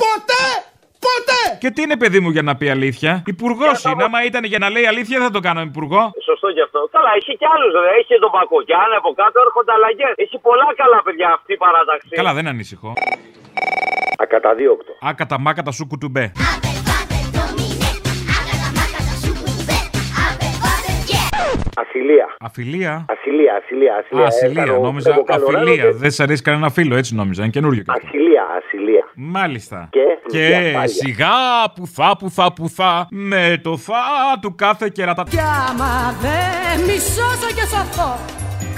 Ποτέ! 0.04 0.46
Ποτέ! 1.08 1.42
Και 1.62 1.70
τι 1.74 1.82
είναι, 1.82 1.98
παιδί 1.98 2.20
μου, 2.24 2.30
για 2.36 2.42
να 2.42 2.54
πει 2.60 2.70
αλήθεια; 2.70 3.12
Υπουργός 3.26 3.84
είναι. 3.84 4.04
Άμα 4.04 4.20
ήταν 4.30 4.44
για 4.44 4.60
να 4.64 4.70
λέει 4.70 4.86
αλήθεια, 4.94 5.18
δεν 5.18 5.28
θα 5.28 5.34
το 5.38 5.40
κάνω 5.48 5.62
υπουργό. 5.62 6.02
Σωστό 6.30 6.48
κι 6.56 6.62
αυτό. 6.68 6.80
Καλά, 6.96 7.12
έχει 7.20 7.34
κι 7.42 7.48
άλλους, 7.54 7.72
ρε. 7.84 7.90
Έχει 8.00 8.14
τον 8.26 8.32
Πακογιάννη 8.38 8.96
από 9.02 9.10
κάτω, 9.22 9.38
έρχονται 9.46 9.72
αλλαγές. 9.78 10.14
Έχει 10.26 10.38
πολλά 10.48 10.68
καλά 10.82 11.00
παιδιά 11.06 11.28
αυτή 11.38 11.52
η 11.58 11.60
παράταξη. 11.64 12.10
Καλά, 12.20 12.34
δεν 12.38 12.48
ανησυχώ. 12.48 12.94
Ακαταδίωκτο. 14.24 14.92
Άκατα 15.02 15.40
μάκατα 15.40 15.72
σου 15.72 15.88
κουτουμπέ. 15.88 16.32
Ασυλία. 21.86 22.28
Αφιλία. 22.40 23.06
Ασυλία, 23.10 23.54
ασυλία, 23.64 23.94
ασυλία. 24.00 24.24
Α, 24.24 24.28
ασυλία. 24.28 24.64
Έκανα- 24.64 24.80
Νόμιζα 24.80 25.12
εγώ 25.14 25.24
κάνω 25.24 25.44
αφιλία. 25.44 25.60
ράνο 25.64 25.76
και- 25.76 25.98
Δεν 25.98 26.12
σ' 26.12 26.20
αρέσει 26.20 26.42
κανένα 26.42 26.70
φίλο, 26.70 26.96
έτσι 26.96 27.16
νόμιζα. 27.16 27.42
Είναι 27.42 27.52
καινούριο 27.52 27.84
κι 27.84 27.92
αυτό. 27.92 28.08
Ασυλία, 28.08 28.44
ασυλία. 28.58 29.06
Μάλιστα. 29.16 29.88
Και, 29.92 30.00
Και 30.26 30.38
διασφάλεια. 30.40 30.88
σιγά 30.88 31.28
που 31.76 31.88
θα 31.88 32.16
που 32.20 32.30
θα 32.30 32.54
που 32.54 32.70
θα 32.70 33.08
με 33.12 33.60
το 33.64 33.78
θα 33.78 34.02
του 34.42 34.56
κάθε 34.56 34.90
κερατά. 34.90 35.24
Κι 35.30 35.38
άμα 35.40 36.16
δεν 36.22 36.86
μισώσω 36.86 37.48
και 37.56 37.66
σωθώ 37.74 38.10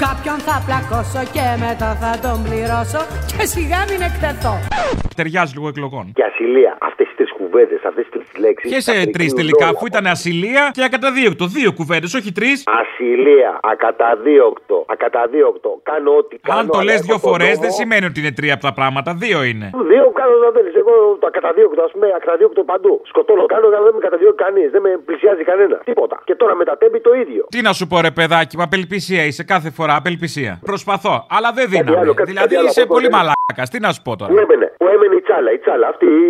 Κάποιον 0.06 0.38
θα 0.48 0.56
πλακώσω 0.66 1.22
και 1.36 1.46
μετά 1.66 1.90
θα 2.02 2.12
τον 2.26 2.38
πληρώσω 2.46 3.02
Και 3.38 3.46
σιγά 3.54 3.80
μην 3.90 4.02
εκτεθώ 4.10 4.54
Ταιριάζει 5.16 5.54
λίγο 5.56 5.68
εκλογών. 5.68 6.06
Και 6.18 6.24
ασυλία. 6.24 6.78
Αυτές 6.90 7.08
τι 7.10 7.16
τρεις 7.20 7.32
κουβέντες, 7.40 7.82
αυτές 7.90 8.04
τις 8.10 8.14
τρεις 8.14 8.28
λέξεις. 8.44 8.72
Και 8.72 8.80
σε 8.88 8.94
τρεις 9.16 9.34
τελικά, 9.34 9.68
αφού 9.74 9.86
ήταν 9.92 10.06
ασυλία 10.16 10.64
και 10.74 10.84
ακαταδίωκτο. 10.90 11.46
Δύο 11.58 11.72
κουβέντες, 11.80 12.14
όχι 12.20 12.32
τρεις. 12.32 12.58
Ασυλία, 12.82 13.52
ακαταδίωκτο, 13.74 14.78
ακαταδίωκτο. 14.94 15.70
Κάνω 15.90 16.12
ό,τι 16.22 16.36
κάνω. 16.38 16.60
Αν 16.60 16.68
το 16.68 16.78
αλλά 16.78 16.84
λες 16.84 16.96
έχω 16.96 17.04
δύο 17.06 17.18
τον 17.20 17.30
φορές, 17.30 17.54
νόμο. 17.56 17.62
δεν 17.64 17.72
σημαίνει 17.80 18.06
ότι 18.10 18.18
είναι 18.22 18.34
τρία 18.40 18.54
από 18.58 18.64
τα 18.70 18.74
πράγματα. 18.80 19.10
Δύο 19.24 19.40
είναι. 19.50 19.68
Δύο 19.92 20.06
κάνω 20.20 20.36
να 20.46 20.50
θέλεις. 20.56 20.74
Εγώ 20.82 20.94
το 21.22 21.26
ακαταδίωκτο, 21.32 21.82
ας 21.88 21.92
πούμε, 21.94 22.08
ακαταδίωκτο 22.18 22.62
παντού. 22.72 22.94
Σκοτώνω, 23.12 23.46
κάνω, 23.54 23.66
αλλά 23.68 23.82
δεν 23.88 23.94
με 23.98 24.02
καταδιώκει 24.08 24.40
κανείς. 24.46 24.68
Δεν 24.76 24.82
με 24.86 24.92
πλησιάζει 25.08 25.44
κανένα. 25.52 25.78
Τίποτα. 25.90 26.16
Και 26.28 26.36
τώρα 26.42 26.54
με 26.60 26.64
τα 26.70 26.76
τέμπη 26.82 27.00
το 27.08 27.12
ίδιο. 27.24 27.42
Τι 27.56 27.60
να 27.68 27.72
σου 27.78 27.86
πω, 27.90 27.96
ρε 28.08 28.12
παιδάκι, 28.12 28.54
με 28.58 28.64
απελπισία 28.64 29.24
είσαι 29.30 29.44
κάθε 29.54 29.70
φορά, 29.78 29.81
απελπισία. 29.90 30.60
Προσπαθώ, 30.66 31.26
αλλά 31.30 31.50
δεν 31.52 31.66
Κάτι 31.70 31.76
δίναμε. 31.78 31.98
άλλο, 32.00 32.14
κάτι- 32.14 32.30
δηλαδή 32.32 32.48
κάτι 32.48 32.60
άλλο 32.60 32.68
είσαι 32.70 32.82
από 32.82 32.94
πολύ 32.94 33.10
το- 33.10 33.16
μαλάκας. 33.18 33.68
Τι 33.72 33.80
να 33.86 33.90
σου 33.96 34.02
πω 34.02 34.12
τώρα; 34.20 34.32
Πού 34.34 34.38
έμενε, 34.46 34.68
πού 34.82 34.86
έμενε 34.96 35.16
η 35.16 35.22
τσάλα, 35.26 35.50
η 35.58 35.60
τσάλα, 35.64 35.88
αυτή 35.94 36.06
η 36.06 36.28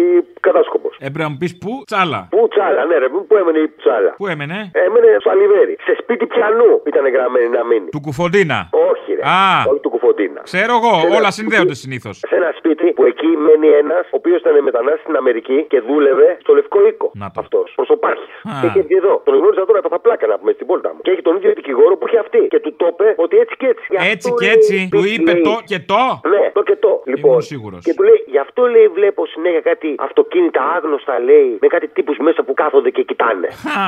κατάσκοπος. 0.48 0.94
Έπρεπε 1.08 1.24
να 1.28 1.30
μου 1.30 1.38
πεις 1.42 1.54
πού, 1.64 1.72
τσάλα; 1.90 2.20
Πού 2.36 2.42
τσάλα, 2.54 2.82
ναι, 2.90 2.96
ρε, 3.04 3.08
πού 3.30 3.36
έμενε 3.42 3.60
η 3.68 3.70
τσάλα; 3.82 4.12
Πού 4.22 4.28
έμενε, 4.34 4.58
Έμενε 4.86 5.10
στο 5.24 5.30
Αλιβέρι. 5.36 5.76
Σε 5.88 5.94
σπίτι 6.02 6.26
πιανού 6.34 6.72
ήταν 6.92 7.04
γραμμένη 7.16 7.50
να 7.58 7.64
μείνει. 7.70 7.90
του 7.96 8.02
κουφοντίνα; 8.08 8.60
Όχι, 8.92 9.10
ρε. 9.18 9.24
Α. 9.36 9.40
Όχι 9.72 9.80
του 9.86 9.90
κουφοντίνα. 9.96 10.42
Ξέρω 10.52 10.74
εγώ, 10.80 10.94
Σε 11.00 11.06
ένα 11.08 11.16
όλα 11.18 11.30
σπίτι- 11.32 11.38
συνδέονται 11.40 11.76
συνήθως. 11.84 12.16
Σε 12.32 12.36
ένα 12.42 12.50
σπίτι 12.60 12.86
που 12.98 13.04
εκεί 13.12 13.30
μένει 13.46 13.68
ένας, 13.84 14.04
ο 14.14 14.16
οποίος 14.22 14.40
ήταν 14.44 14.54
μετανάστης 14.70 15.02
στην 15.06 15.16
Αμερική 15.22 15.58
και 15.72 15.80
δούλευε 15.88 16.28
στο 16.44 16.52
Λευκό 16.58 16.80
Οίκο. 16.88 17.08
Αυτός. 17.44 17.68
Προσωπάρχη. 17.80 18.28
Α. 18.50 18.52
Και 18.62 18.68
είχε 18.70 18.82
βγει 18.88 18.96
εδώ. 19.04 19.14
Τον 19.28 19.34
γνώριζα 19.40 19.64
τώρα, 19.70 19.78
έπαθα 19.84 20.00
πλάκα 20.06 20.26
να 20.32 20.36
πούμε 20.40 20.52
στην 20.58 20.66
πόλτα 20.70 20.90
μου. 20.94 21.02
Και 21.06 21.12
έχει 21.14 21.22
τον 21.28 21.36
ίδιο 21.38 21.52
δικηγόρο 21.60 21.94
που 21.98 22.06
είχε 22.08 22.18
αυτή. 22.26 22.42
Και 22.54 22.60
του 22.64 22.72
το 22.82 22.86
είπε 22.92 23.08
ότι 23.26 23.36
έτσι 23.44 23.56
και 23.62 23.68
έτσι. 23.74 23.86
Γι' 23.90 23.98
Έτσι 24.14 24.28
αυτό 24.30 24.40
και 24.40 24.46
λέει, 24.46 24.56
έτσι, 24.56 24.76
του 24.94 25.02
λέει, 25.04 25.14
είπε 25.18 25.34
το 25.48 25.56
και 25.70 25.80
το. 25.92 26.04
Ναι, 26.34 26.44
το 26.58 26.62
και 26.70 26.76
το. 26.86 26.92
Λοιπόν, 27.14 27.42
σίγουρος. 27.52 27.82
και 27.88 27.94
του 27.98 28.04
λέει, 28.08 28.20
γι' 28.34 28.42
αυτό 28.46 28.62
λέει, 28.76 28.88
βλέπω 28.98 29.22
συνέχεια 29.34 29.62
κάτι 29.70 29.90
αυτοκίνητα 30.08 30.62
άγνωστα 30.76 31.14
λέει, 31.30 31.50
με 31.64 31.68
κάτι 31.76 31.88
τύπους 31.96 32.18
μέσα 32.28 32.40
που 32.46 32.54
κάθονται 32.62 32.90
και 32.96 33.04
κοιτάνε. 33.10 33.48
Χα. 33.64 33.80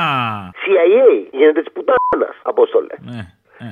CIA 0.62 1.08
γίνεται 1.38 1.60
της 1.62 1.72
πουτάνας, 1.74 2.34
Απόστολε. 2.42 2.94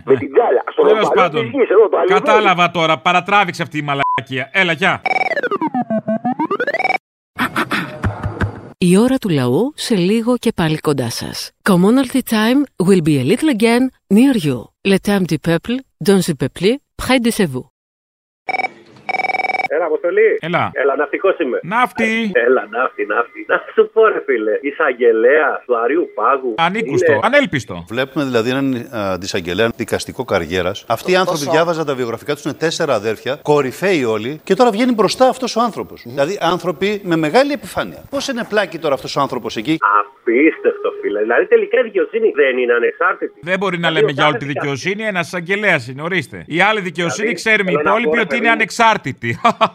Με 0.04 0.14
την 0.16 0.28
γκάλα. 0.34 0.62
Στον 0.72 0.84
Τέλος 0.86 1.06
οπαλό 1.06 1.20
πάντων. 1.20 1.40
της 1.42 1.50
γης, 1.54 1.70
εδώ, 1.70 1.88
το 1.88 1.96
Αλιβέρι. 1.96 2.20
Κατάλαβα 2.20 2.70
τώρα, 2.70 2.98
παρατράβηξε 2.98 3.62
αυτή 3.62 3.78
η 3.78 3.82
μαλακία. 3.82 4.50
Έλα, 4.52 4.72
γεια. 4.72 5.00
Η 8.78 8.98
ώρα 8.98 9.16
του 9.16 9.28
λαού 9.28 9.72
σε 9.74 9.94
λίγο 9.94 10.36
και 10.36 10.52
πάλι 10.56 10.78
κοντά 10.78 11.10
σας. 11.10 11.50
Commonalty 11.70 12.20
time 12.30 12.86
will 12.86 13.02
be 13.08 13.18
a 13.20 13.24
little 13.30 13.50
again 13.56 13.82
near 14.14 14.46
you. 14.46 14.71
Le 14.90 14.98
temps 14.98 15.20
du 15.32 15.38
peuple, 15.38 15.74
dans 16.00 16.20
le 16.28 16.34
peuple, 16.34 16.66
près 16.96 17.20
de 17.20 17.30
chez 17.30 17.46
vous. 17.46 17.66
Έλα, 19.74 19.84
Αποστολή. 19.84 20.38
Έλα. 20.40 20.70
Έλα, 20.72 20.96
ναυτικός 20.96 21.38
είμαι. 21.38 21.58
Ναύτη. 21.62 22.30
Έλα, 22.34 22.66
ναύτη, 22.70 23.06
ναύτη. 23.06 23.44
Να 23.48 23.56
σου 23.74 23.90
πω, 23.92 24.06
ρε 24.06 24.22
φίλε, 24.26 24.58
εισαγγελέα 24.62 25.62
του 25.66 25.78
Αρίου 25.78 26.08
Πάγου. 26.14 26.54
Ανήκουστο, 26.58 27.12
Είναι- 27.12 27.20
ανέλπιστο. 27.22 27.84
Βλέπουμε 27.88 28.24
δηλαδή 28.24 28.50
έναν 28.50 28.74
α, 28.94 29.12
αντισαγγελέα 29.12 29.68
δικαστικό 29.76 30.24
καριέρας. 30.24 30.84
Αυτοί 30.88 31.10
οι 31.12 31.16
άνθρωποι 31.16 31.38
Τόσο. 31.40 31.50
διάβαζαν 31.50 31.86
τα 31.86 31.94
βιογραφικά 31.94 32.34
τους, 32.34 32.44
είναι 32.44 32.54
τέσσερα 32.54 32.94
αδέρφια, 32.94 33.38
κορυφαίοι 33.42 34.04
όλοι, 34.04 34.40
και 34.44 34.54
τώρα 34.54 34.70
βγαίνει 34.70 34.92
μπροστά 34.92 35.28
αυτός 35.28 35.56
ο 35.56 35.60
άνθρωπος. 35.60 36.02
Δηλαδή 36.06 36.38
άνθρωποι 36.40 37.00
με 37.04 37.16
μεγάλη 37.16 37.52
επιφάνεια. 37.52 38.02
Πώς 38.10 38.28
είναι 38.28 38.44
πλάκι 38.48 38.78
τώρα 38.78 38.94
αυτός 38.94 39.16
ο 39.16 39.20
άνθρωπος 39.20 39.56
εκεί; 39.56 39.78
Απίστευτο, 40.32 40.88
φίλε. 41.00 41.20
Δηλαδή, 41.20 41.44
τελικά 41.46 41.76
η 41.80 41.82
δικαιοσύνη 41.82 42.28
δεν 42.40 42.58
είναι 42.58 42.72
ανεξάρτητη. 42.80 43.38
Δεν 43.50 43.58
μπορεί 43.58 43.78
να 43.78 43.90
λέμε 43.90 44.10
για 44.10 44.26
όλη 44.26 44.36
τη 44.36 44.44
δικαιοσύνη, 44.54 45.02
ένας 45.12 45.26
εισαγγελέα 45.26 45.76
είναι, 45.90 46.02
ορίστε. 46.08 46.38
Η 46.56 46.58
άλλη 46.68 46.80
δικαιοσύνη 46.80 47.32
Δηλαδή, 47.32 47.42
ξέρουμε 47.42 47.70
οι 47.70 47.74
θέλω 47.74 47.84
να 47.84 47.90
υπόλοιποι 47.90 48.10
πω, 48.10 48.14
ρε 48.14 48.24
ότι 48.26 48.28
παιδί 48.28 48.40
είναι 48.40 48.52
μου. 48.52 48.58
ανεξάρτητη. 48.58 49.30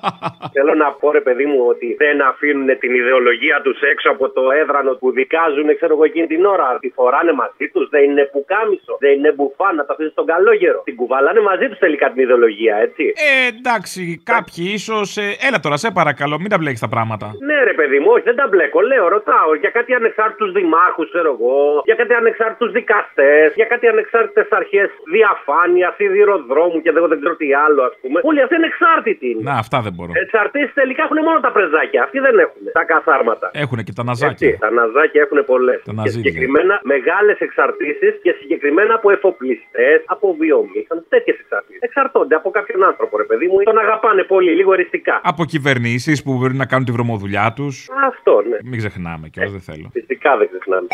Θέλω 0.56 0.74
να 0.84 0.89
πω, 1.00 1.08
ρε 1.17 1.24
παιδί 1.28 1.46
μου, 1.52 1.60
ότι 1.74 1.88
δεν 2.04 2.15
αφήνουν 2.32 2.70
την 2.84 2.91
ιδεολογία 3.02 3.58
τους 3.65 3.78
έξω 3.91 4.08
από 4.15 4.26
το 4.38 4.43
έδρανο 4.62 4.91
που 5.00 5.08
δικάζουν, 5.20 5.67
ξέρω 5.80 5.93
εγώ, 5.96 6.04
εκείνη 6.12 6.28
την 6.34 6.46
ώρα. 6.46 6.67
Τη 6.84 6.89
φοράνε 6.98 7.34
μαζί 7.41 7.65
τους, 7.74 7.86
δεν 7.89 8.04
είναι 8.10 8.24
πουκάμισο, 8.34 8.93
δεν 9.00 9.13
είναι 9.17 9.32
μπουφάν, 9.36 9.76
να 9.76 9.86
τα 9.86 9.93
αφήσει 9.93 10.10
στον 10.15 10.26
καλόγερο. 10.26 10.82
Την 10.89 10.96
κουβαλάνε 10.96 11.41
μαζί 11.50 11.65
τους 11.70 11.80
τελικά 11.86 12.06
την 12.12 12.22
ιδεολογία, 12.26 12.76
έτσι. 12.86 13.04
Ε, 13.28 13.48
εντάξει, 13.58 14.02
κάποιοι 14.34 14.65
ίσως. 14.80 15.17
έλα 15.48 15.60
τώρα, 15.60 15.78
σε 15.78 15.89
παρακαλώ, 15.91 16.36
μην 16.39 16.50
τα 16.50 16.58
μπλέκεις 16.58 16.80
τα 16.80 16.89
πράγματα. 16.96 17.28
Ναι, 17.48 17.58
ρε 17.63 17.74
παιδί 17.74 18.00
μου, 18.00 18.10
όχι, 18.15 18.24
δεν 18.24 18.36
τα 18.36 18.48
μπλέκω. 18.50 18.82
Λέω, 18.82 19.08
ρωτάω 19.08 19.56
για 19.63 19.70
κάτι 19.70 19.93
ανεξάρτητους 19.93 20.47
δημάρχους, 20.52 21.08
ξέρω 21.14 21.32
εγώ, 21.38 21.82
για 21.90 21.96
κάτι 21.96 22.14
ανεξάρτητους 22.14 22.72
δικαστές, 22.72 23.48
για 23.60 23.66
κάτι 23.66 23.88
ανεξάρτητες 23.88 24.48
αρχές 24.60 24.90
διαφάνειας, 25.16 25.96
σιδηροδρόμου 25.96 26.82
και 26.82 26.92
δεν, 26.92 27.08
δεν 27.08 27.20
ξέρω 27.20 27.36
τι 27.36 27.54
άλλο, 27.54 27.82
ας 27.90 27.94
πούμε. 28.02 28.20
Όλοι 28.24 28.42
αυτοί 28.42 28.56
είναι 28.56 28.70
εξάρτητοι. 28.74 29.30
είναι. 29.30 29.42
Να, 29.50 29.54
αυτά 29.64 29.78
δεν 29.86 29.94
μπορώ. 29.96 30.12
Εξαρτήσει 30.24 30.72
τελικά 30.74 31.02
έχουν 31.04 31.20
μόνο 31.28 31.40
τα 31.40 31.52
πρεζάκια. 31.52 32.04
Αυτοί 32.04 32.20
δεν 32.20 32.40
έχουν. 32.46 32.62
Τα 32.80 32.84
καθάρματα. 32.84 33.48
Έχουν 33.54 33.78
και 33.84 33.94
τα 34.00 34.04
ναζάκια. 34.04 34.48
Έτσι, 34.48 34.60
τα 34.60 34.72
ναζάκια 34.72 35.22
έχουν 35.26 35.46
πολλές. 35.46 35.82
Και 35.84 35.92
ναζί, 35.92 36.12
συγκεκριμένα 36.12 36.80
μεγάλες 36.84 37.38
εξαρτήσεις 37.40 38.14
και 38.22 38.32
συγκεκριμένα 38.40 38.94
από 38.94 39.12
εφοπλιστές, 39.12 40.04
από 40.06 40.36
βιομήχανους, 40.40 41.06
τέτοιες 41.10 41.38
εξαρτήσεις. 41.40 41.82
Εξαρτώνται 41.82 42.36
από 42.36 42.50
κάποιον 42.50 42.84
άνθρωπο, 42.84 43.18
ρε 43.18 43.24
παιδί 43.24 43.48
μου, 43.48 43.64
τον 43.64 43.78
αγαπάνε 43.78 44.24
πολύ, 44.24 44.52
λίγο 44.52 44.74
εριστικά. 44.74 45.22
Από 45.24 45.46
κυβερνήσεις 45.46 46.24
που 46.24 46.38
μπορεί 46.38 46.54
να 46.54 46.66
κάνουν 46.66 46.86
τη 46.86 46.92
βρωμοδουλειά 46.92 47.54
τους. 47.56 47.90
Αυτό, 48.08 48.44
ναι. 48.50 48.58
Μην 48.64 48.78
ξεχνάμε 48.78 49.28
κιόλας, 49.28 49.52
δεν 49.52 49.62
θέλω. 49.62 49.90
Φυσικά 49.94 50.37
δεν 50.38 50.47
ξεχνάμε. 50.47 50.88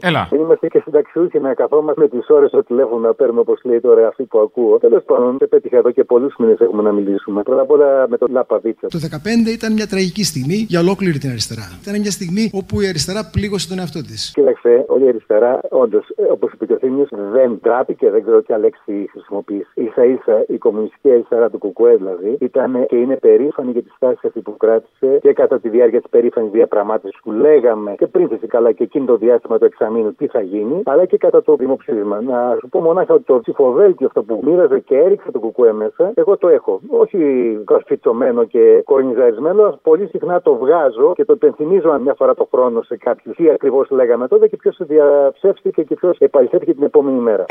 Έλα. 0.00 0.26
Δεν 0.30 0.40
είμαστε 0.40 0.66
και 0.68 0.80
συνταξιούχοι 0.84 1.38
να 1.40 1.54
καθόμαστε 1.54 2.00
με 2.00 2.08
τις 2.08 2.28
ώρες 2.28 2.48
στο 2.48 2.62
τηλέφωνο 2.62 3.00
να 3.06 3.14
παίρνουμε 3.14 3.40
όπως 3.40 3.60
λέει 3.64 3.80
τώρα 3.80 4.08
αυτή 4.08 4.24
που 4.24 4.38
ακούω. 4.38 4.78
Τέλος 4.78 5.02
πάντων, 5.04 5.36
δεν 5.38 5.48
πέτυχα 5.48 5.76
εδώ 5.76 5.90
και 5.90 6.04
πολλούς 6.04 6.34
μήνες 6.38 6.60
έχουμε 6.60 6.82
να 6.82 6.92
μιλήσουμε. 6.92 7.42
Πρώτα 7.42 7.60
απ' 7.60 7.70
όλα 7.70 8.08
με 8.08 8.16
τον 8.18 8.28
Λαπαβίτσα. 8.32 8.86
Το 8.88 8.98
2015 8.98 9.50
ήταν 9.50 9.72
μια 9.72 9.86
τραγική 9.86 10.24
στιγμή 10.24 10.66
για 10.68 10.80
ολόκληρη 10.80 11.18
την 11.18 11.30
αριστερά. 11.30 11.78
Ήταν 11.82 12.00
μια 12.00 12.10
στιγμή 12.10 12.50
όπου 12.52 12.80
η 12.80 12.86
αριστερά 12.88 13.30
πλήγωσε 13.32 13.68
τον 13.68 13.78
εαυτό 13.78 14.00
της. 14.02 14.30
Κοίταξε, 14.34 14.84
όλη 14.88 15.04
η 15.04 15.08
αριστερά, 15.08 15.60
όντως, 15.70 16.06
όπως 16.30 16.52
είπε 16.52 16.66
και 16.66 16.72
ο 16.72 16.78
Θήμιος, 16.78 17.08
δεν 17.32 17.58
τράπηκε, 17.62 18.10
δεν 18.10 18.22
ξέρω 18.22 18.42
ποια 18.42 18.58
λέξη 18.58 19.08
χρησιμοποιήσει. 19.10 19.92
σα 19.94 20.04
ίσα 20.04 20.44
η 20.48 20.58
κομμουνιστική 20.58 21.10
αριστερά 21.10 21.50
του 21.50 21.58
Κουκουέ 21.58 21.96
δηλαδή 21.96 22.36
ήταν 22.40 22.86
και 22.86 22.96
είναι 22.96 23.16
περήφανη 23.16 23.70
για 23.70 23.82
τη 23.82 23.90
στάση 23.96 24.26
αυτή 24.26 24.40
που 24.40 24.56
κράτησε 24.56 25.18
και 25.20 25.32
κατά 25.32 25.60
τη 25.60 25.68
διάρκεια 25.68 26.00
της 26.00 26.10
περήφανης 26.10 26.50
διαπραγμάτευσης 26.50 27.20
που 27.22 27.32
λέγαμε 27.32 27.94
και 27.98 28.06
πριν 28.06 28.28
φυσικά 28.28 28.57
και 28.72 28.82
εκείνο 28.82 29.04
το 29.04 29.16
διάστημα 29.16 29.58
του 29.58 29.64
εξαμήνου 29.64 30.14
τι 30.14 30.26
θα 30.26 30.40
γίνει, 30.40 30.82
αλλά 30.84 31.04
και 31.04 31.16
κατά 31.16 31.42
το 31.42 31.56
δημοψήφισμα. 31.56 32.20
Να 32.20 32.56
σου 32.60 32.68
πω 32.68 32.80
μονάχα 32.80 33.14
ότι 33.14 33.24
το 33.24 33.40
ψηφοδέλτιο 33.40 34.06
αυτό 34.06 34.22
που 34.22 34.40
μοίραζε 34.42 34.78
και 34.78 34.96
έριξε 34.96 35.30
το 35.30 35.38
Κουκουέ 35.38 35.72
μέσα, 35.72 36.12
εγώ 36.14 36.36
το 36.36 36.48
έχω. 36.48 36.80
Όχι 36.88 37.18
κασφιτσωμένο 37.64 38.44
και 38.44 38.82
κορνιζαρισμένο, 38.84 39.62
αλλά 39.62 39.78
πολύ 39.82 40.06
συχνά 40.06 40.40
το 40.40 40.54
βγάζω 40.54 41.12
και 41.14 41.24
το 41.24 41.32
υπενθυμίζω 41.32 41.98
μια 41.98 42.14
φορά 42.14 42.34
το 42.34 42.48
χρόνο 42.50 42.82
σε 42.82 42.96
κάποιους 42.96 43.36
τι 43.36 43.50
ακριβώς 43.50 43.90
λέγαμε 43.90 44.28
τότε 44.28 44.48
και 44.48 44.56
ποιος 44.56 44.76
διαψεύστηκε 44.80 45.82
και 45.82 45.94
ποιος 45.94 46.18
επαληθεύτηκε 46.18 46.74
την 46.74 46.82
επόμενη 46.82 47.18
μέρα. 47.18 47.44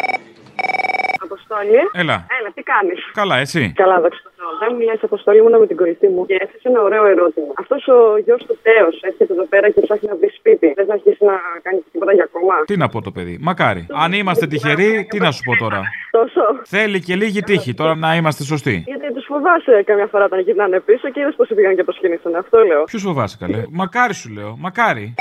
Αποστόλη. 1.30 1.80
Έλα. 2.02 2.18
Έλα, 2.38 2.50
τι 2.56 2.62
κάνεις; 2.72 3.00
Καλά, 3.22 3.36
εσύ; 3.44 3.64
Καλά, 3.82 3.96
δόξα 4.04 4.22
τω 4.26 4.32
Θεώ. 4.38 4.50
Δεν 4.64 4.72
μιλάει 4.80 5.00
Αποστόλη, 5.10 5.38
ήμουν 5.42 5.56
με 5.64 5.68
την 5.72 5.78
κορυφή 5.82 6.08
μου 6.14 6.22
και 6.30 6.36
έθεσε 6.44 6.66
ένα 6.72 6.80
ωραίο 6.88 7.06
ερώτημα. 7.14 7.52
Αυτός 7.64 7.82
ο 7.96 7.98
γιος 8.26 8.42
του 8.48 8.56
Τέος 8.66 8.96
έρχεται 9.10 9.34
εδώ 9.36 9.46
πέρα 9.54 9.68
και 9.74 9.82
ψάχνει 9.86 10.08
να 10.12 10.16
βρει 10.20 10.30
σπίτι. 10.40 10.68
Δεν 10.78 10.86
θα 10.90 10.94
αρχίσει 10.98 11.22
να 11.32 11.36
κάνεις 11.66 11.84
τίποτα 11.92 12.14
για 12.20 12.28
κόμμα. 12.34 12.56
Τι 12.72 12.76
να 12.84 12.88
πω 12.94 12.98
το 13.08 13.12
παιδί. 13.16 13.36
Μακάρι. 13.48 13.82
Αν 14.04 14.10
είμαστε 14.20 14.46
τυχεροί, 14.52 14.92
τι 15.12 15.18
να 15.26 15.32
σου 15.36 15.42
πω 15.48 15.54
τώρα; 15.64 15.82
Τόσο. 16.18 16.44
Θέλει 16.76 17.00
και 17.08 17.16
λίγη 17.16 17.42
τύχη 17.50 17.74
τώρα 17.74 17.96
να 17.96 18.10
είμαστε 18.16 18.44
σωστοί. 18.44 18.84
Γιατί 18.86 19.14
τους 19.14 19.26
φοβάσαι 19.26 19.84
καμιά 19.86 20.08
φορά 20.12 20.24
όταν 20.26 20.40
γυρνάνε 20.40 20.80
πίσω 20.80 21.10
και 21.10 21.20
είδες 21.20 21.36
πώ 21.36 21.46
πήγαν 21.56 21.76
και 21.76 21.84
το 21.84 21.92
σκηνήσανε. 21.92 22.38
Αυτό 22.38 22.58
λέω. 22.70 22.84
Ποιους 22.84 23.02
φοβάσαι 23.02 23.38
καλέ; 23.40 23.64
Μακάρι 23.72 24.14
σου 24.14 24.30
λέω. 24.30 24.56
Μακάρι. 24.60 25.14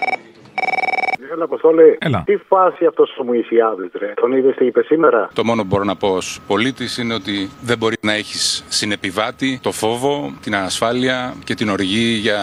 Έλα, 1.32 1.44
Αποστόλη. 1.44 1.98
Έλα. 2.00 2.22
Τι 2.26 2.36
φάση 2.36 2.84
αυτός 2.84 3.16
ο 3.20 3.24
Μουησιάδης, 3.24 3.90
ρε; 3.98 4.12
Τον 4.16 4.32
είδες 4.32 4.54
τι 4.56 4.66
είπε 4.66 4.82
σήμερα; 4.82 5.30
Το 5.32 5.44
μόνο 5.44 5.62
που 5.62 5.68
μπορώ 5.68 5.84
να 5.84 5.96
πω 5.96 6.08
ως 6.08 6.40
πολίτης 6.46 6.98
είναι 6.98 7.14
ότι 7.14 7.50
δεν 7.62 7.78
μπορεί 7.78 7.96
να 8.00 8.12
έχεις 8.12 8.64
συνεπιβάτη 8.68 9.58
το 9.62 9.72
φόβο, 9.72 10.32
την 10.42 10.54
ανασφάλεια 10.54 11.34
και 11.44 11.54
την 11.54 11.68
οργή 11.68 12.12
για 12.20 12.38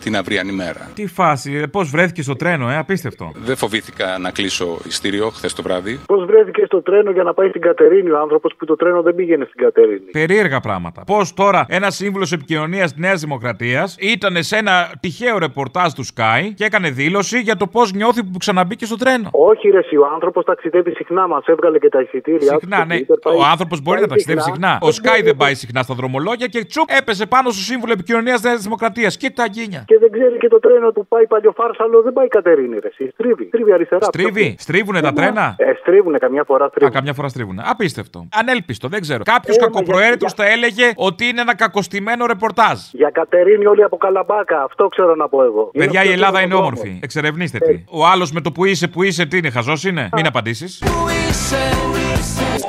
την 0.00 0.16
αυριανή 0.16 0.52
μέρα. 0.52 0.90
Τι 0.94 1.06
φάση, 1.06 1.68
πώς 1.68 1.90
βρέθηκες 1.90 2.24
στο 2.24 2.36
τρένο, 2.36 2.70
ε, 2.70 2.76
απίστευτο. 2.76 3.32
Δεν 3.36 3.56
φοβήθηκα 3.56 4.18
να 4.18 4.30
κλείσω 4.30 4.78
ειστήριο 4.86 5.28
χθες 5.28 5.52
το 5.54 5.62
βράδυ. 5.62 6.00
Πώς 6.06 6.24
βρέθηκες 6.24 6.66
στο 6.66 6.82
τρένο 6.82 7.10
για 7.10 7.22
να 7.22 7.34
πάει 7.34 7.48
στην 7.48 7.60
Κατερίνη; 7.60 8.10
Ο 8.10 8.18
άνθρωπος 8.18 8.54
που 8.58 8.64
το 8.64 8.76
τρένο 8.76 9.02
δεν 9.02 9.14
πήγαινε 9.14 9.44
στην 9.44 9.62
Κατερίνη. 9.64 10.10
Περίεργα 10.12 10.60
πράγματα. 10.60 11.04
Πώς 11.06 11.34
τώρα 11.34 11.66
ένας 11.68 11.94
σύμβουλος 11.94 12.32
επικοινωνίας 12.32 12.92
της 12.92 13.00
Νέας 13.00 13.20
Δημοκρατίας 13.20 13.96
ήταν 13.98 14.42
σε 14.42 14.56
ένα 14.56 14.92
τυχαίο 15.00 15.38
ρεπορτάζ 15.38 15.92
του 15.92 16.04
Sky 16.04 16.50
και 16.54 16.64
έκανε 16.64 16.90
δήλωση 16.90 17.40
για 17.40 17.56
το 17.56 17.66
πώς 17.66 17.92
νιώθει 17.92 18.22
που 18.32 18.38
ξαναμπήκε 18.38 18.84
στο 18.86 18.96
τρένο. 18.96 19.28
Όχι, 19.32 19.68
ρε, 19.68 19.78
εσύ, 19.78 19.96
ο 19.96 20.06
άνθρωπος 20.14 20.44
ταξιδεύει 20.44 20.90
συχνά, 20.90 21.26
μας 21.28 21.44
έβγαλε 21.46 21.78
και 21.78 21.88
τα 21.88 22.00
εισιτήρια. 22.00 22.56
Συχνά, 22.60 22.84
ναι. 22.84 22.96
Ο 23.38 23.44
άνθρωπος 23.50 23.80
μπορεί 23.82 24.00
να 24.00 24.06
ταξιδεύει 24.06 24.40
συχνά. 24.40 24.78
Ο 24.82 24.86
Sky 24.88 25.20
δεν 25.24 25.36
πάει 25.36 25.54
συχνά 25.54 25.82
στα 25.82 25.94
δρομολόγια 25.94 26.46
και 26.46 26.64
τσουπ 26.64 26.88
έπεσε 26.98 27.26
πάνω 27.26 27.50
στο 27.50 27.62
σύμβουλο 27.62 27.92
επικοινωνίας 27.92 28.42
Νέας 28.42 28.62
Δημοκρατίας. 28.62 29.16
Και 29.16 29.30
τα 29.30 29.46
γκίνια. 29.48 29.82
Και 29.86 29.98
δεν 29.98 30.10
ξέρει 30.10 30.36
και 30.38 30.48
το 30.48 30.60
τρένο 30.60 30.90
που 30.92 31.06
πάει 31.06 31.26
παλιοφάρσαλο, 31.26 32.02
δεν 32.02 32.12
πάει 32.12 32.28
Κατερίνη, 32.28 32.78
ρε. 32.78 32.86
εσύ. 32.88 33.08
Στρίβει. 33.12 33.44
Στρίβει 33.46 33.72
αριστερά. 33.72 34.04
Στρίβει, 34.04 34.54
στρίβουνε 34.58 35.00
τα 35.00 35.12
τρένα; 35.12 35.54
Ε, 35.58 35.72
στρίβουνε 35.80 36.18
καμιά 36.18 36.44
φορά. 36.46 36.64
Α, 36.64 36.68
Στρίβουν. 36.68 36.92
καμιά 36.92 37.12
φορά 37.12 37.28
στρίβουνε. 37.28 37.62
Απίστευτο. 37.66 38.28
Ανέλπιστο, 38.32 38.88
δεν 38.88 39.00
ξέρω. 39.00 39.22
Κάποιος 39.24 39.56
Ε, 39.56 39.60
μα 39.60 39.66
κακοπροαίρετος 39.66 40.32
θα 40.32 40.46
έλεγε 40.46 40.92
ότι 40.96 41.24
είναι 41.26 41.40
ένα 41.40 41.54
κακοστημένο 41.56 42.26
ρεπορτάζ. 42.26 42.78
Για 42.92 43.10
Κατερίνη 43.10 43.66
όλοι 43.66 43.82
από 43.82 43.96
Καλαμπάκα. 43.96 44.62
Αυτό 44.62 44.88
ξέρω 44.88 45.14
να 45.14 45.28
πω 45.28 45.42
εγώ. 45.44 45.70
Παιδιά, 45.72 46.00
η 46.00 46.02
Είναι 46.04 46.14
Ελλάδα 46.14 46.30
αυτός 46.38 46.44
είναι 46.44 46.54
ο 46.54 46.58
όμορφη. 46.58 46.80
δρόμος. 46.82 46.98
Εξερευνήστε 47.02 47.58
τη. 47.58 47.84
Ο 47.90 48.06
άλλος 48.16 48.32
με 48.32 48.40
το 48.40 48.52
που 48.52 48.64
είσαι, 48.64 48.88
που 48.88 49.02
είσαι, 49.02 49.26
τι 49.26 49.36
είναι, 49.38 49.50
χαζός 49.50 49.84
είναι; 49.84 50.08
Μην 50.12 50.26
απαντήσεις. 50.26 50.82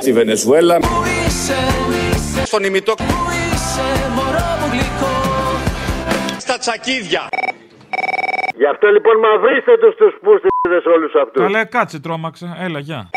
Στη 0.00 0.12
Βενεζουέλα. 0.12 0.78
Στον 2.44 2.64
ημιτό. 2.64 2.94
Στα 6.38 6.58
τσακίδια. 6.58 7.28
Γι' 8.56 8.66
αυτό 8.66 8.88
λοιπόν 8.88 9.18
μαυρίστε 9.18 9.78
τους 9.78 9.94
τους 9.96 10.14
πούστιδες 10.22 10.84
όλους 10.94 11.12
αυτούς. 11.22 11.42
Καλέ, 11.42 11.64
κάτσε, 11.64 12.00
τρόμαξα. 12.00 12.56
Έλα, 12.60 12.78
γεια. 12.78 13.10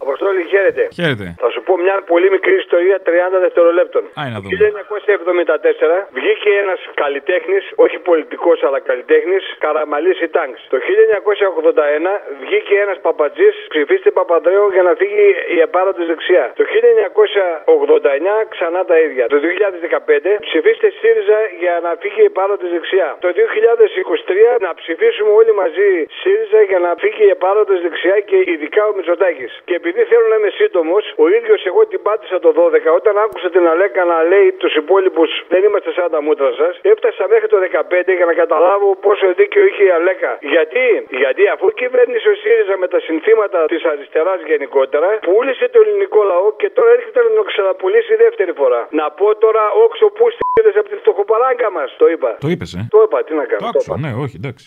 Αποστόλη, 0.00 0.42
χαίρετε. 0.50 0.88
Χαίρετε. 0.92 1.34
Θα 1.38 1.50
σου 1.50 1.53
πω 1.66 1.74
μια 1.84 1.96
πολύ 2.12 2.28
μικρή 2.36 2.54
ιστορία 2.64 2.96
30 3.06 3.38
δευτερολέπτων. 3.46 4.02
Άι 4.20 4.30
να 4.34 4.40
Το 4.40 4.42
δούμε. 4.42 4.54
1974 4.54 6.08
βγήκε 6.18 6.50
ένας 6.62 6.80
καλλιτέχνης, 7.02 7.64
όχι 7.84 7.98
πολιτικός 8.10 8.58
αλλά 8.66 8.80
καλλιτέχνης, 8.90 9.42
Καραμαλής 9.64 10.18
Τάγκ. 10.36 10.52
Το 10.72 10.78
1981 10.86 12.12
βγήκε 12.44 12.74
ένας 12.84 12.98
παπατζής, 13.06 13.54
ψηφίστε 13.72 14.10
Παπανδρέου 14.18 14.66
για 14.76 14.82
να 14.88 14.92
φύγει 15.00 15.26
η 15.56 15.58
επάρωτη 15.68 16.02
δεξιά. 16.10 16.44
Το 16.58 16.64
1989 16.64 18.34
ξανά 18.54 18.80
τα 18.90 18.96
ίδια. 19.06 19.24
Το 19.34 19.38
2015 19.46 20.38
ψηφίστε 20.46 20.88
ΣΥΡΙΖΑ 21.00 21.40
για 21.62 21.74
να 21.86 21.90
φύγει 22.02 22.20
η 22.26 22.28
επάρωτη 22.32 22.66
δεξιά. 22.74 23.08
Το 23.24 23.28
2023 23.38 24.58
να 24.66 24.70
ψηφίσουμε 24.80 25.30
όλοι 25.40 25.52
μαζί 25.62 25.90
ΣΥΡΙΖΑ 26.20 26.60
για 26.70 26.78
να 26.86 26.90
φύγει 27.02 27.24
η 27.30 27.32
επάρωτη 27.38 27.74
δεξιά 27.86 28.16
και 28.28 28.36
ειδικά 28.52 28.82
ο 28.90 28.92
Μητσοτάκης. 28.96 29.52
Και 29.68 29.74
επειδή 29.80 30.00
θέλω 30.10 30.26
να 30.32 30.36
είμαι 30.38 30.52
σύντομος, 30.60 31.04
ο 31.24 31.26
ίδιος 31.36 31.53
εγώ 31.70 31.80
την 31.92 32.00
πάτησα 32.06 32.36
το 32.44 32.50
12 32.58 32.98
όταν 32.98 33.14
άκουσα 33.24 33.48
την 33.54 33.64
Αλέκα 33.72 34.02
να 34.12 34.18
λέει 34.30 34.48
τους 34.62 34.74
υπόλοιπους 34.82 35.30
δεν 35.52 35.60
είμαστε 35.66 35.90
σαν 35.98 36.08
τα 36.14 36.20
μούτρα 36.26 36.50
σας. 36.60 36.72
Έφτασα 36.92 37.24
μέχρι 37.32 37.48
το 37.52 37.58
15 37.58 38.12
για 38.18 38.26
να 38.30 38.34
καταλάβω 38.42 38.88
πόσο 39.06 39.26
δίκιο 39.38 39.62
είχε 39.68 39.82
η 39.90 39.92
Αλέκα. 39.98 40.30
Γιατί, 40.54 40.86
Γιατί 41.22 41.42
αφού 41.54 41.66
κυβέρνησε 41.80 42.28
ο 42.34 42.36
ΣΥΡΙΖΑ 42.42 42.76
με 42.82 42.88
τα 42.92 42.98
συνθήματα 43.06 43.58
της 43.72 43.82
αριστεράς 43.90 44.40
γενικότερα, 44.50 45.08
πούλησε 45.28 45.66
το 45.74 45.78
ελληνικό 45.84 46.20
λαό 46.32 46.46
και 46.60 46.68
τώρα 46.76 46.90
έρχεται 46.96 47.20
να 47.26 47.30
το 47.38 47.42
ξαναπουλήσει 47.50 48.12
δεύτερη 48.24 48.52
φορά. 48.60 48.80
Να 49.00 49.06
πω 49.18 49.26
τώρα 49.44 49.62
όξο 49.84 50.06
που 50.16 50.24
στείλες 50.36 50.74
από 50.80 50.88
τη 50.92 50.96
φτωχοπαράγκα 51.02 51.68
μας, 51.76 51.88
το 52.00 52.06
είπα. 52.12 52.30
Το 52.44 52.48
είπες, 52.52 52.70
ε. 52.78 52.80
Το 52.94 53.02
είπα, 53.04 53.18
τι 53.26 53.32
να 53.40 53.44
κάνω. 53.50 53.60
Το 53.60 53.68
άκουσα, 53.68 53.94
ναι, 54.04 54.10
όχι, 54.24 54.36
εντάξει. 54.40 54.66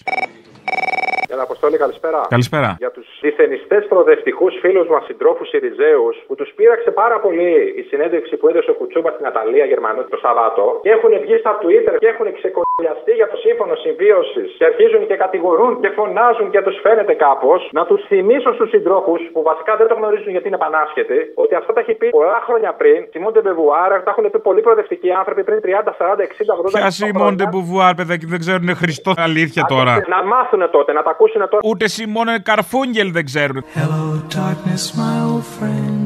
Έλα, 1.34 1.44
Αποστόλη, 1.50 1.78
καλησπέρα. 1.78 2.20
Καλησπέρα. 2.36 2.70
Για 2.84 2.92
τους 2.92 3.08
διθενιστέ 3.22 3.78
προοδευτικούς 3.92 4.54
φίλους 4.62 4.88
μας 4.94 5.04
συντρόφους 5.06 5.48
Σιριζέου, 5.50 6.08
που 6.28 6.36
τους 6.40 6.50
πείραξε 6.58 6.92
πάρα 7.02 7.18
πολύ 7.26 7.52
η 7.82 7.82
συνέντευξη 7.90 8.34
που 8.38 8.48
έδωσε 8.50 8.70
ο 8.72 8.76
Κουτσούμπας 8.80 9.14
στην 9.14 9.26
Αταλία 9.32 9.66
Γερμανού 9.72 10.02
το 10.14 10.18
Σαββάτο 10.24 10.66
και 10.84 10.90
έχουν 10.96 11.12
βγει 11.24 11.38
στα 11.44 11.54
Twitter 11.62 11.96
και 12.02 12.08
έχουν 12.14 12.28
ξεκολλιαστεί 12.40 13.12
για 13.20 13.28
το 13.32 13.38
σύμφωνο 13.46 13.74
συμβίωσης 13.86 14.48
και 14.58 14.66
αρχίζουν 14.72 15.02
και 15.10 15.16
κατηγορούν 15.24 15.72
και 15.82 15.90
φωνάζουν 15.98 16.48
και 16.54 16.62
τους 16.66 16.78
φαίνεται 16.84 17.14
κάπως. 17.26 17.60
Να 17.80 17.84
τους 17.90 18.02
θυμίσω 18.10 18.50
στους 18.58 18.70
συντρόφους 18.74 19.22
που 19.34 19.42
βασικά 19.50 19.74
δεν 19.80 19.88
το 19.92 19.96
γνωρίζουν 20.00 20.32
γιατί 20.36 20.48
είναι 20.48 20.62
πανάσχετοι, 20.66 21.20
ότι 21.44 21.54
αυτά 21.60 21.72
τα 21.74 21.80
έχει 21.84 21.94
πει 22.00 22.08
πολλά 22.10 22.42
χρόνια 22.48 22.72
πριν. 22.82 23.00
Σιμόντε 23.12 23.42
Μπεβουάρα, 23.42 23.96
τα 24.06 24.12
έχουν 24.14 24.26
πει 24.32 24.40
πολύ 24.40 24.62
προοδευτικοί 24.62 25.10
άνθρωποι 25.20 25.44
πριν 25.48 25.60
30, 25.64 25.94
40, 26.00 26.24
60, 26.24 26.54
80 26.66 26.80
Ποια 26.80 26.90
Σιμώντε 26.98 27.46
Μπουβουάρ, 27.52 27.94
παιδάκι, 28.00 28.26
δεν 28.34 28.40
ξέρουν 28.40 28.70
Χριστό 28.82 29.12
αλήθεια 29.28 29.64
τώρα. 29.74 29.94
Να 30.08 30.20
μάθουν 30.24 30.62
τότε, 30.72 30.92
να 30.94 31.04
τα 31.04 31.14
ακούσουν 31.18 31.42
τότε. 31.50 31.68
Ούτε 31.68 31.88
Σιμώνε 31.88 32.40
Καρφούγγελ 32.40 33.12
δεν 33.12 33.26
ξέρουν. 33.26 33.64
Darkness, 34.36 34.84
my 35.00 35.16
old 35.30 35.46
friend. 35.58 35.97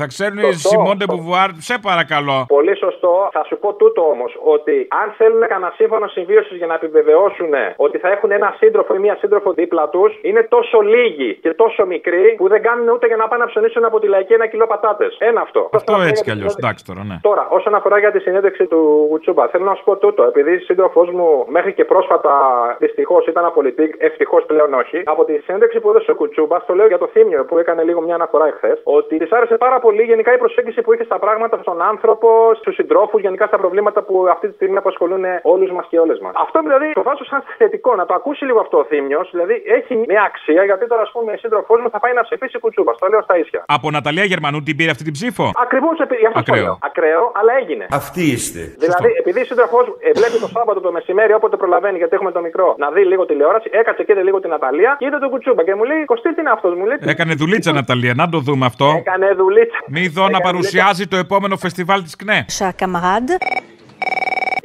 Θα 0.00 0.06
ξέρουν 0.06 0.38
οι 0.38 0.42
Σωστό. 0.52 0.68
Σιμώντε 0.68 1.04
Μπουβουάρ, 1.08 1.50
σε 1.68 1.74
παρακαλώ. 1.88 2.38
Πολύ 2.48 2.76
σωστό. 2.76 3.28
Θα 3.32 3.44
σου 3.48 3.56
πω 3.62 3.68
τούτο 3.74 4.02
όμως, 4.14 4.32
ότι 4.54 4.86
αν 5.00 5.06
θέλουν 5.18 5.42
κανένα 5.52 5.72
σύμφωνο 5.76 6.06
συμβίωσης 6.06 6.56
για 6.56 6.66
να 6.66 6.74
επιβεβαιώσουν 6.74 7.52
ότι 7.76 7.98
θα 7.98 8.08
έχουν 8.14 8.30
ένα 8.30 8.54
σύντροφο 8.60 8.94
ή 8.94 8.98
μία 8.98 9.16
σύντροφο 9.20 9.52
δίπλα 9.52 9.88
τους, 9.88 10.18
είναι 10.22 10.42
τόσο 10.42 10.80
λίγοι 10.80 11.34
και 11.34 11.54
τόσο 11.54 11.86
μικροί 11.86 12.34
που 12.38 12.48
δεν 12.48 12.62
κάνουν 12.62 12.88
ούτε 12.88 13.06
για 13.06 13.16
να 13.16 13.28
πάνε 13.28 13.42
να 13.44 13.48
ψωνίσουν 13.50 13.84
από 13.84 14.00
τη 14.00 14.06
λαϊκή 14.06 14.32
ένα 14.32 14.46
κιλό 14.46 14.66
πατάτες. 14.66 15.16
Ένα 15.18 15.40
αυτό. 15.40 15.68
Αυτό 15.72 15.94
έτσι 16.08 16.22
κι 16.22 16.30
αλλιώς, 16.30 16.54
εντάξει 16.54 16.84
τώρα, 16.84 17.02
ναι. 17.04 17.16
Τώρα, 17.22 17.48
όσον 17.50 17.74
αφορά 17.74 17.98
για 17.98 18.12
τη 18.12 18.20
συνέντευξη 18.20 18.66
του 18.66 19.06
Γουτσούμπα, 19.10 19.48
θέλω 19.48 19.64
να 19.64 19.74
σου 19.74 19.84
πω 19.84 19.96
τούτο. 19.96 20.22
Επειδή 20.22 20.52
η 20.52 20.58
σύντροφός 20.58 21.10
μου 21.10 21.44
μέχρι 21.48 21.72
και 21.72 21.84
πρόσφατα 21.84 22.32
δυστυχώς 22.78 23.26
ήταν 23.26 23.44
απολυτή, 23.44 23.94
ευτυχώς 23.98 24.44
πλέον 24.44 24.74
όχι. 24.74 25.02
Από 25.04 25.24
τη 25.24 25.38
συνέντευξη 25.38 25.80
που 25.80 25.88
έδωσε 25.88 26.10
ο 26.10 26.14
Κουτσούμπα, 26.14 26.64
το 26.64 26.74
λέω 26.74 26.86
για 26.86 26.98
το 26.98 27.06
θύμιο 27.06 27.44
που 27.44 27.58
έκανε 27.58 27.82
λίγο 27.82 28.00
μια 28.00 28.14
αναφορά 28.14 28.46
εχθές, 28.46 28.80
ότι 28.84 29.16
της 29.16 29.32
άρεσε 29.32 29.56
πάρα 29.64 29.78
πολύ 29.84 30.02
γενικά 30.10 30.30
η 30.38 30.38
προσέγγιση 30.44 30.80
που 30.84 30.90
είχε 30.92 31.04
στα 31.10 31.18
πράγματα, 31.24 31.54
στον 31.66 31.78
άνθρωπο, 31.90 32.28
στους 32.60 32.74
συντρόφους, 32.78 33.20
γενικά 33.26 33.44
στα 33.50 33.58
προβλήματα 33.62 34.00
που 34.06 34.14
αυτή 34.34 34.46
τη 34.48 34.54
στιγμή 34.58 34.76
απασχολούν 34.84 35.24
όλους 35.54 35.70
μας 35.76 35.86
και 35.90 35.98
όλες 36.04 36.18
μας. 36.24 36.32
Αυτό 36.44 36.58
δηλαδή 36.66 36.86
το 36.98 37.02
βάζω 37.08 37.24
σαν 37.32 37.40
θετικό, 37.58 37.90
να 38.00 38.04
το 38.08 38.14
ακούσει 38.20 38.42
λίγο 38.48 38.60
αυτό 38.64 38.76
ο 38.82 38.84
θύμιο, 38.90 39.20
δηλαδή 39.34 39.56
έχει 39.78 39.92
μια 40.10 40.22
αξία 40.30 40.62
γιατί 40.70 40.84
τώρα 40.90 41.02
ας 41.08 41.12
πούμε 41.14 41.30
η 41.32 41.38
σύντροφός 41.44 41.78
μου 41.82 41.88
θα 41.94 41.98
πάει 42.02 42.14
να 42.18 42.22
ψηφίσει 42.26 42.56
Κουτσούμπα. 42.62 42.92
Το 43.02 43.06
λέω 43.12 43.22
στα 43.28 43.34
ίσια. 43.42 43.60
Από 43.76 43.86
Ναταλία 43.96 44.24
Γερμανού 44.32 44.58
την 44.66 44.74
πήρε 44.78 44.90
αυτή 44.94 45.04
την 45.08 45.14
ψήφο; 45.18 45.44
Ακριβώς 45.64 45.96
επειδή 46.06 46.24
αυτό 46.30 46.42
το 46.42 46.44
Ακραίο. 46.52 46.64
λέω. 46.64 46.78
Ακραίο, 46.88 47.24
αλλά 47.38 47.52
έγινε. 47.60 47.84
Αυτοί 48.00 48.22
είστε. 48.34 48.62
Δηλαδή, 48.84 49.10
επειδή 49.22 49.38
η 49.40 49.46
σύντροφός 49.50 49.84
μου 49.88 49.94
ε, 50.08 50.10
βλέπει 50.18 50.36
το 50.44 50.48
Σάββατο 50.56 50.80
το 50.86 50.92
μεσημέρι, 50.96 51.32
όποτε 51.38 51.56
προλαβαίνει, 51.62 51.96
γιατί 52.02 52.14
έχουμε 52.18 52.32
το 52.36 52.40
μικρό, 52.48 52.68
να 52.82 52.88
δει 52.94 53.02
λίγο 53.12 53.22
τηλεόραση, 53.30 53.68
έκατσε 53.80 54.02
και 54.06 54.12
είδε 54.12 54.22
λίγο 54.28 54.38
την 54.44 54.52
Αταλία 54.58 54.92
και 54.98 55.06
είδε 55.06 55.18
τον 55.24 55.30
Κουτσούμπα 55.32 55.62
και 55.68 55.74
μου 55.78 55.84
λέει: 55.90 56.04
Κωστή, 56.12 56.28
τι 56.34 56.40
είναι 56.40 56.50
αυτός, 56.56 56.72
μου 56.78 56.84
λέει. 56.90 56.98
Έκανε 57.14 57.34
δουλίτσα 57.42 57.72
Ναταλία, 57.72 58.12
να 58.22 58.26
το 58.28 58.38
δούμε 58.46 58.64
αυτό. 58.66 58.86
Έκανε 59.02 59.26
δουλίτσα. 59.32 59.53
Μη 59.88 60.08
δω 60.08 60.28
να 60.28 60.40
παρουσιάζει 60.40 61.06
το 61.06 61.16
επόμενο 61.16 61.56
φεστιβάλ 61.56 62.02
της 62.02 62.16
ΚΝΕ. 62.16 62.44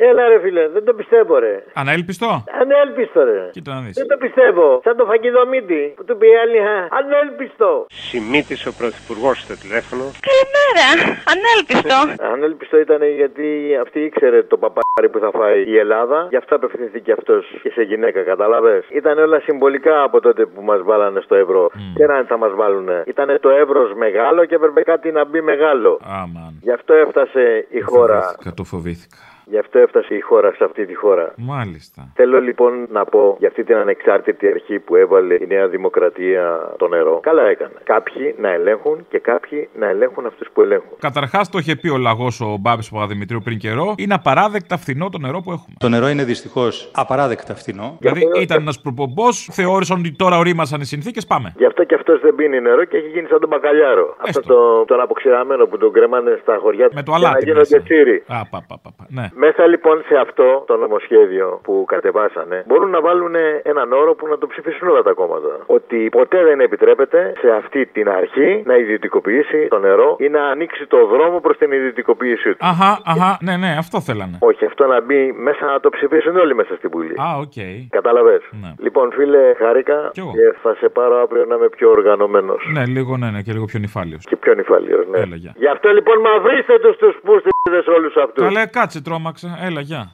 Έλα 0.08 0.28
ρε 0.28 0.40
φίλε, 0.44 0.68
δεν 0.68 0.84
το 0.86 0.94
πιστεύω 0.94 1.40
ρε. 1.40 1.64
Ανέλπιστο; 1.74 2.44
Ανέλπιστο 2.62 3.24
ρε. 3.24 3.50
Κοίτα 3.52 3.74
να 3.74 3.82
δεις. 3.82 3.96
Δεν 4.02 4.08
το 4.08 4.18
πιστεύω. 4.18 4.82
Σαν 4.84 4.96
το 4.98 5.06
φακιδομίτι 5.06 5.94
που 5.96 6.04
του 6.08 6.18
πει 6.18 6.28
η 6.28 6.36
άλλη, 6.44 6.60
«Α, 6.74 6.78
ανέλπιστο. 7.00 7.86
Σημίτης 7.90 8.66
ο 8.66 8.72
Πρωθυπουργός 8.80 9.38
στο 9.46 9.56
τηλέφωνο. 9.64 10.04
Καλημέρα. 10.30 10.88
Ανέλπιστο. 11.34 11.98
Ανέλπιστο 12.34 12.76
ήταν 12.86 13.02
γιατί 13.22 13.48
αυτή 13.84 14.00
ήξερε 14.00 14.44
το 14.44 14.58
παπάρι 14.58 15.10
που 15.12 15.20
θα 15.20 15.30
φάει 15.38 15.60
η 15.74 15.78
Ελλάδα. 15.78 16.28
Γι' 16.30 16.40
αυτό 16.42 16.56
απευθυνθήκε 16.56 17.12
αυτός 17.12 17.44
και 17.64 17.70
σε 17.70 17.82
γυναίκα, 17.82 18.22
κατάλαβες; 18.24 18.84
Ήταν 19.00 19.18
όλα 19.20 19.40
συμβολικά 19.40 20.04
από 20.04 20.20
τότε 20.22 20.46
που 20.46 20.62
μας 20.62 20.82
βάλανε 20.84 21.20
στο 21.22 21.36
ευρώ. 21.36 21.72
Και 21.96 22.06
να 22.06 22.24
θα 22.24 22.38
μας 22.38 22.54
βάλουνε. 22.56 23.04
Ήταν 23.06 23.38
το 23.42 23.50
εύρος 23.50 23.94
μεγάλο 23.94 24.46
και 24.46 24.56
έπρεπε 24.56 24.82
κάτι 24.82 25.12
να 25.12 25.26
μπει 25.26 25.42
μεγάλο. 25.42 26.00
Άμαν. 26.22 26.52
Γι' 26.62 26.72
αυτό 26.72 26.94
έφτασε 26.94 27.68
η 27.70 27.80
χώρα. 27.80 28.22
Φοβήθηκα, 28.22 28.54
το 28.54 28.64
φοβήθηκα. 28.64 29.29
Γι' 29.50 29.58
αυτό 29.58 29.80
έφτασε 29.80 30.16
η 30.16 30.20
χώρα 30.20 30.52
σε 30.58 30.64
αυτή 30.64 30.86
τη 30.86 30.96
χώρα. 30.96 31.34
Μάλιστα. 31.38 32.12
Θέλω 32.14 32.40
λοιπόν 32.42 32.88
να 32.92 33.06
πω 33.06 33.36
για 33.40 33.48
αυτή 33.48 33.64
την 33.64 33.76
ανεξάρτητη 33.76 34.48
αρχή 34.48 34.80
που 34.80 34.96
έβαλε 34.96 35.34
η 35.34 35.46
Νέα 35.48 35.68
Δημοκρατία 35.68 36.74
το 36.78 36.88
νερό. 36.88 37.20
Καλά 37.24 37.44
έκανε. 37.44 37.74
Κάποιοι 37.84 38.36
να 38.40 38.50
ελέγχουν 38.50 39.06
και 39.10 39.20
κάποιοι 39.20 39.70
να 39.80 39.88
ελέγχουν 39.88 40.26
αυτούς 40.26 40.48
που 40.54 40.62
ελέγχουν. 40.62 40.98
Καταρχάς, 41.00 41.50
το 41.50 41.58
είχε 41.58 41.76
πει 41.76 41.90
ο 41.90 41.98
λαγός 41.98 42.42
ο 42.42 42.58
Μπάμπης 42.60 42.90
Παπαδημητρίου 42.90 43.42
πριν 43.44 43.58
καιρό. 43.58 43.94
Είναι 43.98 44.14
απαράδεκτα 44.14 44.78
φθηνό 44.78 45.10
το 45.10 45.18
νερό 45.18 45.40
που 45.42 45.52
έχουμε. 45.52 45.76
Το 45.80 45.90
νερό 45.90 46.08
είναι 46.08 46.24
δυστυχώς 46.24 46.92
απαράδεκτα 46.96 47.56
φθηνό. 47.56 47.98
Δηλαδή 48.00 48.22
ήταν 48.42 48.62
ένας 48.62 48.82
προπομπός, 48.82 49.50
θεώρησαν 49.52 50.00
ότι 50.00 50.12
τώρα 50.16 50.38
ορίμασαν 50.38 50.82
οι 50.82 50.86
συνθήκες, 50.86 51.26
πάμε. 51.26 51.54
Γι' 51.58 51.66
αυτό 51.66 51.84
και 51.84 51.96
αυτός 51.96 52.20
δεν 52.22 52.36
πίνει 52.36 52.62
νερό 52.62 52.84
και 52.86 52.98
έχει 52.98 53.08
γίνει 53.08 53.28
σαν 53.28 53.40
τον 53.40 53.50
μπακαλιάρο. 53.50 54.16
Αυτό 54.28 54.42
το, 54.42 54.86
τον 54.86 55.02
αποξηραμένο 55.02 55.66
που 55.66 55.78
τον 55.78 55.92
κρέμανε 55.92 56.40
στα 56.42 56.58
χωριά 56.62 56.90
Με 56.94 57.04
το 57.04 57.12
για 57.12 57.20
να 57.20 57.28
αλάτι 57.28 57.44
γίνονται 57.44 57.60
μέσα. 57.60 57.82
τσίρι. 57.82 58.24
Α, 58.28 58.46
πα, 58.50 58.64
πα, 58.68 58.80
πα, 58.84 58.90
πα. 58.98 59.06
Ναι. 59.10 59.30
Μέσα 59.46 59.68
λοιπόν 59.68 60.04
σε 60.08 60.16
αυτό 60.16 60.64
το 60.68 60.76
νομοσχέδιο 60.78 61.60
που 61.64 61.86
κατεβάσανε 61.88 62.64
μπορούν 62.68 62.90
να 62.90 63.02
βάλουν 63.02 63.36
έναν 63.64 63.92
όρο 63.92 64.16
που 64.16 64.28
να 64.28 64.38
το 64.38 64.48
ψηφίσουν 64.48 64.88
όλα 64.88 65.02
τα 65.02 65.14
κόμματα. 65.14 65.54
Ότι 65.66 66.10
ποτέ 66.12 66.44
δεν 66.44 66.60
επιτρέπεται 66.60 67.34
σε 67.42 67.50
αυτή 67.52 67.86
την 67.86 68.10
αρχή 68.10 68.64
να 68.66 68.76
ιδιωτικοποιήσει 68.76 69.68
το 69.70 69.80
νερό 69.80 70.16
ή 70.20 70.30
να 70.30 70.44
ανοίξει 70.46 70.86
το 70.88 71.06
δρόμο 71.06 71.40
προς 71.40 71.58
την 71.58 71.72
ιδιωτικοποίησή 71.72 72.50
του. 72.50 72.58
Αχα, 72.60 73.02
αχα, 73.06 73.38
ναι, 73.42 73.58
ναι, 73.58 73.76
αυτό 73.78 74.02
θέλανε. 74.02 74.38
Όχι, 74.40 74.66
αυτό 74.66 74.86
να 74.86 75.02
μπει 75.02 75.32
μέσα 75.32 75.66
να 75.66 75.80
το 75.80 75.90
ψηφίσουν 75.90 76.36
όλοι 76.38 76.56
μέσα 76.56 76.76
στην 76.76 76.90
Βουλή. 76.94 77.14
Α, 77.22 77.28
οκ. 77.44 77.58
Κατάλαβες; 77.90 78.42
Ναι. 78.62 78.74
Λοιπόν, 78.80 79.12
φίλε, 79.12 79.54
χάρηκα 79.58 80.10
Κι 80.14 80.20
εγώ. 80.20 80.32
και 80.32 80.58
θα 80.62 80.76
σε 80.80 80.90
πάρω 80.90 81.16
αύριο 81.24 81.46
να 81.46 81.56
είμαι 81.56 81.70
πιο 81.70 81.90
οργανωμένος. 81.90 82.70
Ναι, 82.74 82.86
λίγο 82.86 83.18
ναι, 83.18 83.30
ναι, 83.30 83.42
και 83.42 83.52
λίγο 83.52 83.66
πιο 83.66 83.80
νηφάλιος. 83.80 84.24
Και 84.30 84.36
πιο 84.36 84.54
νηφάλιος, 84.54 85.08
ναι. 85.08 85.20
Έλα, 85.20 85.36
γεια. 85.36 85.54
Γι' 85.58 85.68
αυτό 85.68 85.90
λοιπόν 85.90 86.18
μαυρίστε 86.20 86.80
τους 86.80 86.98
τους 86.98 87.16
πούστιδες 87.24 87.88
όλους 87.98 88.16
αυτούς. 88.16 88.44
Καλέ, 88.44 88.66
κάτσε, 88.66 89.02
τρόμαξα. 89.34 89.66
Έλα, 89.68 89.82
γεια. 89.82 90.12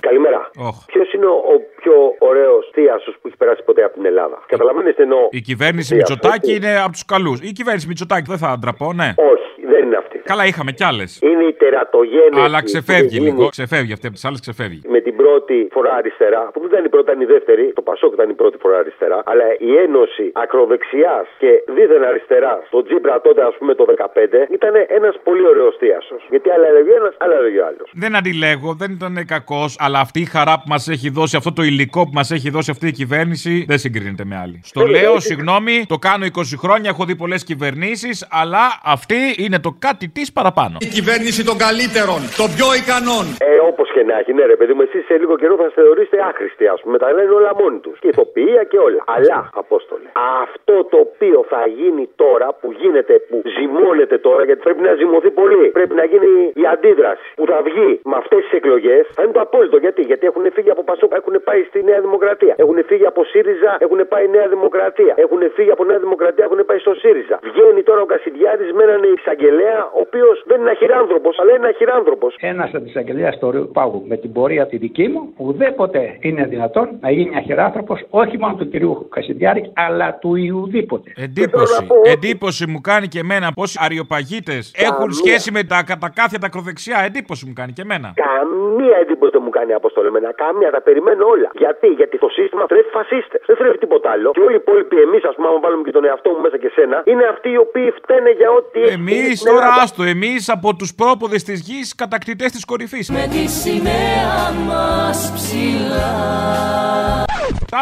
Καλημέρα. 0.00 0.50
Όχ. 0.56 0.84
Ποιος 0.86 1.12
είναι 1.12 1.26
ο, 1.26 1.36
ο 1.54 1.56
πιο 1.80 1.92
ωραίος 2.18 2.70
θίασο 2.72 3.10
που 3.10 3.26
έχει 3.28 3.36
περάσει 3.36 3.62
ποτέ 3.64 3.82
από 3.84 3.94
την 3.94 4.04
Ελλάδα; 4.06 4.42
Καταλαβαίνετε 4.46 5.02
εννοώ. 5.02 5.28
Η 5.30 5.40
κυβέρνηση 5.40 5.94
θίασο, 5.94 6.12
Μητσοτάκη 6.12 6.50
έτσι. 6.50 6.68
είναι 6.68 6.80
από 6.80 6.92
τους 6.92 7.04
καλούς. 7.04 7.40
Η 7.40 7.52
κυβέρνηση 7.52 7.86
Μητσοτάκη 7.86 8.26
δεν 8.28 8.38
θα 8.38 8.58
ντραπώ, 8.58 8.92
ναι. 8.92 9.14
Όχι, 9.16 9.66
δεν 9.66 9.82
είναι 9.84 9.96
αυτή. 9.96 10.18
Καλά, 10.18 10.46
είχαμε 10.46 10.72
κι 10.72 10.84
άλλες. 10.84 11.18
Είναι 11.22 11.44
η 11.44 11.52
τερατογένεια. 11.52 12.42
Αλλά 12.44 12.62
ξεφεύγει 12.62 13.18
λίγο. 13.20 13.48
Ξεφεύγει 13.48 13.92
αυτή 13.92 14.06
από 14.06 14.14
τις 14.14 14.24
άλλες, 14.24 14.40
ξεφεύγει. 14.40 14.80
Με 14.88 15.00
την 15.00 15.03
πρώτη 15.24 15.58
φορά 15.76 15.92
αριστερά, 16.00 16.42
που 16.52 16.58
δεν 16.60 16.68
ήταν 16.72 16.84
η 16.88 16.90
πρώτη, 16.94 17.06
ήταν 17.08 17.20
η 17.26 17.28
δεύτερη, 17.34 17.64
το 17.78 17.82
Πασόκ 17.88 18.12
ήταν 18.18 18.28
η 18.34 18.36
πρώτη 18.40 18.56
φορά 18.62 18.76
αριστερά, 18.84 19.18
αλλά 19.30 19.46
η 19.68 19.70
ένωση 19.86 20.26
ακροδεξιάς 20.44 21.26
και 21.42 21.50
δίθεν 21.74 22.02
αριστερά, 22.10 22.54
στο 22.70 22.78
Τζίπρα 22.86 23.14
τότε, 23.26 23.40
ας 23.50 23.54
πούμε 23.58 23.72
το 23.80 23.84
15, 23.88 24.46
ήταν 24.56 24.72
ένας 24.98 25.14
πολύ 25.28 25.46
ωραίος 25.52 25.74
θίασο. 25.80 26.16
Γιατί 26.32 26.50
άλλα 26.54 26.66
έλεγε 26.72 26.92
ένας, 27.00 27.14
άλλα 27.24 27.36
έλεγε 27.40 27.58
ο 27.60 27.66
άλλος. 27.70 27.86
Δεν 28.02 28.12
αντιλέγω, 28.20 28.70
δεν 28.82 28.90
ήταν 28.98 29.14
κακός, 29.34 29.70
αλλά 29.84 29.98
αυτή 30.06 30.20
η 30.26 30.28
χαρά 30.34 30.54
που 30.60 30.68
μας 30.74 30.88
έχει 30.94 31.08
δώσει, 31.18 31.36
αυτό 31.36 31.52
το 31.52 31.62
υλικό 31.62 32.00
που 32.06 32.14
μας 32.20 32.30
έχει 32.36 32.48
δώσει 32.50 32.70
αυτή 32.70 32.86
η 32.86 32.92
κυβέρνηση, 33.00 33.64
δεν 33.70 33.78
συγκρίνεται 33.78 34.24
με 34.30 34.36
άλλη. 34.42 34.60
Στο 34.64 34.80
Βέβαια, 34.80 35.00
λέω, 35.00 35.14
έτσι. 35.14 35.26
συγγνώμη, 35.26 35.74
το 35.88 35.98
κάνω 35.98 36.24
20 36.26 36.56
χρόνια, 36.62 36.88
έχω 36.90 37.04
δει 37.04 37.16
πολλές 37.16 37.44
κυβερνήσεις, 37.44 38.16
αλλά 38.30 38.64
αυτή 38.84 39.20
είναι 39.44 39.58
το 39.66 39.76
κάτι 39.78 40.06
της 40.08 40.32
παραπάνω. 40.32 40.76
Η 40.80 40.86
κυβέρνηση 40.86 41.44
των 41.44 41.56
καλύτερων, 41.64 42.20
των 42.40 42.48
πιο 42.56 42.68
ικανών. 42.82 43.24
Ε, 43.38 43.54
όπως 43.70 43.86
και 43.94 44.02
να 44.08 44.14
έχει, 44.20 44.32
ναι, 44.32 44.44
ρε 44.52 44.56
παιδί 44.56 44.72
μου, 44.72 44.82
εσείς 44.88 45.04
σε 45.14 45.20
λίγο 45.22 45.36
καιρό 45.42 45.54
θα 45.62 45.68
θεωρήσετε 45.78 46.18
άχρηστοι, 46.28 46.64
ας 46.74 46.80
πούμε. 46.82 46.96
Τα 47.02 47.08
λένε 47.16 47.32
όλα 47.40 47.52
μόνοι 47.60 47.78
τους. 47.84 47.96
Και 48.02 48.08
ηθοποιία 48.14 48.62
και 48.70 48.78
όλα. 48.86 49.02
Αλλά, 49.16 49.38
Απόστολε, 49.62 50.08
αυτό 50.44 50.74
το 50.90 50.96
οποίο 51.06 51.38
θα 51.52 51.62
γίνει 51.78 52.04
τώρα, 52.22 52.48
που 52.60 52.68
γίνεται, 52.80 53.14
που 53.28 53.36
ζυμώνεται 53.56 54.16
τώρα, 54.26 54.42
γιατί 54.48 54.60
πρέπει 54.66 54.82
να 54.88 54.92
ζυμωθεί 55.00 55.30
πολύ. 55.40 55.66
Πρέπει 55.78 55.94
να 56.00 56.04
γίνει 56.12 56.30
η 56.62 56.64
αντίδραση 56.74 57.26
που 57.38 57.44
θα 57.50 57.58
βγει 57.68 57.90
με 58.10 58.16
αυτές 58.22 58.40
τις 58.44 58.52
εκλογές. 58.60 59.02
Θα 59.16 59.22
είναι 59.22 59.34
το 59.38 59.42
απόλυτο. 59.46 59.76
Γιατί, 59.84 60.00
γιατί 60.10 60.24
έχουν 60.30 60.44
φύγει 60.56 60.70
από 60.74 60.82
Πασόκ, 60.90 61.10
έχουν 61.20 61.34
πάει 61.48 61.60
στη 61.70 61.78
Νέα 61.88 62.00
Δημοκρατία. 62.06 62.54
Έχουν 62.64 62.78
φύγει 62.88 63.06
από 63.12 63.20
ΣΥΡΙΖΑ, 63.30 63.72
έχουν 63.84 64.00
πάει 64.12 64.24
Νέα 64.36 64.48
Δημοκρατία. 64.54 65.14
Έχουν 65.24 65.42
φύγει 65.56 65.70
από 65.76 65.84
Νέα 65.90 65.98
Δημοκρατία, 66.06 66.44
έχουν 66.48 66.60
πάει 66.68 66.78
στο 66.78 66.94
ΣΥΡΙΖΑ. 67.02 67.36
Βγαίνει 67.48 67.82
τώρα 67.88 68.00
ο 68.06 68.08
Κασιδιάρη 68.12 68.64
με 68.78 68.82
έναν 68.88 69.02
εισαγγελέα, 69.16 69.80
ο 69.98 70.00
οποίος 70.06 70.36
δεν 70.50 70.60
είναι 70.60 70.70
αχυράνθρωπος, 70.70 71.34
αλλά 71.40 71.52
είναι 71.56 71.68
αχυράνθρωπος. 71.74 72.32
Ένας 72.40 72.70
αντισαγγελέας 72.78 73.34
του 73.38 73.46
Ορείου 73.50 73.70
Πάγου 73.76 74.00
με 74.10 74.16
την 74.22 74.32
πορεία 74.32 74.66
τη 74.66 74.76
δική 74.76 75.03
μου, 75.08 75.32
ουδέποτε 75.36 76.16
είναι 76.20 76.44
δυνατόν 76.44 76.88
να 77.00 77.10
γίνει 77.10 77.36
αχυράνθρωπο 77.36 77.98
όχι 78.10 78.38
μόνο 78.38 78.54
του 78.54 78.68
κυρίου 78.68 79.08
Κασιδιάρη, 79.10 79.70
αλλά 79.74 80.14
του 80.14 80.34
Ιουδήποτε. 80.34 81.12
Εντύπωση. 81.16 81.86
Εντύπωση 82.04 82.66
μου 82.66 82.80
κάνει 82.80 83.08
και 83.08 83.18
εμένα 83.18 83.52
πόσοι 83.52 83.78
αριοπαγίτες 83.82 84.72
έχουν 84.76 85.12
σχέση 85.12 85.50
με 85.52 85.64
τα 85.64 85.82
κατακάθια 85.82 86.38
τα 86.38 86.46
ακροδεξιά. 86.46 86.98
Εντύπωση 87.04 87.46
μου 87.46 87.52
κάνει 87.52 87.72
και 87.72 87.82
εμένα. 87.82 88.12
Καμία 88.14 88.96
εντύπωση 89.02 89.30
δεν 89.32 89.42
μου 89.44 89.50
κάνει 89.64 89.76
αποστολή 89.82 90.08
εμένα. 90.12 90.28
Καμία, 90.44 90.70
τα 90.76 90.80
περιμένω 90.88 91.22
όλα. 91.34 91.48
Γιατί, 91.62 91.88
γιατί 92.00 92.16
το 92.24 92.28
σύστημα 92.38 92.64
θρέφει 92.70 92.90
φασίστε. 92.98 93.36
Δεν 93.48 93.56
θρέφει 93.60 93.78
τίποτα 93.84 94.08
άλλο. 94.14 94.28
Και 94.36 94.40
όλοι 94.46 94.56
οι 94.58 94.62
υπόλοιποι 94.64 94.96
εμείς, 95.06 95.22
ας 95.30 95.34
πούμε, 95.34 95.46
άμα 95.48 95.60
βάλουμε 95.64 95.82
και 95.86 95.94
τον 95.98 96.04
εαυτό 96.04 96.28
μου 96.34 96.40
μέσα 96.46 96.58
και 96.62 96.70
σένα, 96.76 96.96
είναι 97.04 97.24
αυτοί 97.34 97.48
οι 97.54 97.60
οποίοι 97.66 97.88
φταίνε 97.98 98.30
για 98.40 98.50
ό,τι 98.58 98.80
έχει 98.82 98.92
Εμείς 98.92 99.14
γίνει 99.14 99.34
στην 99.36 99.52
τώρα 99.52 99.64
Ελλάδα. 99.64 99.82
άστο, 99.82 100.02
εμείς 100.14 100.42
από 100.56 100.68
τους 100.78 100.90
πρόποδες 101.00 101.42
της 101.48 101.58
γης 101.68 101.94
κατακτητές 102.02 102.50
της 102.56 102.64
κορυφής. 102.64 103.06
Με 103.10 103.24
τη 103.34 103.42
σημαία 103.62 104.36
μας 104.68 105.18
ψηλά 105.36 106.12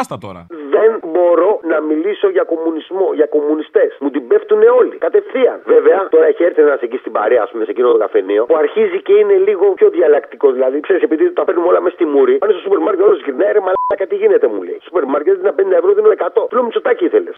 Άστα 0.00 0.16
τώρα. 0.18 0.46
Δεν 0.76 0.90
μπορώ 1.12 1.50
να 1.72 1.80
μιλήσω 1.80 2.28
για 2.36 2.44
κομμουνισμό, 2.52 3.06
για 3.18 3.26
κομμουνιστές. 3.26 3.90
Μου 4.00 4.10
την 4.10 4.22
πέφτουν 4.28 4.62
όλοι. 4.80 4.96
Κατευθείαν. 5.06 5.58
Βέβαια, 5.64 6.08
τώρα 6.14 6.26
έχει 6.26 6.42
έρθει 6.44 6.60
ένας 6.60 6.80
εκεί 6.86 6.96
στην 6.96 7.12
παρέα, 7.12 7.42
ας 7.42 7.50
πούμε, 7.50 7.64
σε 7.64 7.70
εκείνο 7.70 7.92
το 7.92 7.98
καφενείο, 7.98 8.42
που 8.44 8.56
αρχίζει 8.56 8.98
και 9.06 9.12
είναι 9.20 9.36
λίγο 9.48 9.64
πιο 9.78 9.88
διαλλακτικό. 9.96 10.46
Δηλαδή, 10.56 10.80
ξέρεις, 10.80 11.02
επειδή 11.02 11.32
τα 11.32 11.44
παίρνουμε 11.44 11.68
όλα 11.68 11.80
μέσα 11.80 11.94
στη 11.94 12.04
μούρη, 12.04 12.38
πάνε 12.38 12.52
στο 12.52 12.62
σούπερ 12.62 12.78
μάρκετ, 12.78 13.04
όλος 13.04 13.22
γυρνάει, 13.24 13.52
ρε 13.52 13.62
μαλάκα, 13.66 14.06
τι 14.10 14.16
γίνεται, 14.22 14.46
μου 14.52 14.62
λέει. 14.62 14.78
Σούπερ 14.86 15.04
μάρκετ 15.04 15.34
είναι 15.40 15.52
50 15.52 15.76
ευρώ, 15.80 15.92
δίνω 15.92 16.10
100. 16.10 16.46
Του 16.48 16.54
λέω 16.56 16.64
μισοτάκι 16.64 17.04
ήθελε. 17.04 17.30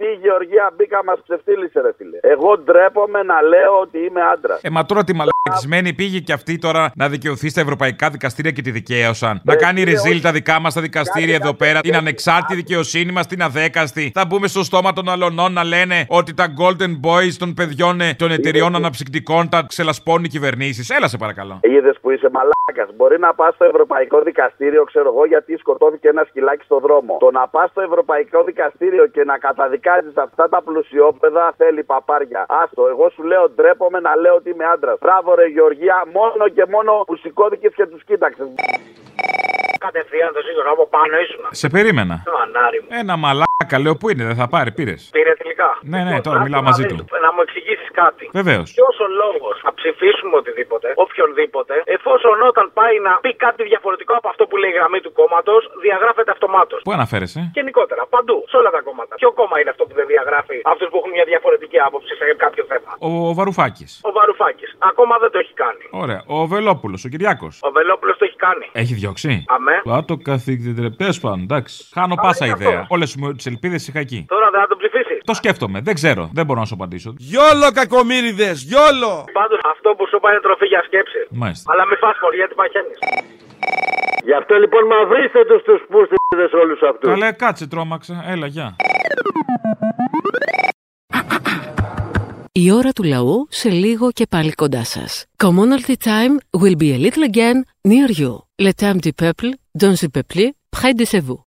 Τι 0.00 0.08
Γεωργία 0.22 0.64
μπήκα 0.76 1.04
μας 1.04 1.18
ψευτήλησε, 1.22 1.80
ρε 1.80 1.92
φίλε. 1.98 2.18
Εγώ 2.42 2.58
ντρέπομαι 2.58 3.22
να 3.22 3.42
λέω 3.42 3.80
ότι 3.80 3.98
είμαι 3.98 4.20
άντρα. 4.32 4.58
Ε, 4.62 4.70
μα 4.70 4.84
τώρα 4.84 5.04
τη 5.04 5.12
μαλακισμένη 5.14 5.92
πήγε 5.92 6.18
και 6.18 6.32
αυτή 6.32 6.58
τώρα 6.58 6.92
να 6.96 7.08
δικαιωθεί 7.08 7.48
στα 7.48 7.60
ευρωπαϊκά 7.60 8.10
δικαστήρια 8.10 8.50
και 8.50 8.62
τη 8.62 8.70
δικαίωσαν. 8.70 9.40
Να 9.44 9.56
κάνει 9.56 9.84
ρεζίλ 9.84 10.20
τα 10.20 10.32
δικά 10.32 10.60
μας 10.60 10.74
τα 10.74 10.80
δικαστήρια 10.80 11.34
εδώ 11.34 11.54
πέρα, 11.54 11.80
την 11.80 11.96
ανεξάρτητη 11.96 12.54
δικαιοσύνη 12.54 13.12
μας, 13.12 13.26
την 13.26 13.42
αδέκαστη. 13.42 14.10
Θα 14.14 14.24
μπούμε 14.26 14.46
στο 14.46 14.62
στόμα 14.64 14.92
των 14.92 15.08
αλωνών 15.08 15.52
να 15.52 15.64
λένε 15.64 16.06
ότι 16.08 16.34
τα 16.34 16.46
golden 16.60 16.92
boys 17.06 17.32
των 17.38 17.54
παιδιών 17.54 18.00
ε, 18.00 18.14
των 18.18 18.30
εταιριών 18.30 18.74
αναψυκτικών 18.74 19.48
τα 19.48 19.64
ξελασπώνουν 19.68 20.24
οι 20.24 20.28
κυβερνήσεις. 20.28 20.90
Έλα 20.90 21.08
σε 21.08 21.16
παρακαλώ. 21.16 21.60
Είδες 21.62 21.96
που 22.00 22.10
είσαι 22.10 22.28
μαλάκας. 22.32 22.96
Μπορεί 22.96 23.18
να 23.18 23.34
πας 23.34 23.54
στο 23.54 23.64
Ευρωπαϊκό 23.64 24.20
Δικαστήριο, 24.20 24.84
ξέρω 24.84 25.08
εγώ, 25.08 25.26
γιατί 25.26 25.56
σκοτώθηκε 25.56 26.08
ένα 26.08 26.24
σκυλάκι 26.28 26.64
στο 26.64 26.78
δρόμο. 26.78 27.16
Το 27.20 27.30
να 27.30 27.48
πας 27.48 27.70
στο 27.70 27.80
Ευρωπαϊκό 27.80 28.42
Δικαστήριο 28.44 29.06
και 29.06 29.24
να 29.24 29.38
καταδικάζεις 29.38 30.16
αυτά 30.16 30.48
τα 30.48 30.62
πλουσιόπεδα 30.62 31.54
θέλει 31.56 31.82
παπάρια. 32.30 32.62
Άστο, 32.62 32.86
εγώ 32.88 33.10
σου 33.10 33.22
λέω 33.22 33.50
ντρέπομαι 33.50 34.00
να 34.00 34.16
λέω 34.16 34.34
ότι 34.34 34.50
είμαι 34.50 34.64
άντρας. 34.64 34.98
Μπράβο, 35.00 35.34
ρε 35.34 35.46
Γεωργία, 35.46 36.04
μόνο 36.12 36.48
και 36.48 36.64
μόνο 36.68 36.92
που 37.06 37.16
σηκώθηκες 37.16 37.72
και 37.74 37.86
τους 37.86 38.04
κοίταξες. 38.04 38.46
Κατευθείαν 39.78 40.32
το 40.32 40.40
σύγχρονο 40.46 40.70
από 40.72 40.86
πάνω 40.86 41.18
ήσουν. 41.24 41.44
Σε 41.50 41.68
περίμενα. 41.68 42.22
Το 42.24 42.32
ανάρι 42.44 42.80
μου. 42.80 42.88
Ένα 42.90 43.16
μαλάκα, 43.16 43.78
λέω 43.82 43.96
πού 43.96 44.08
είναι, 44.10 44.24
δεν 44.24 44.34
θα 44.34 44.48
πάρει, 44.48 44.72
πήρες. 44.72 45.08
Πήρε 45.12 45.32
τελικά. 45.60 45.70
Ναι, 45.92 46.00
ναι, 46.08 46.14
τώρα 46.26 46.36
άκου 46.36 46.46
μιλάω 46.46 46.62
να 46.64 46.68
μαζί 46.70 46.84
δεις, 46.86 46.96
του. 46.98 47.04
Να 47.24 47.30
μου 47.34 47.40
εξηγήσεις 47.46 47.90
κάτι. 48.02 48.24
Βεβαίως. 48.40 48.66
Ποιος 48.76 48.94
ο 49.06 49.08
λόγος 49.22 49.56
να 49.66 49.70
ψηφίσουμε 49.78 50.34
οτιδήποτε, 50.42 50.88
οποιονδήποτε, 51.04 51.74
εφόσον 51.96 52.36
όταν 52.50 52.66
πάει 52.78 52.96
να 53.06 53.12
πει 53.24 53.30
κάτι 53.46 53.62
διαφορετικό 53.70 54.12
από 54.20 54.28
αυτό 54.32 54.42
που 54.48 54.56
λέει 54.62 54.70
η 54.74 54.76
γραμμή 54.78 55.00
του 55.04 55.12
κόμματος, 55.18 55.62
διαγράφεται 55.84 56.30
αυτομάτως. 56.36 56.78
Πού 56.86 56.92
αναφέρεσαι; 56.98 57.40
Γενικότερα, 57.58 58.02
παντού, 58.14 58.36
σε 58.50 58.56
όλα 58.60 58.70
τα 58.76 58.80
κόμματα. 58.86 59.12
Ποιο 59.20 59.30
κόμμα 59.40 59.56
είναι 59.60 59.70
αυτό 59.74 59.82
που 59.88 59.94
δεν 60.00 60.06
διαγράφει 60.12 60.56
αυτούς 60.72 60.86
που 60.90 60.96
έχουν 61.00 61.10
μια 61.16 61.26
διαφορετική 61.32 61.78
άποψη 61.88 62.12
σε 62.18 62.24
κάποιο 62.44 62.64
θέμα; 62.72 62.90
Ο 63.08 63.10
Βαρουφάκης. 63.38 63.90
Ο 64.08 64.10
Βαρουφάκης. 64.18 64.70
Ακόμα 64.90 65.14
δεν 65.22 65.30
το 65.34 65.38
έχει 65.42 65.54
κάνει. 65.64 65.84
Ωραία. 66.04 66.20
Ο 66.36 66.38
Βελόπουλος, 66.52 67.00
ο 67.06 67.08
Κυριάκος. 67.12 67.54
Ο 67.68 67.70
Βελόπουλος 67.78 68.14
το 68.18 68.24
έχει 68.28 68.36
κάνει. 68.46 68.66
Έχει 68.82 68.94
διώξει; 69.00 69.44
Αμέ. 69.56 69.76
Α, 69.96 70.04
το 70.10 70.16
καθηγητή. 70.30 70.96
Τέλο 71.02 71.14
πάντων, 71.22 71.40
εντάξει. 71.48 71.74
Χάνω 71.94 72.14
πάσα 72.24 72.44
είναι 72.46 72.56
ιδέα. 72.58 72.78
αυτό. 72.80 72.94
Όλες 72.94 73.16
μου 73.18 73.26
τις 73.34 73.46
ελπίδες 73.46 73.88
είχα 73.88 73.98
εκεί. 74.06 74.20
Τώρα 74.28 74.50
δεν 74.50 74.60
θα 74.60 74.66
τον 74.66 74.78
ψηφίσεις. 74.78 75.18
Το 75.24 75.34
σκέφτομαι, 75.34 75.49
δεν 75.88 75.94
ξέρω. 75.94 76.30
Δεν 76.32 76.44
μπορώ 76.46 76.60
να 76.60 76.66
σου 76.66 76.74
απαντήσω. 76.74 77.14
Γιόλο 77.18 77.68
κακομύριδες, 77.78 78.62
γιόλο! 78.62 79.12
Πάντως 79.40 79.60
αυτό 79.72 79.88
που 79.96 80.04
σου 80.08 80.16
είπα 80.16 80.30
είναι 80.30 80.40
τροφή 80.40 80.66
για 80.66 80.82
σκέψη. 80.86 81.20
Μάλιστα. 81.30 81.72
Αλλά 81.72 81.86
μη 81.88 81.96
φας 82.02 82.16
χωρί 82.22 82.36
γιατί 82.36 82.54
παχαίνεις. 82.60 82.98
Γι' 84.28 84.36
αυτό 84.40 84.54
λοιπόν 84.62 84.82
μαυρίστε 84.86 85.40
τους 85.50 85.62
τους 85.62 85.80
πούστιδες 85.90 86.52
όλους 86.62 86.80
αυτούς. 86.90 87.10
Καλέ, 87.10 87.32
κάτσε, 87.32 87.66
τρόμαξα. 87.66 88.24
Έλα, 88.32 88.46
γεια. 88.46 88.76
Η 92.52 92.72
ώρα 92.72 92.90
του 92.92 93.02
λαού 93.02 93.46
σε 93.50 93.68
λίγο 93.68 94.10
και 94.10 94.26
πάλι 94.30 94.52
κοντά 94.52 94.84
σας. 94.84 95.24
Commonalty 95.44 95.94
time 96.04 96.60
will 96.60 96.76
be 96.76 96.90
a 96.96 96.98
little 97.06 97.24
again 97.32 97.58
near 97.88 98.10
you. 98.20 98.32
Le 98.66 98.72
temps 98.80 99.00
du 99.06 99.12
peuple, 99.22 99.50
dans 99.82 99.94
le 100.02 100.08
peuple, 100.16 100.42
près 100.76 100.92
de 101.00 101.20
vous. 101.26 101.49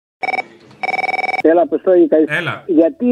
Έλα, 1.42 1.62
Αποστόλη, 1.62 2.08
καλή- 2.08 2.28
Έλα. 2.30 2.64
Γιατί 2.66 3.06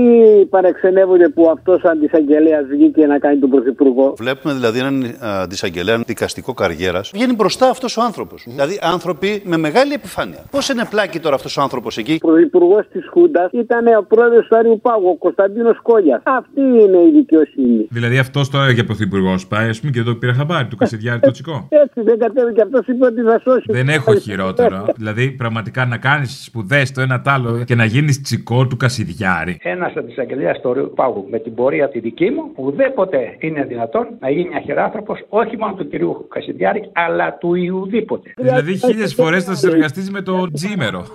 παρεξενεύονται 0.50 1.28
που 1.28 1.50
αυτός 1.50 1.82
ο 1.82 1.88
αντισαγγελέας 1.88 2.64
βγήκε 2.70 3.06
να 3.06 3.18
κάνει 3.18 3.38
τον 3.38 3.50
πρωθυπουργό; 3.50 4.14
Βλέπουμε 4.18 4.54
δηλαδή 4.54 4.78
έναν 4.78 5.04
α, 5.04 5.40
αντισαγγελέα 5.42 5.98
δικαστικό 6.06 6.54
καριέρας. 6.54 7.10
Βγαίνει 7.14 7.34
μπροστά 7.34 7.68
αυτός 7.68 7.96
ο 7.96 8.02
άνθρωπος. 8.02 8.44
Δηλαδή 8.46 8.78
άνθρωποι 8.82 9.42
με 9.44 9.56
μεγάλη 9.56 9.92
επιφάνεια. 9.92 10.38
Πώς 10.50 10.68
είναι 10.68 10.84
πλάκι 10.90 11.18
τώρα 11.20 11.34
αυτός 11.34 11.56
ο 11.56 11.62
άνθρωπος 11.62 11.96
εκεί; 11.98 12.18
Πρωθυπουργός 12.18 12.84
της 12.92 13.06
Χούντας 13.10 13.50
ήταν 13.52 13.86
ο 13.86 14.02
πρόεδρος 14.08 14.46
του 14.46 14.56
Άριου 14.56 14.80
Πάγου, 14.82 15.08
ο 15.08 15.16
Κωνσταντίνος 15.16 15.78
Κόλιας. 15.82 16.20
Αυτή 16.24 16.60
είναι 16.60 16.98
η 17.08 17.10
δικαιοσύνη. 17.14 17.86
Δηλαδή 17.90 18.18
αυτός 18.18 18.50
τώρα 18.50 18.70
για 18.70 18.84
πρωθυπουργός 18.84 19.46
πάει, 19.46 19.68
ας 19.68 19.80
πούμε, 19.80 19.92
και 19.92 19.98
εδώ 19.98 20.14
πήρα 20.14 20.32
χαμπάρι 20.32 20.66
του 20.66 20.76
Κασιδιάρη 20.76 21.20
το 21.20 21.30
τσικό. 21.30 21.66
Έτσι 21.68 22.00
δεν 22.00 22.18
κατέβηκε 22.18 22.60
αυτός, 22.62 22.86
είπε 22.86 23.06
ότι 23.06 23.20
θα 23.22 23.40
σώσει. 23.44 23.64
Δεν 23.66 23.88
έχω 23.88 24.14
χειρότερο. 24.14 24.86
δηλαδή, 24.96 25.30
πραγματικά 25.30 25.84
να 25.86 25.96
κάνεις 25.96 26.44
σπουδές 26.44 26.92
το 26.92 27.00
ένα 27.00 27.20
τ' 27.20 27.28
άλλο 27.28 27.64
και 27.64 27.74
να 27.74 27.84
γίνεις 27.84 28.17
τσικό 28.22 28.66
του 28.66 28.76
Κασιδιάρη. 28.76 29.58
Ένας 29.62 29.92
αντισαγγελέα 29.96 30.52
τους 30.52 30.64
Ορείου 30.64 30.92
Πάγου 30.94 31.26
με 31.30 31.38
την 31.38 31.54
πορεία 31.54 31.88
τη 31.88 31.98
δική 32.00 32.30
μου, 32.30 32.52
ουδέποτε 32.56 33.36
είναι 33.38 33.64
δυνατόν 33.64 34.06
να 34.20 34.30
γίνει 34.30 34.56
αχεράνθρωπο 34.56 35.16
όχι 35.28 35.56
μόνο 35.56 35.74
του 35.74 35.88
κυρίου 35.88 36.26
Κασιδιάρη, 36.28 36.90
αλλά 36.92 37.36
του 37.40 37.54
Ιουδήποτε. 37.54 38.32
Δηλαδή, 38.36 38.76
χίλιες 38.76 39.14
φορές 39.14 39.44
θα 39.44 39.54
συνεργαστείς 39.54 40.10
με 40.10 40.22
το 40.22 40.50
Τζίμερο. 40.52 41.06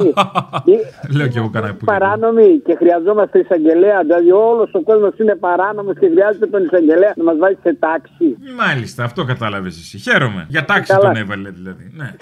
Λέω 1.17 1.27
κι 1.27 1.37
εγώ 1.37 1.49
κανένα 1.49 1.73
που. 1.73 1.85
Παράνομοι 1.85 2.59
και 2.65 2.75
χρειαζόμαστε 2.75 3.39
εισαγγελέα. 3.39 4.01
Δηλαδή 4.01 4.31
όλος 4.31 4.73
ο 4.73 4.81
κόσμος 4.81 5.17
είναι 5.17 5.35
παράνομος 5.35 5.95
και 5.99 6.09
χρειάζεται 6.13 6.47
τον 6.47 6.63
εισαγγελέα 6.63 7.13
να 7.15 7.23
μας 7.23 7.37
βάλει 7.37 7.57
σε 7.63 7.73
τάξη. 7.79 8.37
Μάλιστα, 8.57 9.03
αυτό 9.03 9.23
κατάλαβες 9.25 9.77
εσύ. 9.77 9.97
Χαίρομαι. 9.97 10.45
Για 10.49 10.65
τάξη 10.65 10.93
Καλά. 10.93 11.11
τον 11.11 11.21
έβαλε 11.21 11.49
δηλαδή. 11.49 11.91
Ναι. 11.97 12.13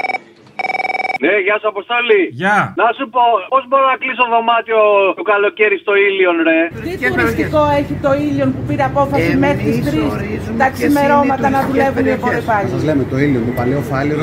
Ναι, 1.24 1.34
γεια 1.45 1.55
σου 1.59 1.67
Αποστόλη. 1.74 2.22
Γεια. 2.41 2.57
Να 2.82 2.88
σου 2.97 3.05
πω, 3.13 3.24
πώς 3.53 3.63
μπορώ 3.67 3.86
να 3.93 3.97
κλείσω 4.01 4.24
δωμάτιο 4.34 4.80
το 5.19 5.24
καλοκαίρι 5.32 5.78
στο 5.84 5.93
ήλιον, 6.07 6.36
ρε; 6.47 6.59
Τι 6.97 7.07
τουριστικό 7.11 7.61
έχει 7.80 7.93
το 8.05 8.11
ήλιον 8.28 8.49
που 8.53 8.61
πήρε 8.67 8.84
απόφαση 8.91 9.32
μέχρι 9.45 9.63
τις 9.65 9.80
3 9.89 10.57
τα 10.61 10.69
ξημερώματα 10.76 11.47
να 11.55 11.59
δουλεύουν 11.67 12.05
οι 12.05 12.17
πορεπάλι. 12.26 12.67
Σας 12.76 12.84
λέμε 12.88 13.03
το 13.11 13.17
ήλιο, 13.26 13.39
το 13.47 13.51
παλαιό 13.59 13.82
φάληρο. 13.89 14.22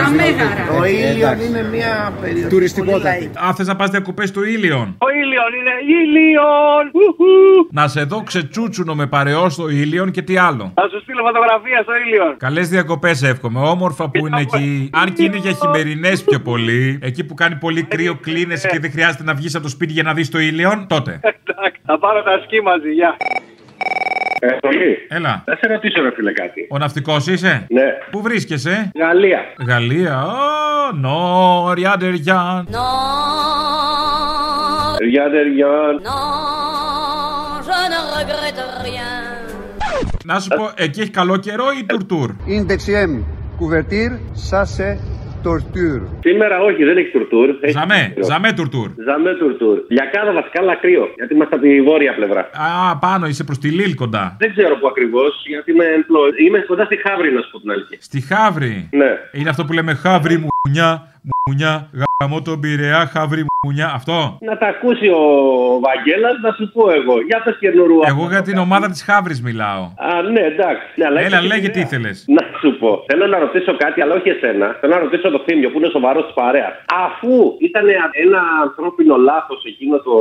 Τα 0.00 0.08
μέγαρα. 0.18 0.62
Το 0.76 0.84
ήλιο 0.84 1.28
είναι 1.46 1.62
μια 1.74 1.92
περιοχή. 2.20 2.48
Τουριστικότητα. 2.54 3.10
Α, 3.46 3.54
θες 3.56 3.66
να 3.66 3.76
πας 3.76 3.90
διακοπές 3.90 4.28
του 4.34 4.42
ήλιον. 4.54 4.86
Το 5.04 5.08
ήλιον 5.22 5.50
είναι 5.58 5.74
ήλιον. 6.00 6.82
Ουχου. 6.92 7.32
Να 7.70 7.88
σε 7.88 8.02
δω 8.02 8.22
ξετσούτσουνο 8.22 8.94
με 8.94 9.06
παρεό 9.06 9.48
στο 9.48 9.68
ήλιον 9.68 10.10
και 10.10 10.22
τι 10.22 10.36
άλλο. 10.36 10.72
Θα 10.74 10.88
σου 10.90 11.00
στείλω 11.02 11.22
φωτογραφία 11.22 11.82
στο 11.82 11.92
ήλιον. 12.06 12.36
Καλές 12.36 12.68
διακοπές 12.68 13.22
εύχομαι. 13.22 13.60
Όμορφα 13.60 14.10
που 14.10 14.26
είναι 14.26 14.40
εκεί. 14.40 14.90
Αν 14.92 15.12
και 15.12 15.22
είναι 15.24 15.36
για 15.36 15.52
χειμερινές 15.52 16.24
πιο 16.24 16.37
πολύ, 16.38 16.98
εκεί 17.02 17.24
που 17.24 17.34
κάνει 17.34 17.54
πολύ 17.54 17.82
κρύο, 17.82 18.14
κλείνεσαι 18.14 18.68
και 18.68 18.78
δεν 18.78 18.90
χρειάζεται 18.90 19.22
να 19.22 19.34
βγεις 19.34 19.54
από 19.54 19.64
το 19.64 19.70
σπίτι 19.70 19.92
για 19.92 20.02
να 20.02 20.14
δεις 20.14 20.30
το 20.30 20.38
ήλιον, 20.38 20.86
τότε. 20.86 21.20
Εντάξει, 21.22 21.80
θα 21.86 21.98
πάρω 21.98 22.22
τα 22.22 22.40
σκι 22.44 22.60
μαζί, 22.60 22.90
γεια. 22.90 23.16
Ε, 24.40 24.46
Τολί. 24.60 24.96
Έλα. 25.08 25.42
Θα 25.46 25.56
σε 25.56 25.66
ρωτήσω, 25.72 26.02
ρε 26.02 26.10
φίλε, 26.14 26.32
κάτι. 26.32 26.66
Ο 26.70 26.78
ναυτικός 26.78 27.26
είσαι; 27.26 27.66
Ναι. 27.70 27.82
Πού 28.10 28.22
βρίσκεσαι; 28.22 28.90
Γαλλία. 28.98 29.40
Γαλλία. 29.66 30.22
Ω, 30.26 30.92
νόρια 30.92 31.94
ντεριά. 31.98 32.66
Ριάντερ 35.00 35.46
Γιάν. 35.46 36.00
Να 40.24 40.40
σου 40.40 40.48
πω, 40.48 40.70
εκεί 40.74 41.00
έχει 41.00 41.10
καλό 41.10 41.36
καιρό 41.36 41.64
ή 41.80 41.84
τουρτούρ. 41.84 42.30
Είναι 42.46 42.64
δεξιέμ. 42.64 43.22
Κουβερτήρ, 43.56 44.10
σάσε, 44.32 45.00
τορτούρ. 45.42 46.00
Σήμερα 46.20 46.60
όχι, 46.60 46.84
δεν 46.84 46.96
έχει 46.96 47.10
τουρτούρ. 47.10 47.48
Έχει 47.60 47.72
Ζαμέ, 47.72 48.12
κρύο. 48.14 48.24
ζαμέ 48.24 48.52
τουρτούρ. 48.52 48.88
Ζαμέ 49.08 49.32
τουρτούρ. 49.34 49.76
Λιακάδα 49.88 50.32
βασικά, 50.32 50.60
αλλά 50.62 50.74
κρύο. 50.74 51.04
Γιατί 51.16 51.34
είμαστε 51.34 51.54
από 51.54 51.64
τη 51.64 51.82
βόρεια 51.82 52.14
πλευρά. 52.14 52.40
Α, 52.40 52.96
πάνω 52.98 53.26
είσαι 53.26 53.44
προς 53.44 53.58
τη 53.58 53.68
Λίλ 53.68 53.94
κοντά. 53.94 54.36
Δεν 54.38 54.50
ξέρω 54.54 54.74
πού 54.80 54.86
ακριβώς, 54.86 55.32
γιατί 55.46 55.70
είμαι 55.72 55.84
employed. 55.98 56.34
Είμαι 56.46 56.58
κοντά 56.58 56.84
στη 56.84 56.96
Χαύρη, 57.04 57.32
να 57.32 57.40
σου 57.42 57.50
πω 57.50 57.60
την 57.60 57.70
αλήθεια. 57.70 57.98
Στη 58.00 58.20
Χαύρη. 58.20 58.88
Ναι. 58.92 59.10
Είναι 59.32 59.48
αυτό 59.50 59.64
που 59.64 59.72
λέμε 59.72 59.94
Χαύρη 59.94 60.36
μουνιά, 60.46 60.90
μουνιά, 61.46 61.90
γαμώ 62.24 62.42
τον 62.42 62.60
Πειραιά, 62.60 63.06
Χαύρη 63.12 63.46
μουνιά. 63.66 63.90
Αυτό. 63.94 64.38
Να 64.40 64.58
τα 64.58 64.66
ακούσει 64.66 65.08
ο 65.08 65.22
Βαγγέλας, 65.86 66.34
να 66.42 66.50
σου 66.58 66.64
πω 66.74 66.82
εγώ. 66.98 67.14
Για 67.28 67.38
πε 67.44 67.50
καινούργου. 67.60 68.00
Εγώ 68.12 68.24
για 68.28 68.42
την 68.42 68.58
ομάδα 68.58 68.86
της 68.90 69.02
Χαύρη 69.08 69.34
μιλάω. 69.48 69.82
Α, 70.08 70.22
ναι, 70.34 70.40
εντάξει. 70.52 70.86
Ναι, 70.98 71.04
αλλά 71.08 71.20
Έλα, 71.20 71.36
έχεις 71.36 71.48
λέγε 71.52 71.60
ιδέα. 71.68 71.72
τι 71.74 71.80
ήθελες. 71.80 72.16
Να 72.36 72.42
σου 72.60 72.70
πω. 72.80 72.90
Θέλω 73.10 73.26
να 73.26 73.38
ρωτήσω 73.38 73.72
κάτι, 73.76 73.98
αλλά 74.02 74.14
όχι 74.18 74.28
εσένα. 74.28 74.66
Θέλω 74.80 74.94
να 74.94 75.00
ρωτήσω 75.06 75.30
το 75.30 75.40
θύμιο 75.46 75.68
που 75.70 75.78
είναι 75.78 75.90
σοβαρός 75.96 76.24
της 76.24 76.34
παρέας. 76.40 76.72
Αφού 77.06 77.32
ήταν 77.68 77.84
ένα 78.24 78.40
ανθρώπινο 78.66 79.16
λάθος 79.28 79.60
εκείνο 79.72 79.96
το 80.08 80.14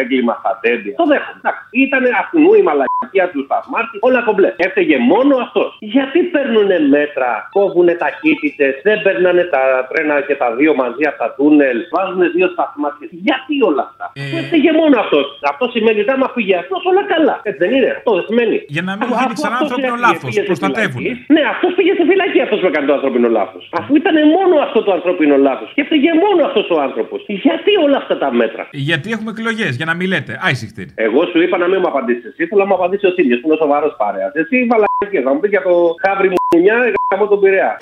έγκλημα 0.00 0.34
στα 0.40 0.52
τέντια. 0.62 0.94
Το 1.00 1.06
δέχομαι. 1.12 1.38
Εντάξει. 1.42 1.62
Ήταν 1.86 2.02
αυτού 2.22 2.40
η 2.60 2.62
μαλακία 3.10 3.26
του 3.32 3.42
σταθμάρχη. 3.48 3.96
Όλα 4.08 4.20
κομπλέ. 4.28 4.50
Έφταιγε 4.66 4.96
μόνο 5.12 5.34
αυτός. 5.46 5.68
Γιατί 5.94 6.18
παίρνουν 6.34 6.70
μέτρα, 6.96 7.30
κόβουν 7.56 7.88
ταχύτητες, 8.04 8.72
δεν 8.86 8.96
παίρνανε 9.04 9.42
τα 9.54 9.62
τρένα 9.90 10.14
και 10.28 10.34
τα 10.42 10.48
δύο 10.58 10.72
μαζί 10.82 11.04
από 11.10 11.18
τα 11.24 11.28
τούνελ, 11.38 11.76
βάζουν 11.94 12.20
δύο 12.36 12.48
σταθμάρχε. 12.54 13.04
Γιατί 13.26 13.54
όλα 13.68 13.82
αυτά; 13.88 14.04
Ε. 14.14 14.20
Που 14.30 14.36
έφταιγε 14.42 14.70
μόνο 14.80 14.94
αυτός. 15.04 15.24
Αυτό 15.52 15.64
σημαίνει 15.74 15.98
ότι 16.04 16.12
άμα 16.16 16.28
φύγει 16.36 16.54
αυτός, 16.62 16.80
όλα 16.90 17.02
καλά. 17.12 17.34
Έτσι 17.48 17.58
δεν 17.64 17.70
είναι. 17.76 17.90
Αυτό 17.98 18.10
δεν 18.18 18.24
σημαίνει. 18.30 18.56
Για 18.74 18.82
να 18.88 18.92
μην 18.98 19.02
Αφού- 19.04 19.14
γίνει 19.18 19.26
αφού 19.30 19.34
ξανά 19.40 19.54
αυτός 19.56 19.68
ανθρώπινο 19.70 19.94
έφυγε, 19.94 20.06
λάθος. 20.06 20.28
πήγε 20.28 20.40
στη 20.44 20.50
Προστατεύουν. 20.50 21.00
φυλακή, 21.02 21.32
Ναι, 21.34 21.42
αυτός 21.54 21.70
πήγε 21.76 21.92
στη 21.98 22.04
φυλακή 22.10 22.38
αυτός 22.46 22.58
που 22.60 22.66
έκανε 22.70 22.86
το 22.90 22.94
ανθρώπινο 22.98 23.28
λάθος. 23.38 23.62
Αφού 23.80 23.92
ήταν 24.02 24.16
μόνο 24.36 24.54
αυτό 24.66 24.78
το 24.86 24.90
ανθρώπινο 24.98 25.34
λάθος 25.48 25.68
και 25.74 25.80
έφυγε 25.84 26.10
μόνο 26.24 26.40
αυτός 26.48 26.66
ο 26.74 26.76
άνθρωπος. 26.86 27.18
Γιατί 27.46 27.70
όλα 27.86 27.96
αυτά 28.02 28.14
τα 28.22 28.28
μέτρα; 28.40 28.62
Γιατί 28.88 29.08
έχουμε 29.16 29.30
εκλογές, 29.36 29.72
για 29.80 29.86
να 29.90 29.94
μην 29.98 30.06
λέτε. 30.12 30.32
Άισιχτηρ. 30.46 30.88
Εγώ 31.06 31.20
σου 31.30 31.38
είπα 31.44 31.56
να 31.62 31.66
μην 31.70 31.78
μου 31.82 31.88
απαντήσεις 31.92 32.24
εσύ, 32.30 32.42
θέλω 32.48 32.60
να 32.64 32.68
μου 32.70 32.74
απαντήσεις 32.78 32.99
ο 33.06 33.14
Τίλιο 33.14 33.40
που 33.40 33.46
είναι 33.48 33.56
σοβαρός 33.56 33.94
παρέας. 33.96 34.32
Εσύ 34.34 34.66
βαλακίε, 34.70 35.22
θα 35.22 35.32
μου 35.34 35.40
πεις 35.40 35.50
για 35.50 35.62
το 35.62 35.94
χάβρι 36.02 36.28
μου 36.28 36.36
μουνιά, 36.54 36.76
γάμο 37.10 37.28
τον 37.28 37.40
Πειραιά. 37.40 37.76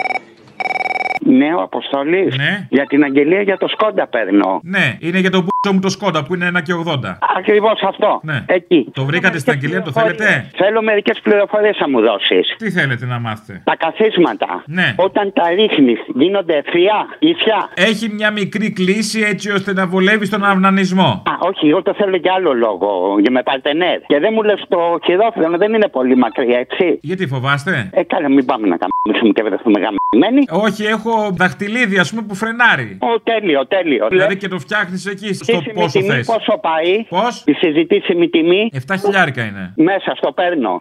Ναι, 1.37 1.53
ο 1.53 1.61
Αποστολή. 1.61 2.31
Για 2.69 2.85
την 2.85 3.03
αγγελία 3.03 3.41
για 3.41 3.57
το 3.57 3.67
Σκόντα 3.67 4.07
παίρνω. 4.07 4.59
Ναι, 4.63 4.97
είναι 4.99 5.19
για 5.19 5.29
το 5.31 5.37
μπούτσο 5.37 5.73
μου 5.73 5.79
το 5.79 5.89
σκόντα 5.89 6.23
που 6.23 6.35
είναι 6.35 6.51
1 6.57 6.61
και 6.61 6.73
80. 6.85 7.17
Ακριβώς 7.37 7.81
αυτό. 7.81 8.19
Ναι. 8.23 8.43
Εκεί. 8.47 8.89
Το 8.93 9.05
βρήκατε 9.05 9.37
στην 9.39 9.51
αγγελία, 9.53 9.81
το 9.81 9.91
θέλετε; 9.91 10.49
Θέλω 10.55 10.81
μερικές 10.81 11.19
πληροφορίες 11.23 11.77
να 11.79 11.89
μου 11.89 12.01
δώσεις. 12.01 12.55
Τι 12.57 12.71
θέλετε 12.71 13.05
να 13.05 13.19
μάθετε; 13.19 13.61
Τα 13.63 13.75
καθίσματα. 13.75 14.63
Ναι. 14.65 14.93
Όταν 14.97 15.33
τα 15.33 15.49
ρίχνεις, 15.49 15.99
γίνονται 16.15 16.55
ευθεία, 16.57 17.07
ίσια. 17.19 17.69
Έχει 17.73 18.09
μια 18.13 18.31
μικρή 18.31 18.71
κλίση 18.71 19.21
έτσι 19.21 19.51
ώστε 19.51 19.73
να 19.73 19.87
βολεύει 19.87 20.29
τον 20.29 20.43
αυνανισμό. 20.45 21.23
Α, 21.25 21.33
όχι, 21.39 21.67
εγώ 21.67 21.81
το 21.81 21.93
θέλω 21.93 22.15
για 22.15 22.33
άλλο 22.33 22.53
λόγο. 22.53 23.15
Για 23.19 23.31
με 23.31 23.43
παρτενέρ. 23.43 23.99
Και 24.01 24.19
δεν 24.19 24.31
μου 24.33 24.43
λες 24.43 24.65
το 24.67 24.99
χειρόφρενο 25.03 25.57
δεν 25.57 25.73
είναι 25.73 25.87
πολύ 25.87 26.15
μακριά, 26.15 26.59
έτσι. 26.59 26.99
Γιατί 27.01 27.27
φοβάστε; 27.27 27.89
Ε, 27.93 28.03
καλά, 28.03 28.29
μην 28.29 28.45
πάμε 28.45 28.67
να 28.67 28.77
καμίσουμε 28.77 29.31
και 29.33 29.43
βρεθούμε 29.43 29.79
γαμμένοι. 30.13 30.45
Όχι, 30.49 30.83
έχω 30.83 31.31
δαχτυλίδι 31.31 31.97
ας 31.97 32.09
πούμε 32.09 32.21
που 32.21 32.35
φρενάρει. 32.35 32.97
Ω, 33.01 33.19
τέλειο, 33.19 33.67
τέλειο. 33.67 34.07
Δηλαδή 34.07 34.37
και 34.37 34.47
το 34.47 34.59
φτιάχνεις 34.59 35.05
εκεί 35.05 35.33
στο 35.33 35.43
Συζητήσιμη 35.43 35.73
πόσο 35.73 35.99
τιμή 35.99 36.13
θες. 36.13 36.25
Πόσο 36.25 36.57
πάει. 36.57 37.03
Πώς; 37.09 37.43
Η 37.45 37.53
συζητήσιμη 37.53 38.29
τιμή. 38.29 38.69
7 38.87 38.95
χιλιάρικα 38.99 39.43
είναι. 39.43 39.73
Μέσα 39.75 40.13
στο 40.15 40.31
παίρνω. 40.31 40.77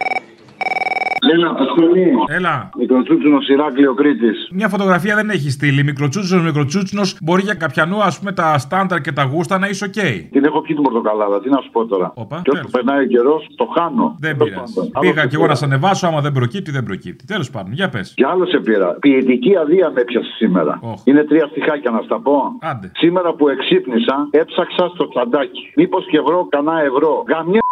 Έλα, 1.33 1.49
Αποστολή. 1.51 2.07
Έλα. 2.29 2.71
Μικροτσούτσουνος 2.79 3.49
Ηράκλειο 3.49 3.95
Κρήτης. 3.95 4.49
Μια 4.53 4.69
φωτογραφία 4.69 5.15
δεν 5.15 5.31
έχει 5.31 5.51
στείλει. 5.51 5.83
Μικροτσούτσινο, 5.85 6.43
μικροτσούτσινο. 6.43 7.03
Μπορεί 7.23 7.43
για 7.43 7.55
κάποιανού, 7.55 8.03
ας 8.03 8.19
πούμε, 8.19 8.33
τα 8.33 8.59
στάνταρ 8.59 9.01
και 9.01 9.13
τα 9.13 9.23
γούστα 9.23 9.59
να 9.59 9.69
είσαι 9.69 9.85
οκ. 9.85 9.93
Την 10.31 10.45
έχω 10.45 10.61
πιει 10.61 10.75
την 10.75 10.85
πορτοκαλάδα, 10.85 11.41
τι 11.41 11.49
να 11.49 11.61
σου 11.61 11.71
πω 11.71 11.87
τώρα. 11.87 12.13
Όπα, 12.15 12.41
και 12.45 12.51
όσο 12.51 12.69
περνάει 12.71 13.05
ο 13.05 13.07
καιρός, 13.07 13.47
το 13.57 13.65
χάνω. 13.77 14.17
Δεν 14.19 14.39
Τέλος 14.39 14.53
πειράζει. 14.53 14.75
πάντων. 14.75 14.91
Πήγα 15.01 15.21
Άλλο 15.21 15.29
κι 15.29 15.35
εγώ 15.35 15.43
να 15.47 15.49
πήρα. 15.49 15.59
σε 15.59 15.65
ανεβάσω, 15.65 16.07
άμα 16.07 16.21
δεν 16.21 16.33
προκύπτει, 16.33 16.71
δεν 16.71 16.83
προκύπτει. 16.85 17.25
Τέλος 17.25 17.51
πάντων, 17.51 17.73
για 17.73 17.89
πες. 17.89 18.13
Και 18.17 18.27
άλλο 18.27 18.47
σε 18.47 18.59
πήρα. 18.59 18.97
Ποιητική 19.01 19.57
αδεία 19.57 19.91
με 19.95 20.01
έπιασε 20.01 20.31
σήμερα. 20.37 20.81
Είναι 21.05 21.25
τρία 21.25 21.47
στιχάκια 21.51 21.91
να 21.91 22.01
στα 22.03 22.21
πω. 22.21 22.37
Άντε. 22.61 22.91
Σήμερα 22.95 23.33
που 23.35 23.49
εξύπνησα, 23.49 24.29
έψαξα 24.31 24.91
στο 24.95 25.09
τσαντάκι. 25.09 25.73
Μήπως 25.77 26.07
και 26.11 26.21
βρω 26.21 26.47
κανένα 26.51 26.81
ευρώ. 26.83 27.25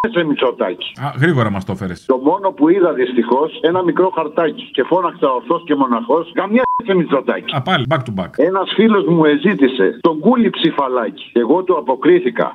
Γαμιέσαι 0.06 0.28
μυτσοτάκι. 0.28 0.92
Α, 1.04 1.12
γρήγορα 1.20 1.50
μας 1.50 1.64
το 1.64 1.72
έφερες. 1.72 2.04
Το 2.06 2.16
μόνο 2.16 2.50
που 2.50 2.68
είδα 2.68 2.92
δυστυχώς, 2.92 3.58
ένα 3.62 3.82
μικρό 3.82 4.10
χαρτάκι. 4.16 4.70
Και 4.72 4.82
φώναξα 4.82 5.28
ορθό 5.30 5.60
και 5.64 5.74
μοναχός. 5.74 6.32
Γαμιέσαι 6.36 6.94
μυτσοτάκι. 6.96 7.56
Α, 7.56 7.62
πάλι, 7.62 7.86
back 7.88 8.02
to 8.08 8.22
back. 8.22 8.30
Ένας 8.36 8.72
φίλος 8.74 9.04
μου 9.06 9.24
εζήτησε 9.24 9.98
τον 10.00 10.18
κούλι 10.18 10.50
ψηφαλάκι. 10.50 11.30
Εγώ 11.32 11.62
του 11.62 11.76
αποκρίθηκα. 11.78 12.54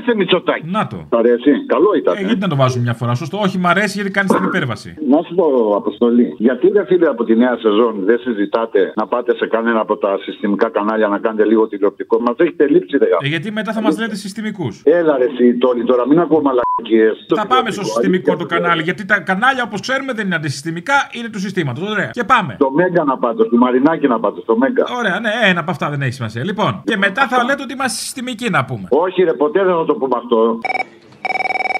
Γαμιέσαι 0.00 0.16
μυτσοτάκι. 0.16 0.66
Να 0.70 0.86
το. 0.86 1.06
Τ' 1.08 1.14
αρέσει. 1.14 1.66
Καλό 1.66 1.90
ήταν. 1.96 2.16
Ε, 2.16 2.20
γιατί 2.20 2.40
να 2.40 2.48
το 2.48 2.56
βάζουμε 2.56 2.82
μια 2.82 2.94
φορά, 2.94 3.14
σωστό. 3.14 3.38
Όχι, 3.38 3.58
μ' 3.58 3.66
αρέσει 3.66 3.92
γιατί 3.98 4.10
κάνεις 4.10 4.32
την 4.32 4.44
υπέρβαση. 4.44 4.94
Να 5.08 5.22
σου 5.22 5.34
πω, 5.34 5.74
Αποστολή, 5.76 6.34
γιατί 6.38 6.68
δεν 6.70 6.86
φίλε 6.86 7.06
από 7.08 7.24
τη 7.24 7.36
νέα 7.36 7.56
σεζόν 7.56 8.04
δεν 8.04 8.18
συζητάτε 8.18 8.92
να 8.96 9.06
πάτε 9.06 9.36
σε 9.36 9.46
κανένα 9.46 9.80
από 9.80 9.96
τα 9.96 10.18
συστημικά 10.22 10.68
κανάλια 10.70 11.08
να 11.08 11.18
κάνετε 11.18 11.44
λίγο 11.44 11.66
τηλεοπτικό; 11.68 12.20
Μας 12.20 12.34
έχετε 12.38 12.68
λείψει, 12.68 12.96
ρε. 12.98 13.06
Ε, 13.20 13.28
γιατί 13.28 13.52
μετά 13.52 13.72
θα 13.72 13.80
μας 13.80 13.98
λέτε 13.98 14.14
συστημικούς. 14.14 14.80
Έλα, 14.84 15.18
ρε, 15.18 15.24
εσύ, 15.24 15.58
Τόλι, 15.58 15.84
τώρα 15.84 16.06
μην 16.06 16.18
ακούω 16.18 16.40
μαλακίες. 16.42 17.26
Θα 17.36 17.46
πάμε 17.46 17.70
στο 17.70 17.84
συστημικό 17.84 18.36
το 18.36 18.46
κανάλι. 18.46 18.82
Γιατί 18.82 19.04
τα 19.04 19.20
κανάλια, 19.20 19.62
όπως 19.62 19.80
ξέρουμε, 19.80 20.12
δεν 20.12 20.26
είναι 20.26 20.34
αντισυστημικά, 20.34 20.94
είναι 21.12 21.28
του 21.28 21.38
συστήματος. 21.38 21.90
Ωραία. 21.90 22.10
Και 22.12 22.24
πάμε. 22.24 22.56
Το 22.58 22.70
Μέγκα 22.70 23.04
να 23.04 23.18
πάτε, 23.18 23.44
του 23.44 23.58
Μαρινάκη 23.58 24.06
να 24.08 24.20
πάτε, 24.20 24.40
στο 24.40 24.56
Μέγκα. 24.56 24.84
Ωραία, 24.98 25.20
ναι, 25.20 25.30
ένα 25.42 25.60
από 25.60 25.70
αυτά 25.70 25.90
δεν 25.90 26.02
έχει 26.02 26.12
σημασία. 26.12 26.44
Λοιπόν, 26.44 26.82
και 26.84 26.96
μετά 26.96 27.28
θα 27.28 27.44
λέτε 27.44 27.62
ότι 27.62 27.72
είμαστε 27.72 27.98
συστημικοί 27.98 28.50
να 28.50 28.64
πούμε. 28.64 28.86
Όχι, 28.90 29.22
ρε, 29.22 29.32
ποτέ 29.32 29.64
δεν 29.64 29.74
θα 29.82 29.92
το 29.92 29.92
το 29.92 29.98
πούμε 29.98 30.16
αυτό. 30.22 30.58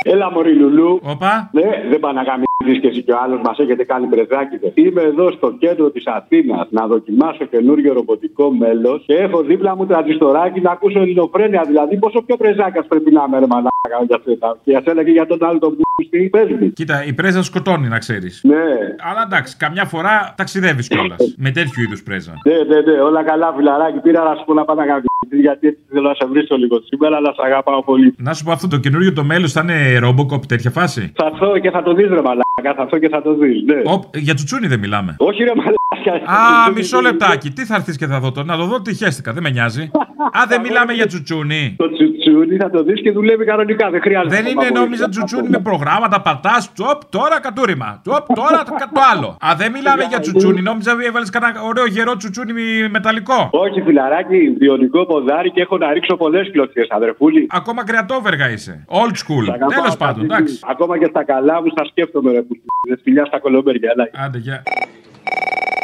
Έλα, 0.05 0.31
Μωρή 0.33 0.55
Λουλού. 0.55 1.01
Όπα. 1.03 1.51
Ναι, 1.53 1.69
δεν 1.91 2.01
πάνε 2.01 2.21
να 2.21 2.25
γαμίσεις 2.29 2.81
και 2.81 2.89
εσύ 2.89 3.03
και 3.03 3.13
ο 3.13 3.19
άλλος 3.25 3.41
μας 3.45 3.59
έχετε 3.59 3.85
κάνει 3.85 4.07
πρεζάκιδε. 4.07 4.73
Είμαι 4.75 5.03
εδώ 5.03 5.31
στο 5.31 5.53
κέντρο 5.59 5.91
της 5.91 6.07
Αθήνας 6.07 6.67
να 6.71 6.87
δοκιμάσω 6.87 7.45
καινούριο 7.45 7.93
ρομποτικό 7.93 8.51
μέλος 8.51 9.03
και 9.07 9.15
έχω 9.15 9.43
δίπλα 9.43 9.77
μου 9.77 9.87
τρανζιστοράκι 9.87 10.61
να 10.61 10.71
ακούσω 10.71 10.99
ελληνοφρένεια. 11.01 11.63
Δηλαδή, 11.67 11.97
πόσο 11.97 12.23
πιο 12.23 12.37
πρεζάκας 12.37 12.87
πρέπει 12.87 13.11
να 13.13 13.25
είμαι, 13.27 13.39
ρε 13.39 13.47
μαλάκα, 13.47 13.99
για 14.07 14.17
αυτά. 14.17 14.59
Και 14.65 14.77
ας 14.77 14.85
έλεγε 14.85 15.11
για 15.11 15.27
τον 15.27 15.45
άλλο 15.45 15.59
τον 15.59 15.77
πούστη, 15.77 16.29
πες 16.33 16.49
μου. 16.49 16.73
Κοίτα, 16.73 17.05
η 17.05 17.13
πρέζα 17.13 17.43
σκοτώνει, 17.43 17.89
να 17.89 17.99
ξέρεις. 17.99 18.41
Ναι. 18.43 18.65
Αλλά 19.11 19.23
εντάξει, 19.27 19.57
καμιά 19.57 19.85
φορά 19.85 20.35
ταξιδεύεις 20.37 20.89
κιόλας. 20.89 21.35
με 21.37 21.51
τέτοιου 21.51 21.83
είδους 21.83 22.03
πρέζα. 22.03 22.35
Ναι, 22.45 22.75
ναι, 22.75 22.81
ναι, 22.81 23.01
όλα 23.01 23.23
καλά, 23.25 23.53
φιλαράκι. 23.57 23.99
Πήρα 23.99 24.23
να 24.23 24.35
σου 24.35 24.45
πω 24.45 24.55
να 24.55 24.65
πάω 24.65 24.77
να 24.77 24.85
γαμίσεις, 24.85 25.12
γιατί 25.41 25.67
έτσι 25.67 25.81
θέλω 25.91 26.09
να 26.09 26.15
σε 26.15 26.27
βρίσκω 26.27 26.57
λίγο 26.57 26.81
σήμερα, 26.85 27.17
αλλά 27.17 27.33
σε 27.33 27.43
αγαπάω 27.45 27.83
πολύ. 27.85 28.15
Να 28.19 28.35
σου 28.35 28.45
πω 28.45 28.53
αυτό, 28.53 28.69
το 28.69 28.79
καινούριο 28.79 29.13
το 29.13 29.25
μέλος 29.25 29.53
θα 29.53 29.61
είναι 29.61 29.99
ρομποκοπ 29.99 30.47
τέτοια 30.47 30.71
φάση; 30.71 31.13
Θα 31.15 31.31
έρθω 31.33 31.59
και 31.59 31.71
θα 31.71 31.83
το 31.83 31.95
δεις, 31.95 32.09
ρε 32.09 32.23
μαλάκα, 32.23 32.75
θα 32.77 32.83
έρθω 32.83 32.99
και 32.99 33.09
θα 33.09 33.23
το 33.23 33.35
δεις. 33.35 33.63
Ναι. 33.63 33.81
Οπ, 33.85 34.17
για 34.17 34.35
τσουτσούνι 34.35 34.67
δεν 34.67 34.79
μιλάμε. 34.79 35.17
Όχι, 35.19 35.43
ρε 35.43 35.55
μαλάκα. 35.55 35.82
Α, 36.25 36.71
μισό 36.75 37.01
λεπτάκι. 37.01 37.51
Τι 37.51 37.65
θα 37.65 37.75
έρθεις 37.75 37.97
και 37.97 38.07
θα 38.07 38.21
δω 38.21 38.33
το. 38.33 38.43
Να 38.45 38.57
το 38.57 38.65
δω 38.65 38.81
τι 38.83 38.95
χαίστηκα, 38.95 39.33
δεν 39.33 39.43
με 39.43 39.51
νοιάζει. 39.51 39.91
Α, 40.39 40.41
δεν 40.49 40.61
μιλάμε 40.65 40.93
για 40.93 41.07
τσουτσούνι. 41.07 41.75
Το 41.79 41.93
τσουτσούνι 41.93 42.57
θα 42.57 42.71
το 42.71 42.83
δεις 42.83 43.01
και 43.03 43.13
δουλεύει 43.13 43.45
κανονικά, 43.45 43.91
δεν 43.91 44.01
χρειάζεται. 44.01 44.37
Δεν 44.37 44.47
είναι 44.47 44.69
νόμιζα 44.81 45.09
τσουτσούνι 45.09 45.49
με 45.49 45.59
προγράμματα, 45.59 46.21
πατάς, 46.21 46.73
τσοπ, 46.73 47.01
τώρα 47.11 47.41
κατούριμα. 47.41 48.01
Τσοπ, 48.05 48.27
τώρα 48.35 48.63
το 48.63 48.71
το 48.95 49.01
άλλο. 49.15 49.37
Α, 49.47 49.55
δεν 49.57 49.71
μιλάμε 49.73 50.03
για 50.05 50.21
τσουτσούνι, 50.21 50.63
νόμιζα 50.63 50.97
έβαλες 51.07 51.31
κανένα 51.31 51.63
ωραίο 51.63 51.87
γερό 51.87 52.17
τσουτσούνι 52.17 52.53
μεταλλικό. 52.91 53.49
Όχι, 53.53 53.81
φιλαράκι, 53.83 54.55
βιονικό 54.59 55.07
ποδάρι 55.07 55.51
και 55.51 55.61
έχω 55.61 55.79
να 55.79 55.93
ρίξω 55.93 56.17
πολλές 56.17 56.51
κλωτσιέ, 56.53 56.85
αδερφούλη. 56.89 57.47
Ακόμα 57.51 57.85
κρεατόβεργα 57.85 58.51
είσαι. 58.51 58.85
Old 58.89 59.15
school. 59.23 59.45
Σ' 59.45 59.49
αγαπάω, 59.49 59.69
Τέλος 59.69 59.97
πάντων, 59.97 60.15
Κασίλη. 60.29 60.35
εντάξει. 60.35 60.59
Ακόμα 60.71 60.99
και 60.99 61.07
στα 61.11 61.25
καλά 61.25 61.63
μου 61.63 61.69
στα 61.71 61.85
σκέφτομαι, 61.85 62.33
ρε 62.33 62.43
που 62.43 62.55
φιλιά 63.03 63.25
στα 63.25 63.39
κολομπέρια. 63.39 63.91
έλα. 63.95 64.25
Άντε, 64.25 64.39
γεια. 64.39 64.63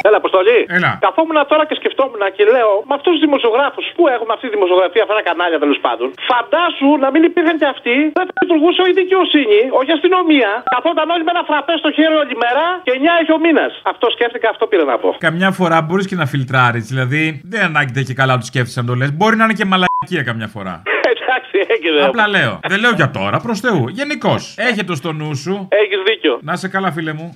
Έλα, 0.09 0.17
Αποστολή. 0.23 0.59
Έλα. 0.77 0.91
Καθόμουν 1.05 1.37
τώρα 1.51 1.63
και 1.69 1.75
σκεφτόμουν 1.81 2.23
και 2.37 2.43
λέω 2.55 2.71
με 2.89 2.93
αυτού 2.97 3.09
του 3.13 3.21
δημοσιογράφου 3.27 3.81
που 3.97 4.03
έχουμε 4.15 4.31
αυτή 4.35 4.45
τη 4.47 4.53
δημοσιογραφία, 4.57 5.01
αυτά 5.05 5.15
τα 5.19 5.23
κανάλια 5.29 5.59
τέλος 5.63 5.79
πάντων. 5.85 6.07
Φαντάσου 6.31 6.89
να 7.03 7.07
μην 7.13 7.21
υπήρχαν 7.29 7.55
και 7.61 7.67
αυτοί, 7.75 7.97
δεν 8.17 8.25
θα 8.29 8.33
λειτουργούσε 8.41 8.79
όχι 8.83 8.93
η 8.95 8.97
δικαιοσύνη, 9.03 9.59
όχι 9.79 9.89
η 9.93 9.95
αστυνομία. 9.99 10.49
Καθόταν 10.75 11.07
όλοι 11.13 11.23
με 11.27 11.31
ένα 11.35 11.43
φραπέ 11.49 11.73
στο 11.83 11.89
χέρι 11.97 12.15
όλη 12.21 12.35
μέρα 12.45 12.65
και 12.85 12.91
9 12.99 13.21
έχει 13.21 13.31
ο 13.37 13.39
μήνας. 13.45 13.71
Αυτό 13.91 14.05
σκέφτηκα, 14.15 14.47
αυτό 14.53 14.63
πήρα 14.71 14.83
να 14.93 14.97
πω. 15.03 15.09
Καμιά 15.27 15.49
φορά 15.59 15.77
μπορείς 15.85 16.05
και 16.09 16.17
να 16.21 16.25
φιλτράρεις. 16.33 16.83
Δηλαδή, 16.91 17.23
δεν 17.51 17.61
ανάγκη 17.69 18.01
και 18.09 18.15
καλά 18.21 18.33
τους 18.39 18.47
σκέφτεσαι 18.51 18.79
να 18.81 18.87
το 18.89 18.93
λες. 18.99 19.09
Μπορεί 19.17 19.35
να 19.39 19.43
είναι 19.45 19.57
και 19.59 19.67
μαλακία 19.71 20.23
καμιά 20.29 20.49
φορά. 20.55 20.75
Εντάξει, 21.21 21.57
έγινε. 21.75 22.01
Απλά 22.09 22.25
λέω. 22.35 22.53
Δεν 22.71 22.79
λέω 22.79 22.93
για 22.99 23.09
τώρα, 23.17 23.37
προς 23.45 23.59
Θεού. 23.59 23.83
Γενικώς. 23.99 24.41
Έχε 24.57 24.83
το 24.83 24.95
στο 24.95 25.11
νου 25.19 25.35
σου. 25.35 25.67
Έχεις 25.81 25.99
δίκιο. 26.07 26.39
Να 26.41 26.55
σε 26.55 26.67
καλά, 26.67 26.91
φίλε 26.91 27.13
μου. 27.13 27.35